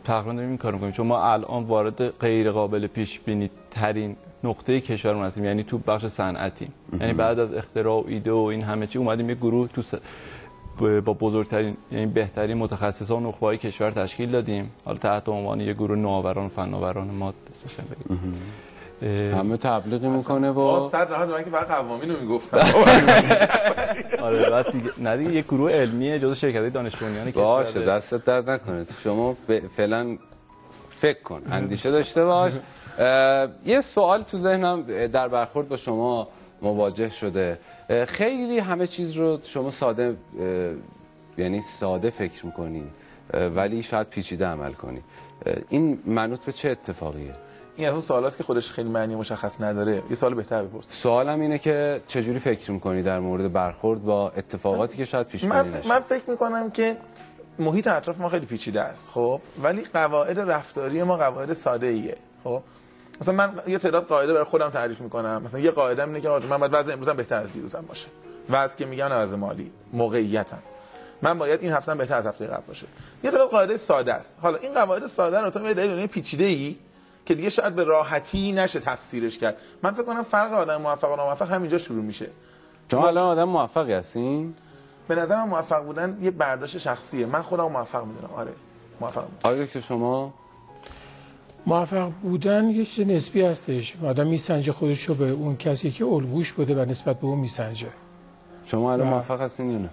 تقریبا 0.03 0.33
داریم 0.33 0.49
این 0.49 0.57
کار 0.57 0.73
می‌کنیم. 0.73 0.91
چون 0.91 1.07
ما 1.07 1.23
الان 1.33 1.63
وارد 1.63 2.09
غیر 2.09 2.51
قابل 2.51 2.87
پیش 2.87 3.19
بینی 3.19 3.49
ترین 3.71 4.15
نقطه 4.43 4.81
کشورمون 4.81 5.25
هستیم. 5.25 5.45
یعنی 5.45 5.63
تو 5.63 5.77
بخش 5.77 6.05
صنعتی 6.05 6.67
یعنی 6.99 7.13
بعد 7.13 7.39
از 7.39 7.53
اختراع 7.53 7.95
و 8.01 8.03
ایده 8.07 8.31
و 8.31 8.37
این 8.37 8.61
همه 8.63 8.87
چی 8.87 8.97
اومدیم 8.99 9.29
یه 9.29 9.35
گروه 9.35 9.67
تو 9.67 9.81
س- 9.81 9.93
با 10.79 11.13
بزرگترین 11.13 11.77
یعنی 11.91 12.05
بهترین 12.05 12.57
متخصصان 12.57 13.25
و 13.25 13.29
نخبه‌های 13.29 13.57
کشور 13.57 13.91
تشکیل 13.91 14.31
دادیم. 14.31 14.71
حالا 14.85 14.97
تحت 14.97 15.29
عنوان 15.29 15.61
یه 15.61 15.73
گروه 15.73 15.97
نوآوران 15.97 16.45
و 16.45 16.49
فناوران 16.49 17.07
ما 17.07 17.33
اسمش 17.53 17.75
همه 19.01 19.57
تبلیغی 19.57 20.07
می‌کنه 20.07 20.51
باز 20.51 20.83
و 20.83 20.89
صد 20.89 21.11
نهاد 21.11 21.31
من 21.31 21.43
که 21.43 21.49
فقط 21.49 21.67
قوامین 21.67 22.11
رو 22.11 22.19
می‌گفتم. 22.21 22.57
آره. 24.23 24.49
بعد 24.49 24.71
دیگه 24.71 24.89
نه 24.97 25.17
دیگه 25.17 25.33
یه 25.33 25.41
گروه 25.41 25.71
علمی 25.71 26.19
جزو 26.19 26.35
شرکت 26.35 26.73
دانش 26.73 26.95
بنیان 26.95 27.31
کشور 27.31 27.43
باشه 27.63 27.85
دستت 27.85 28.25
درد 28.25 28.49
نکنه. 28.49 28.85
شما 29.03 29.37
فعلا 29.75 30.17
فکر 30.89 31.21
کن 31.21 31.41
اندیشه 31.51 31.91
داشته 31.91 32.25
باش. 32.25 32.53
یه 33.65 33.81
سوال 33.81 34.23
تو 34.23 34.37
ذهنم 34.37 35.07
در 35.07 35.27
برخورد 35.27 35.67
با 35.67 35.75
شما 35.75 36.27
مواجه 36.61 37.09
شده. 37.09 37.59
خیلی 38.07 38.59
همه 38.59 38.87
چیز 38.87 39.11
رو 39.11 39.39
شما 39.43 39.71
ساده 39.71 40.15
یعنی 41.37 41.61
ساده 41.61 42.09
فکر 42.09 42.45
می‌کنی 42.45 42.83
ولی 43.55 43.83
شاید 43.83 44.07
پیچیده 44.07 44.45
عمل 44.45 44.73
کنی. 44.73 45.01
این 45.69 45.99
منوط 46.05 46.39
به 46.39 46.51
چه 46.51 46.69
اتفاقیه؟ 46.69 47.33
این 47.79 47.87
از 47.87 47.93
اون 47.93 48.01
سوالاست 48.01 48.37
که 48.37 48.43
خودش 48.43 48.71
خیلی 48.71 48.89
معنی 48.89 49.15
مشخص 49.15 49.61
نداره. 49.61 50.03
یه 50.09 50.15
سوال 50.15 50.33
بهتر 50.33 50.63
بپرس 50.63 50.85
سوالم 50.89 51.39
اینه 51.39 51.59
که 51.59 52.01
چجوری 52.07 52.39
فکر 52.39 52.71
می‌کنی 52.71 53.03
در 53.03 53.19
مورد 53.19 53.53
برخورد 53.53 54.03
با 54.03 54.29
اتفاقاتی 54.29 54.97
که 54.97 55.05
شاید 55.05 55.27
پیش 55.27 55.43
من, 55.43 55.69
نشه 55.69 55.87
من 55.87 55.99
فکر 55.99 56.29
می‌کنم 56.29 56.71
که 56.71 56.97
محیط 57.59 57.87
اطراف 57.87 58.19
ما 58.19 58.29
خیلی 58.29 58.45
پیچیده 58.45 58.81
است 58.81 59.11
خب؟ 59.11 59.41
ولی 59.63 59.83
قواعد 59.93 60.39
رفتاری 60.39 61.03
ما 61.03 61.17
قواعد 61.17 61.53
ساده 61.53 61.87
ایه 61.87 62.17
خب؟ 62.43 62.61
مثلا 63.21 63.33
من 63.33 63.53
یه 63.67 63.77
تعداد 63.77 64.05
قاعده 64.05 64.33
برای 64.33 64.45
خودم 64.45 64.69
تعریف 64.69 65.01
می‌کنم. 65.01 65.41
مثلا 65.45 65.59
یه 65.59 65.71
قاعده 65.71 66.03
اینه 66.03 66.21
که 66.21 66.29
من 66.29 66.57
باید 66.57 66.73
وضع 66.73 66.93
امروزم 66.93 67.13
بهتر 67.13 67.37
از 67.37 67.51
دیروزم 67.51 67.85
باشه. 67.87 68.07
وضع 68.49 68.77
که 68.77 68.85
میگن 68.85 69.11
وضع 69.11 69.35
مالی 69.35 69.71
موقعیتم 69.93 70.59
من 71.21 71.37
باید 71.37 71.61
این 71.61 71.71
هفته 71.71 71.95
بهتر 71.95 72.15
از 72.17 72.25
هفته 72.25 72.47
قبل 72.47 72.63
باشه. 72.67 72.85
یه 73.23 73.31
تعداد 73.31 73.49
قاعده 73.49 73.77
ساده 73.77 74.13
است. 74.13 74.39
حالا 74.41 74.57
این 74.57 74.73
قواعد 74.73 75.07
ساده 75.07 75.39
رو 75.39 75.49
تو 75.49 75.73
دنیای 75.73 76.07
پیچیده 76.07 76.43
ای 76.43 76.75
که 77.25 77.35
دیگه 77.35 77.49
شاید 77.49 77.75
به 77.75 77.83
راحتی 77.83 78.51
نشه 78.51 78.79
تفسیرش 78.79 79.37
کرد. 79.37 79.57
من 79.83 79.91
فکر 79.91 80.03
کنم 80.03 80.23
فرق 80.23 80.53
آدم 80.53 80.81
موفق 80.81 81.13
و 81.13 81.15
ناموفق 81.15 81.51
همینجا 81.51 81.77
شروع 81.77 82.03
میشه. 82.03 82.27
شما 82.91 83.07
الان 83.07 83.25
آدم 83.25 83.43
موفقی 83.43 83.93
هستین؟ 83.93 84.53
به 85.07 85.15
نظر 85.15 85.35
من 85.35 85.49
موفق 85.49 85.83
بودن 85.85 86.17
یه 86.21 86.31
برداشت 86.31 86.77
شخصیه. 86.77 87.25
من 87.25 87.41
خودم 87.41 87.71
موفق 87.71 88.05
می‌دونم. 88.05 88.33
آره 88.35 88.51
موفق 89.01 89.23
آقای 89.43 89.65
دکتر 89.65 89.79
شما؟ 89.79 90.33
موفق 91.65 92.09
بودن 92.21 92.69
یه 92.69 92.85
چیز 92.85 93.07
نسبی 93.07 93.41
هستش. 93.41 93.95
آدم 94.03 94.27
میسنجه 94.27 94.71
خودش 94.71 95.03
رو 95.03 95.15
به 95.15 95.29
اون 95.29 95.57
کسی 95.57 95.91
که 95.91 96.05
الگوش 96.05 96.53
بوده 96.53 96.83
و 96.83 96.85
نسبت 96.85 97.19
به 97.19 97.25
اون 97.25 97.39
میسنجه. 97.39 97.87
شما 98.65 98.93
الان. 98.93 99.07
موفق 99.07 99.41
هستین 99.41 99.71
یا 99.71 99.77
نه؟ 99.77 99.89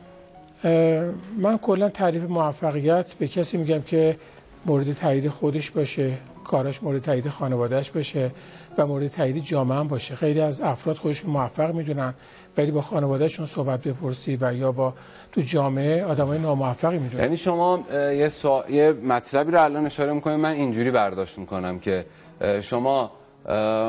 من 1.38 1.58
کلا 1.58 1.88
تعریف 1.88 2.22
موفقیت 2.22 3.14
به 3.14 3.28
کسی 3.28 3.56
میگم 3.56 3.82
که 3.82 4.18
مورد 4.66 4.92
تایید 4.92 5.28
خودش 5.28 5.70
باشه. 5.70 6.18
کاراش 6.46 6.82
مورد 6.82 7.02
تایید 7.02 7.28
خانوادهش 7.28 7.90
باشه 7.90 8.30
و 8.78 8.86
مورد 8.86 9.06
تایید 9.06 9.38
جامعه 9.38 9.78
هم 9.78 9.88
باشه. 9.88 10.16
خیلی 10.16 10.40
از 10.40 10.60
افراد 10.60 10.96
خودشون 10.96 11.30
موفق 11.30 11.74
می‌دونن 11.74 12.14
ولی 12.56 12.70
با 12.70 12.80
خانوادهشون 12.80 13.46
صحبت 13.46 13.82
بپرسی 13.82 14.38
و 14.40 14.54
یا 14.54 14.72
با 14.72 14.94
تو 15.32 15.40
جامعه 15.40 16.04
آدمای 16.04 16.38
ناموفقی 16.38 16.98
می‌دونن. 16.98 17.22
یعنی 17.22 17.36
شما 17.36 17.84
یه, 17.92 18.28
سوا... 18.28 18.64
یه 18.70 18.92
مطلبی 18.92 19.52
رو 19.52 19.62
الان 19.64 19.86
اشاره 19.86 20.12
می‌کنید 20.12 20.40
من 20.40 20.52
اینجوری 20.52 20.90
برداشت 20.90 21.38
می‌کنم 21.38 21.78
که 21.78 22.06
شما 22.60 23.10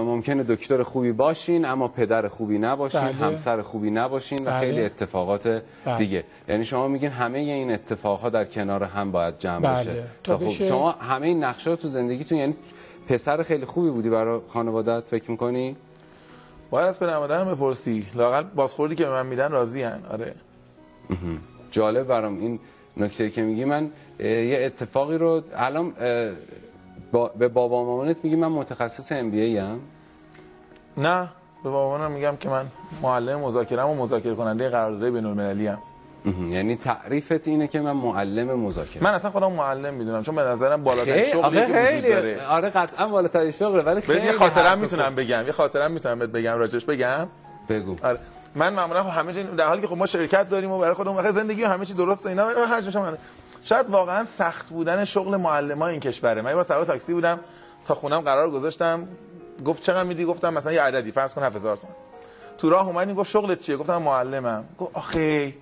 ممکنه 0.06 0.44
دکتر 0.44 0.84
خوبی 0.84 1.12
باشین 1.12 1.66
اما 1.66 1.88
پدر 1.88 2.28
خوبی 2.28 2.58
نباشین 2.58 3.02
بله. 3.02 3.12
همسر 3.12 3.62
خوبی 3.62 3.92
نباشین 3.92 4.40
و 4.40 4.46
بله. 4.46 4.60
خیلی 4.60 4.82
اتفاقات 4.82 5.48
بله. 5.86 5.98
دیگه 5.98 6.24
یعنی 6.50 6.64
شما 6.64 6.88
میگین 6.88 7.10
همه 7.12 7.40
این 7.40 7.72
اتفاقها 7.72 8.30
در 8.30 8.46
کنار 8.46 8.84
هم 8.84 9.12
باید 9.12 9.38
جمع 9.38 9.60
بله. 9.60 9.80
بشه 9.92 10.04
تا 10.24 10.38
خوب 10.38 10.48
بشه- 10.48 10.68
شما 10.68 10.92
همه 10.92 11.28
این 11.28 11.44
نقشه 11.44 11.76
تو 11.76 11.88
زندگیتون 11.88 12.38
یعنی 12.38 12.56
پسر 13.10 13.44
خیلی 13.44 13.66
خوبی 13.66 13.90
بودی 13.90 14.10
برای 14.10 14.40
خانوادت 14.48 15.10
فکر 15.10 15.32
می‌کنی 15.32 15.76
باید 16.70 16.88
از 16.88 17.00
پدر 17.00 17.18
مادرم 17.18 17.52
بپرسی 17.56 18.06
لاقل 18.16 18.44
بازخوردی 18.44 18.96
که 18.96 19.04
به 19.06 19.10
من 19.12 19.26
میدن 19.26 19.52
راضی 19.52 19.82
هن. 19.82 20.00
آره 20.12 20.34
جالب 21.72 22.08
برام 22.08 22.40
این 22.40 22.60
نکته 22.98 23.30
که 23.30 23.42
میگی 23.42 23.66
من 23.66 23.90
یه 24.20 24.60
اتفاقی 24.66 25.18
رو 25.18 25.42
الان 25.56 25.94
با 27.12 27.28
به 27.28 27.48
بابا 27.48 27.84
مامانت 27.84 28.18
میگی 28.24 28.36
من 28.36 28.48
متخصص 28.48 29.12
ام 29.12 29.32
بی 29.32 29.60
ام؟ 29.60 29.80
نه 30.98 31.30
به 31.64 31.70
بابامانم 31.70 32.12
میگم 32.12 32.36
که 32.40 32.50
من 32.50 32.66
معلم 33.02 33.40
مذاکرم 33.40 33.90
و 33.90 33.96
مذاکره 33.96 34.36
کننده 34.36 34.70
قراردادهای 34.70 35.12
بین 35.12 35.26
المللی 35.26 35.68
ام 35.68 35.78
یعنی 36.50 36.76
تعریفت 36.76 37.48
اینه 37.48 37.68
که 37.68 37.80
من 37.82 37.92
معلم 37.92 38.60
مذاکره. 38.60 39.04
من 39.04 39.14
اصلا 39.14 39.32
خودم 39.32 39.52
معلم 39.52 39.94
می‌دونم 39.94 40.24
چون 40.24 40.36
به 40.36 40.42
نظرم 40.42 40.84
بالاترین 40.84 41.14
خیلی- 41.14 41.32
شغلی 41.32 41.58
که 41.66 41.88
وجود 41.98 42.12
داره. 42.12 42.48
آره 42.48 42.70
قطعا 42.70 43.08
بالاترین 43.08 43.52
شغله 43.52 43.84
ولی 43.84 44.02
خیلی 44.02 44.26
یه 44.26 44.32
خاطرم 44.32 44.80
می‌تونم 44.80 45.16
بگم 45.16 45.44
یه 45.46 45.52
خاطرم 45.52 45.92
می‌تونم 45.92 46.20
بهت 46.20 46.30
بگم 46.30 46.58
راجش 46.58 46.86
بگم. 46.86 47.28
بگو. 47.70 47.96
آره. 48.04 48.20
من 48.56 48.74
معمولا 48.74 49.04
همه 49.04 49.34
چی 49.34 49.44
در 49.44 49.68
حالی 49.68 49.82
که 49.82 49.88
خب 49.88 49.98
ما 49.98 50.06
شرکت 50.06 50.50
داریم 50.50 50.72
و 50.72 50.80
برای 50.80 50.94
خودمون 50.94 51.18
بخاطر 51.18 51.32
زندگی 51.32 51.64
و 51.64 51.68
همه 51.68 51.86
چی 51.86 51.94
درست 51.94 52.26
و 52.26 52.30
اینا 52.30 52.46
هر 52.70 52.82
شاید 53.64 53.90
واقعا 53.90 54.26
سخت 54.26 54.70
بودن 54.70 55.06
شغل 55.06 55.38
معلمان 55.38 55.90
این 55.90 56.00
کشوره. 56.00 56.42
من 56.42 56.50
یه 56.50 56.56
بار 56.56 56.64
سوار 56.64 56.86
تاکسی 56.86 57.14
بودم 57.14 57.40
تا 57.86 57.96
خونم 57.96 58.22
قرار 58.22 58.50
گذاشتم. 58.50 59.08
گفت 59.66 59.84
چقدر 59.84 60.04
میدی؟ 60.04 60.26
گفتم 60.26 60.54
مثلا 60.54 60.72
یه 60.72 60.82
عددی 60.82 61.12
فرض 61.12 61.34
کن 61.34 61.44
7000 61.44 61.78
تومان 61.78 61.96
تو 62.58 62.70
راه 62.70 62.88
اومدیم 62.88 63.16
گفت 63.16 63.32
شغلت 63.32 63.60
چیه؟ 63.60 63.78
گفتم 63.78 64.02
معلمم. 64.02 64.64
گفت 64.78 64.92
آخه 64.94 65.54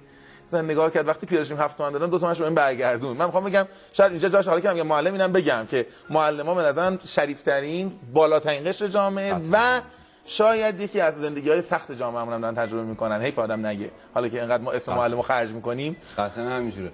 زن 0.47 0.65
نگاه 0.65 0.91
کرد 0.91 1.07
وقتی 1.07 1.45
شدیم 1.45 1.57
7 1.57 1.77
تومن 1.77 1.91
دادن 1.91 2.09
دو 2.09 2.19
تومنش 2.19 2.39
رو 2.39 2.45
این 2.45 2.55
برگردون. 2.55 3.17
من 3.17 3.25
می‌خوام 3.25 3.43
بگم 3.43 3.67
شاید 3.93 4.11
اینجا 4.11 4.29
جاش 4.29 4.47
حالا 4.47 4.59
که 4.59 4.69
میگم 4.69 4.87
معلم 4.87 5.13
اینم 5.13 5.31
بگم 5.31 5.65
که 5.69 5.87
معلمان 6.09 6.55
به 6.55 6.61
نظرم 6.61 6.99
شریف 7.05 7.41
ترین 7.41 7.91
بالاترین 8.13 8.63
قشر 8.63 8.87
جامعه 8.87 9.35
و 9.51 9.81
شاید 10.25 10.81
یکی 10.81 11.01
از 11.01 11.15
زندگی 11.15 11.49
های 11.49 11.61
سخت 11.61 11.91
جامعه 11.91 12.21
هم 12.21 12.41
دارن 12.41 12.55
تجربه 12.55 12.83
می‌کنن. 12.83 13.21
حیف 13.21 13.39
آدم 13.39 13.65
نگه. 13.65 13.91
حالا 14.13 14.27
که 14.27 14.39
اینقدر 14.39 14.63
ما 14.63 14.71
اسم 14.71 14.93
معلم 14.93 15.15
رو 15.15 15.21
خرج 15.21 15.51
می‌کنیم. 15.51 15.97
قطعا 16.17 16.49
همینجوره. 16.49 16.91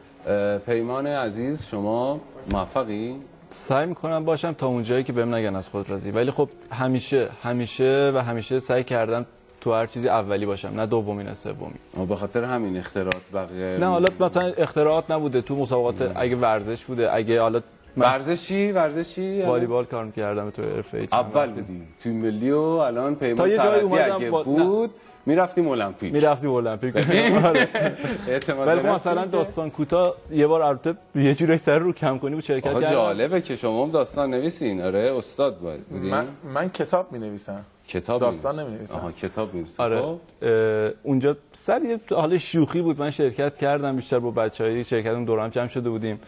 پیمان 0.65 1.07
عزیز 1.07 1.65
شما 1.65 2.19
موفقی؟ 2.51 3.15
سعی 3.49 3.85
می‌کنم 3.85 4.25
باشم 4.25 4.51
تا 4.53 4.67
اونجایی 4.67 5.03
که 5.03 5.13
بهم 5.13 5.35
نگن 5.35 5.55
از 5.55 5.69
خود 5.69 5.89
راضی. 5.89 6.11
ولی 6.11 6.31
خب 6.31 6.49
همیشه 6.71 7.29
همیشه 7.43 8.11
و 8.15 8.17
همیشه 8.17 8.59
سعی 8.59 8.83
کردم 8.83 9.25
تو 9.61 9.73
هر 9.73 9.85
چیزی 9.85 10.09
اولی 10.09 10.45
باشم 10.45 10.67
نه 10.75 10.85
دومی 10.85 11.23
نه 11.23 11.33
سومی. 11.33 11.73
آه، 11.97 12.05
به 12.05 12.15
خاطر 12.15 12.43
همین 12.43 12.77
اختراعات 12.77 13.21
بقیه 13.33 13.77
نه 13.77 13.85
حالا 13.85 14.07
مثلا 14.19 14.51
اختراعات 14.57 15.11
نبوده. 15.11 15.41
تو 15.41 15.55
مسابقات 15.55 16.11
اگه 16.15 16.35
ورزش 16.35 16.85
بوده 16.85 17.15
اگه 17.15 17.41
حالا 17.41 17.61
من 17.95 18.05
ورزش 18.05 18.47
چی 18.47 18.71
ورزش 18.71 19.15
چی 19.15 19.41
والیبال 19.41 19.85
کار 19.85 20.05
می‌کردم 20.05 20.49
تو 20.49 20.61
حرفه 20.61 21.07
اول 21.11 21.49
بودی. 21.51 21.81
تیم 21.99 22.15
ملی 22.15 22.51
و 22.51 22.57
الان 22.59 23.15
پیمان 23.15 23.51
اومدم 23.51 24.15
اگه 24.15 24.29
با- 24.31 24.43
بود 24.43 24.91
می‌رفتیم 25.25 25.67
المپیک. 25.67 26.13
می‌رفتیم 26.13 26.51
المپیک. 26.51 26.95
ولی 28.67 28.79
خب 28.79 28.85
مثلا 28.85 29.25
داستان 29.25 29.69
کوتاه 29.69 30.15
یه 30.31 30.47
بار 30.47 30.61
البته 30.61 30.93
یه 31.15 31.35
جوری 31.35 31.57
سر 31.57 31.79
رو 31.79 31.93
کم 31.93 32.17
کنی 32.17 32.35
بود 32.35 32.43
شرکت 32.43 32.73
کردم 32.73 32.91
جالبه 32.91 33.41
که 33.41 33.55
شما 33.55 33.85
هم 33.85 33.91
داستان 33.91 34.29
نویسین. 34.29 34.81
آره 34.81 35.13
استاد 35.17 35.57
بودین. 35.57 36.11
من 36.11 36.27
من 36.43 36.69
کتاب 36.69 37.11
می 37.11 37.19
نویسم 37.19 37.65
کتاب 37.87 38.21
داستان 38.21 38.55
می‌نویسی. 38.55 38.69
نمی‌نویسم. 38.69 38.95
آها 38.95 39.11
کتاب 39.11 39.53
می‌نویسی 39.53 39.83
آره. 39.83 40.01
خب. 40.01 40.19
اونجا 41.03 41.37
سر 41.53 41.81
یه 41.81 41.99
حال 42.15 42.37
شوخی 42.37 42.81
بود. 42.81 42.99
من 42.99 43.09
شرکت 43.09 43.57
کردم 43.57 43.95
بیشتر 43.95 44.19
با 44.19 44.31
بچه‌های 44.31 44.83
شرکتم 44.83 45.25
دور 45.25 45.39
هم 45.39 45.49
جمع 45.49 45.67
شده 45.67 45.89
بودیم. 45.89 46.19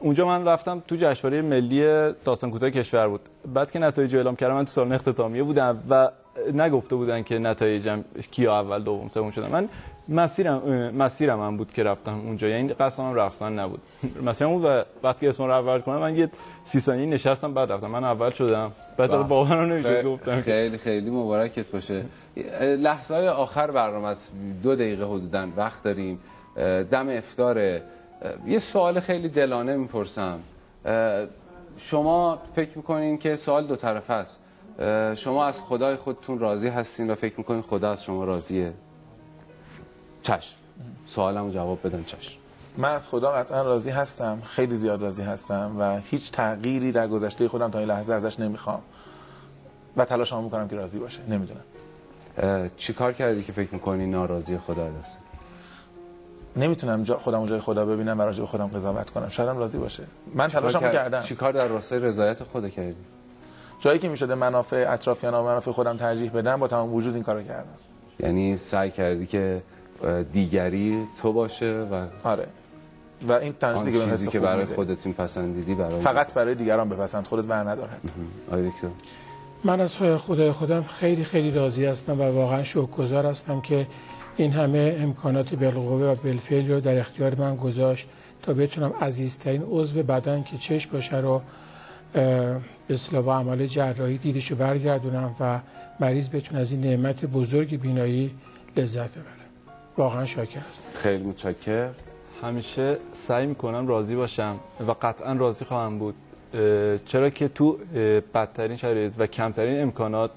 اونجا 0.00 0.26
من 0.26 0.48
رفتم 0.48 0.82
تو 0.88 0.96
جشنواره 0.96 1.42
ملی 1.42 2.12
داستان 2.24 2.50
کوتاه 2.50 2.70
کشور 2.70 3.08
بود. 3.08 3.20
بعد 3.54 3.70
که 3.70 3.78
نتایج 3.78 4.16
اعلام 4.16 4.36
کردم 4.36 4.54
من 4.54 4.64
تو 4.64 4.70
سالن 4.70 4.92
اختتامیه 4.92 5.42
بودم 5.42 5.82
و 5.90 6.08
نگفته 6.54 6.96
بودن 6.96 7.22
که 7.22 7.38
نتایجم 7.38 8.04
کیا 8.30 8.60
اول 8.60 8.82
دوم 8.82 9.08
سوم 9.08 9.30
شدن. 9.30 9.48
من 9.48 9.68
مسیرم 10.08 10.58
مسیرم 10.98 11.40
هم 11.40 11.56
بود 11.56 11.72
که 11.72 11.82
رفتم 11.82 12.20
اونجا. 12.20 12.48
یعنی 12.48 12.68
قصدم 12.72 13.14
رفتن 13.14 13.58
نبود. 13.58 13.80
مسیرم 14.26 14.52
بود 14.52 14.64
و 14.64 14.82
وقتی 15.02 15.28
اسم 15.28 15.44
رو 15.44 15.50
اول 15.50 15.80
کنم 15.80 15.98
من 15.98 16.16
یه 16.16 16.28
سی 16.62 16.80
ثانیه 16.80 17.06
نشستم 17.06 17.54
بعد 17.54 17.72
رفتم. 17.72 17.86
من 17.86 18.04
اول 18.04 18.30
شدم. 18.30 18.72
بعد 18.96 19.10
بله. 19.10 19.22
باورم 19.22 19.82
خیلی- 19.82 20.02
گفتم 20.08 20.40
خیلی 20.40 20.78
خیلی 20.78 21.10
مبارکت 21.10 21.70
باشه. 21.70 22.04
لحظه 22.60 23.14
های 23.14 23.28
آخر 23.28 23.70
برنامه 23.70 24.08
است. 24.08 24.32
دو 24.62 24.74
دقیقه 24.74 25.04
حدودا 25.04 25.48
وقت 25.56 25.82
داریم. 25.82 26.18
دم 26.90 27.08
افتاره 27.08 27.82
اه، 28.22 28.32
یه 28.50 28.58
سوال 28.58 29.00
خیلی 29.00 29.28
دلانه 29.28 29.76
می‌پرسم. 29.76 30.38
شما 31.78 32.38
فکر 32.56 32.70
می‌کنین 32.76 33.18
که 33.18 33.36
سوال 33.36 33.66
دو 33.66 33.76
طرفه 33.76 34.12
است. 34.14 34.40
شما 35.16 35.44
از 35.44 35.60
خدای 35.60 35.96
خودتون 35.96 36.38
راضی 36.38 36.68
هستین 36.68 37.10
و 37.10 37.14
فکر 37.14 37.34
می‌کنین 37.38 37.62
خدا 37.62 37.90
از 37.90 38.04
شما 38.04 38.24
راضیه. 38.24 38.72
چشم. 40.22 40.56
سوالمو 41.06 41.50
جواب 41.50 41.86
بدن 41.86 42.04
چشم. 42.04 42.38
من 42.76 42.92
از 42.92 43.08
خدا 43.08 43.32
قطعا 43.32 43.62
راضی 43.62 43.90
هستم 43.90 44.42
خیلی 44.44 44.76
زیاد 44.76 45.02
راضی 45.02 45.22
هستم 45.22 45.76
و 45.78 45.98
هیچ 45.98 46.32
تغییری 46.32 46.92
در 46.92 47.08
گذشته 47.08 47.48
خودم 47.48 47.70
تا 47.70 47.78
این 47.78 47.88
لحظه 47.88 48.12
ازش 48.12 48.40
نمی‌خوام. 48.40 48.82
و 49.96 50.04
تلاشمو 50.04 50.42
می‌کنم 50.42 50.68
که 50.68 50.76
راضی 50.76 50.98
باشه. 50.98 51.20
نمی‌دونم. 51.28 51.60
چی 52.76 52.92
کار 52.92 53.12
کردی 53.12 53.42
که 53.42 53.52
فکر 53.52 53.74
می‌کنی 53.74 54.06
ناراضی 54.06 54.58
خدا 54.58 54.90
هست 55.00 55.18
نمی‌تونم 56.56 57.02
جا 57.02 57.18
خودم 57.18 57.46
جای 57.46 57.60
خدا 57.60 57.86
ببینم 57.86 58.18
و 58.18 58.22
راجع 58.22 58.40
به 58.40 58.46
خودم 58.46 58.66
قضاوت 58.66 59.10
کنم. 59.10 59.28
شاید 59.28 59.48
هم 59.48 59.58
راضی 59.58 59.78
باشه. 59.78 60.02
من 60.34 60.48
تلاشمو 60.48 60.80
کردم. 60.80 61.20
چی 61.20 61.34
کار 61.34 61.52
در 61.52 61.68
راستای 61.68 61.98
رضایت 61.98 62.44
خدا 62.44 62.68
کردی؟ 62.68 62.96
جایی 63.84 63.98
که 63.98 64.08
می‌شده 64.08 64.34
منافع 64.34 64.84
اطرافیان 64.88 65.34
و 65.34 65.42
منافع 65.42 65.70
خودم 65.70 65.96
ترجیح 65.96 66.30
بدم 66.30 66.56
با 66.56 66.68
تمام 66.68 66.94
وجود 66.94 67.14
این 67.14 67.22
کارو 67.22 67.42
کردم. 67.42 67.76
یعنی 68.20 68.56
سعی 68.56 68.90
کردی 68.90 69.26
که 69.26 69.62
دیگری 70.32 71.06
تو 71.22 71.32
باشه 71.32 71.86
و 71.90 72.06
آره. 72.24 72.46
و 73.28 73.32
این 73.32 73.54
چیزی 73.74 73.92
که 73.92 73.98
به 73.98 74.10
چیزی 74.10 74.30
که 74.30 74.40
برای. 74.40 74.64
خودت 74.64 75.06
این 75.06 75.14
پسندیدی 75.14 75.74
برای 75.74 76.00
فقط 76.00 76.34
برای 76.34 76.54
دیگران 76.54 76.88
بپسند. 76.88 77.26
خودت 77.26 77.44
بر 77.44 77.60
ندارد. 77.60 78.00
آقای 78.48 78.70
دکتر. 78.70 78.88
من 79.64 79.80
از 79.80 79.96
خدای 79.98 80.52
خودم 80.52 80.82
خیلی 80.82 81.24
خیلی 81.24 81.50
راضی 81.50 81.84
هستم 81.84 82.20
و 82.20 82.24
واقعا 82.24 82.62
شکرگزار 82.62 83.26
هستم 83.26 83.60
که 83.60 83.86
این 84.36 84.52
همه 84.52 84.96
امکانات 85.00 85.54
بالقوه 85.54 86.06
و 86.06 86.14
بالفعل 86.14 86.70
رو 86.70 86.80
در 86.80 86.98
اختیار 86.98 87.34
من 87.34 87.56
گذاشت 87.56 88.08
تا 88.42 88.52
بتونم 88.52 88.92
عزیزترین 89.00 89.62
عضو 89.70 90.02
بدن 90.02 90.42
که 90.42 90.56
چشم 90.56 90.90
باشه 90.92 91.16
رو 91.16 91.42
به 92.14 92.60
اصطلاح 92.90 93.22
با 93.22 93.36
عمل 93.36 93.66
جراحی 93.66 94.18
دیدش 94.18 94.50
رو 94.50 94.56
برگردونم 94.56 95.34
و 95.40 95.60
مریض 96.00 96.28
بتونه 96.28 96.60
از 96.60 96.72
این 96.72 96.80
نعمت 96.80 97.24
بزرگ 97.24 97.80
بینایی 97.80 98.34
لذت 98.76 99.10
ببره. 99.10 99.24
واقعا 99.98 100.24
شاکر 100.24 100.60
هستم. 100.70 100.88
خیلی 100.94 101.24
متشکر 101.24 101.88
همیشه 102.42 102.96
سعی 103.12 103.46
می‌کنم 103.46 103.86
راضی 103.86 104.16
باشم 104.16 104.56
و 104.88 104.92
قطعا 105.02 105.32
راضی 105.32 105.64
خواهم 105.64 105.98
بود. 105.98 106.14
چرا 107.06 107.30
که 107.30 107.48
تو 107.48 107.78
بدترین 108.34 108.76
شرایط 108.76 109.14
و 109.18 109.26
کمترین 109.26 109.82
امکانات 109.82 110.30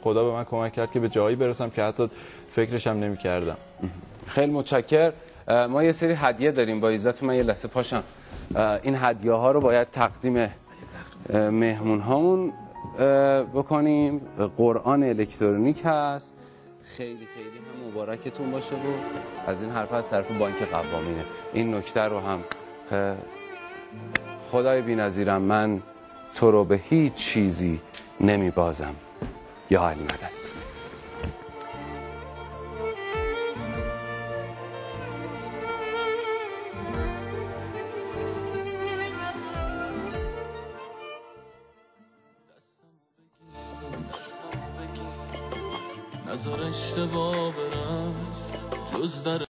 خدا 0.00 0.24
به 0.24 0.32
من 0.32 0.44
کمک 0.44 0.72
کرد 0.72 0.90
که 0.90 1.00
به 1.00 1.08
جایی 1.08 1.36
برسم 1.36 1.70
که 1.70 1.82
حتی 1.82 2.10
فکرش 2.48 2.86
هم 2.86 3.00
نمی 3.00 3.16
کردم 3.16 3.56
خیلی 4.26 4.52
متشکر 4.52 5.12
ما 5.48 5.84
یه 5.84 5.92
سری 5.92 6.12
هدیه 6.12 6.52
داریم. 6.52 6.80
با 6.80 6.88
عزت 6.88 7.22
من 7.22 7.34
یه 7.34 7.42
لحظه 7.42 7.68
پاشم. 7.68 8.02
این 8.82 8.96
هدیه 8.96 9.32
ها 9.32 9.52
رو 9.52 9.60
باید 9.60 9.90
تقدیم 9.90 10.50
مهمون 11.34 12.00
هامون 12.00 12.52
بکنیم. 13.54 14.20
قرآن 14.56 15.02
الکترونیک 15.02 15.82
هست. 15.84 16.34
خیلی 16.84 17.26
خیلی 17.34 17.58
هم 17.58 17.90
مبارکتون 17.90 18.50
باشه 18.50 18.74
و 18.74 18.78
از 19.46 19.62
این 19.62 19.70
حرف 19.70 19.92
از 19.92 20.10
طرف 20.10 20.30
بانک 20.30 20.62
قوامینه. 20.62 21.24
این 21.52 21.74
نکته 21.74 22.02
رو 22.02 22.20
هم 22.20 22.40
خدای 24.50 24.82
بی‌نظیرم 24.82 25.42
من 25.42 25.82
تو 26.34 26.50
رو 26.50 26.64
به 26.64 26.80
هیچ 26.84 27.14
چیزی 27.14 27.80
نمی 28.20 28.50
بازم 28.50 28.94
یا 29.70 29.88
علی 29.88 30.02
مدد. 30.02 30.39
نظر 46.40 46.62
اشتباه 46.62 47.52
برم. 47.52 48.14
جز 48.94 49.24
در 49.24 49.49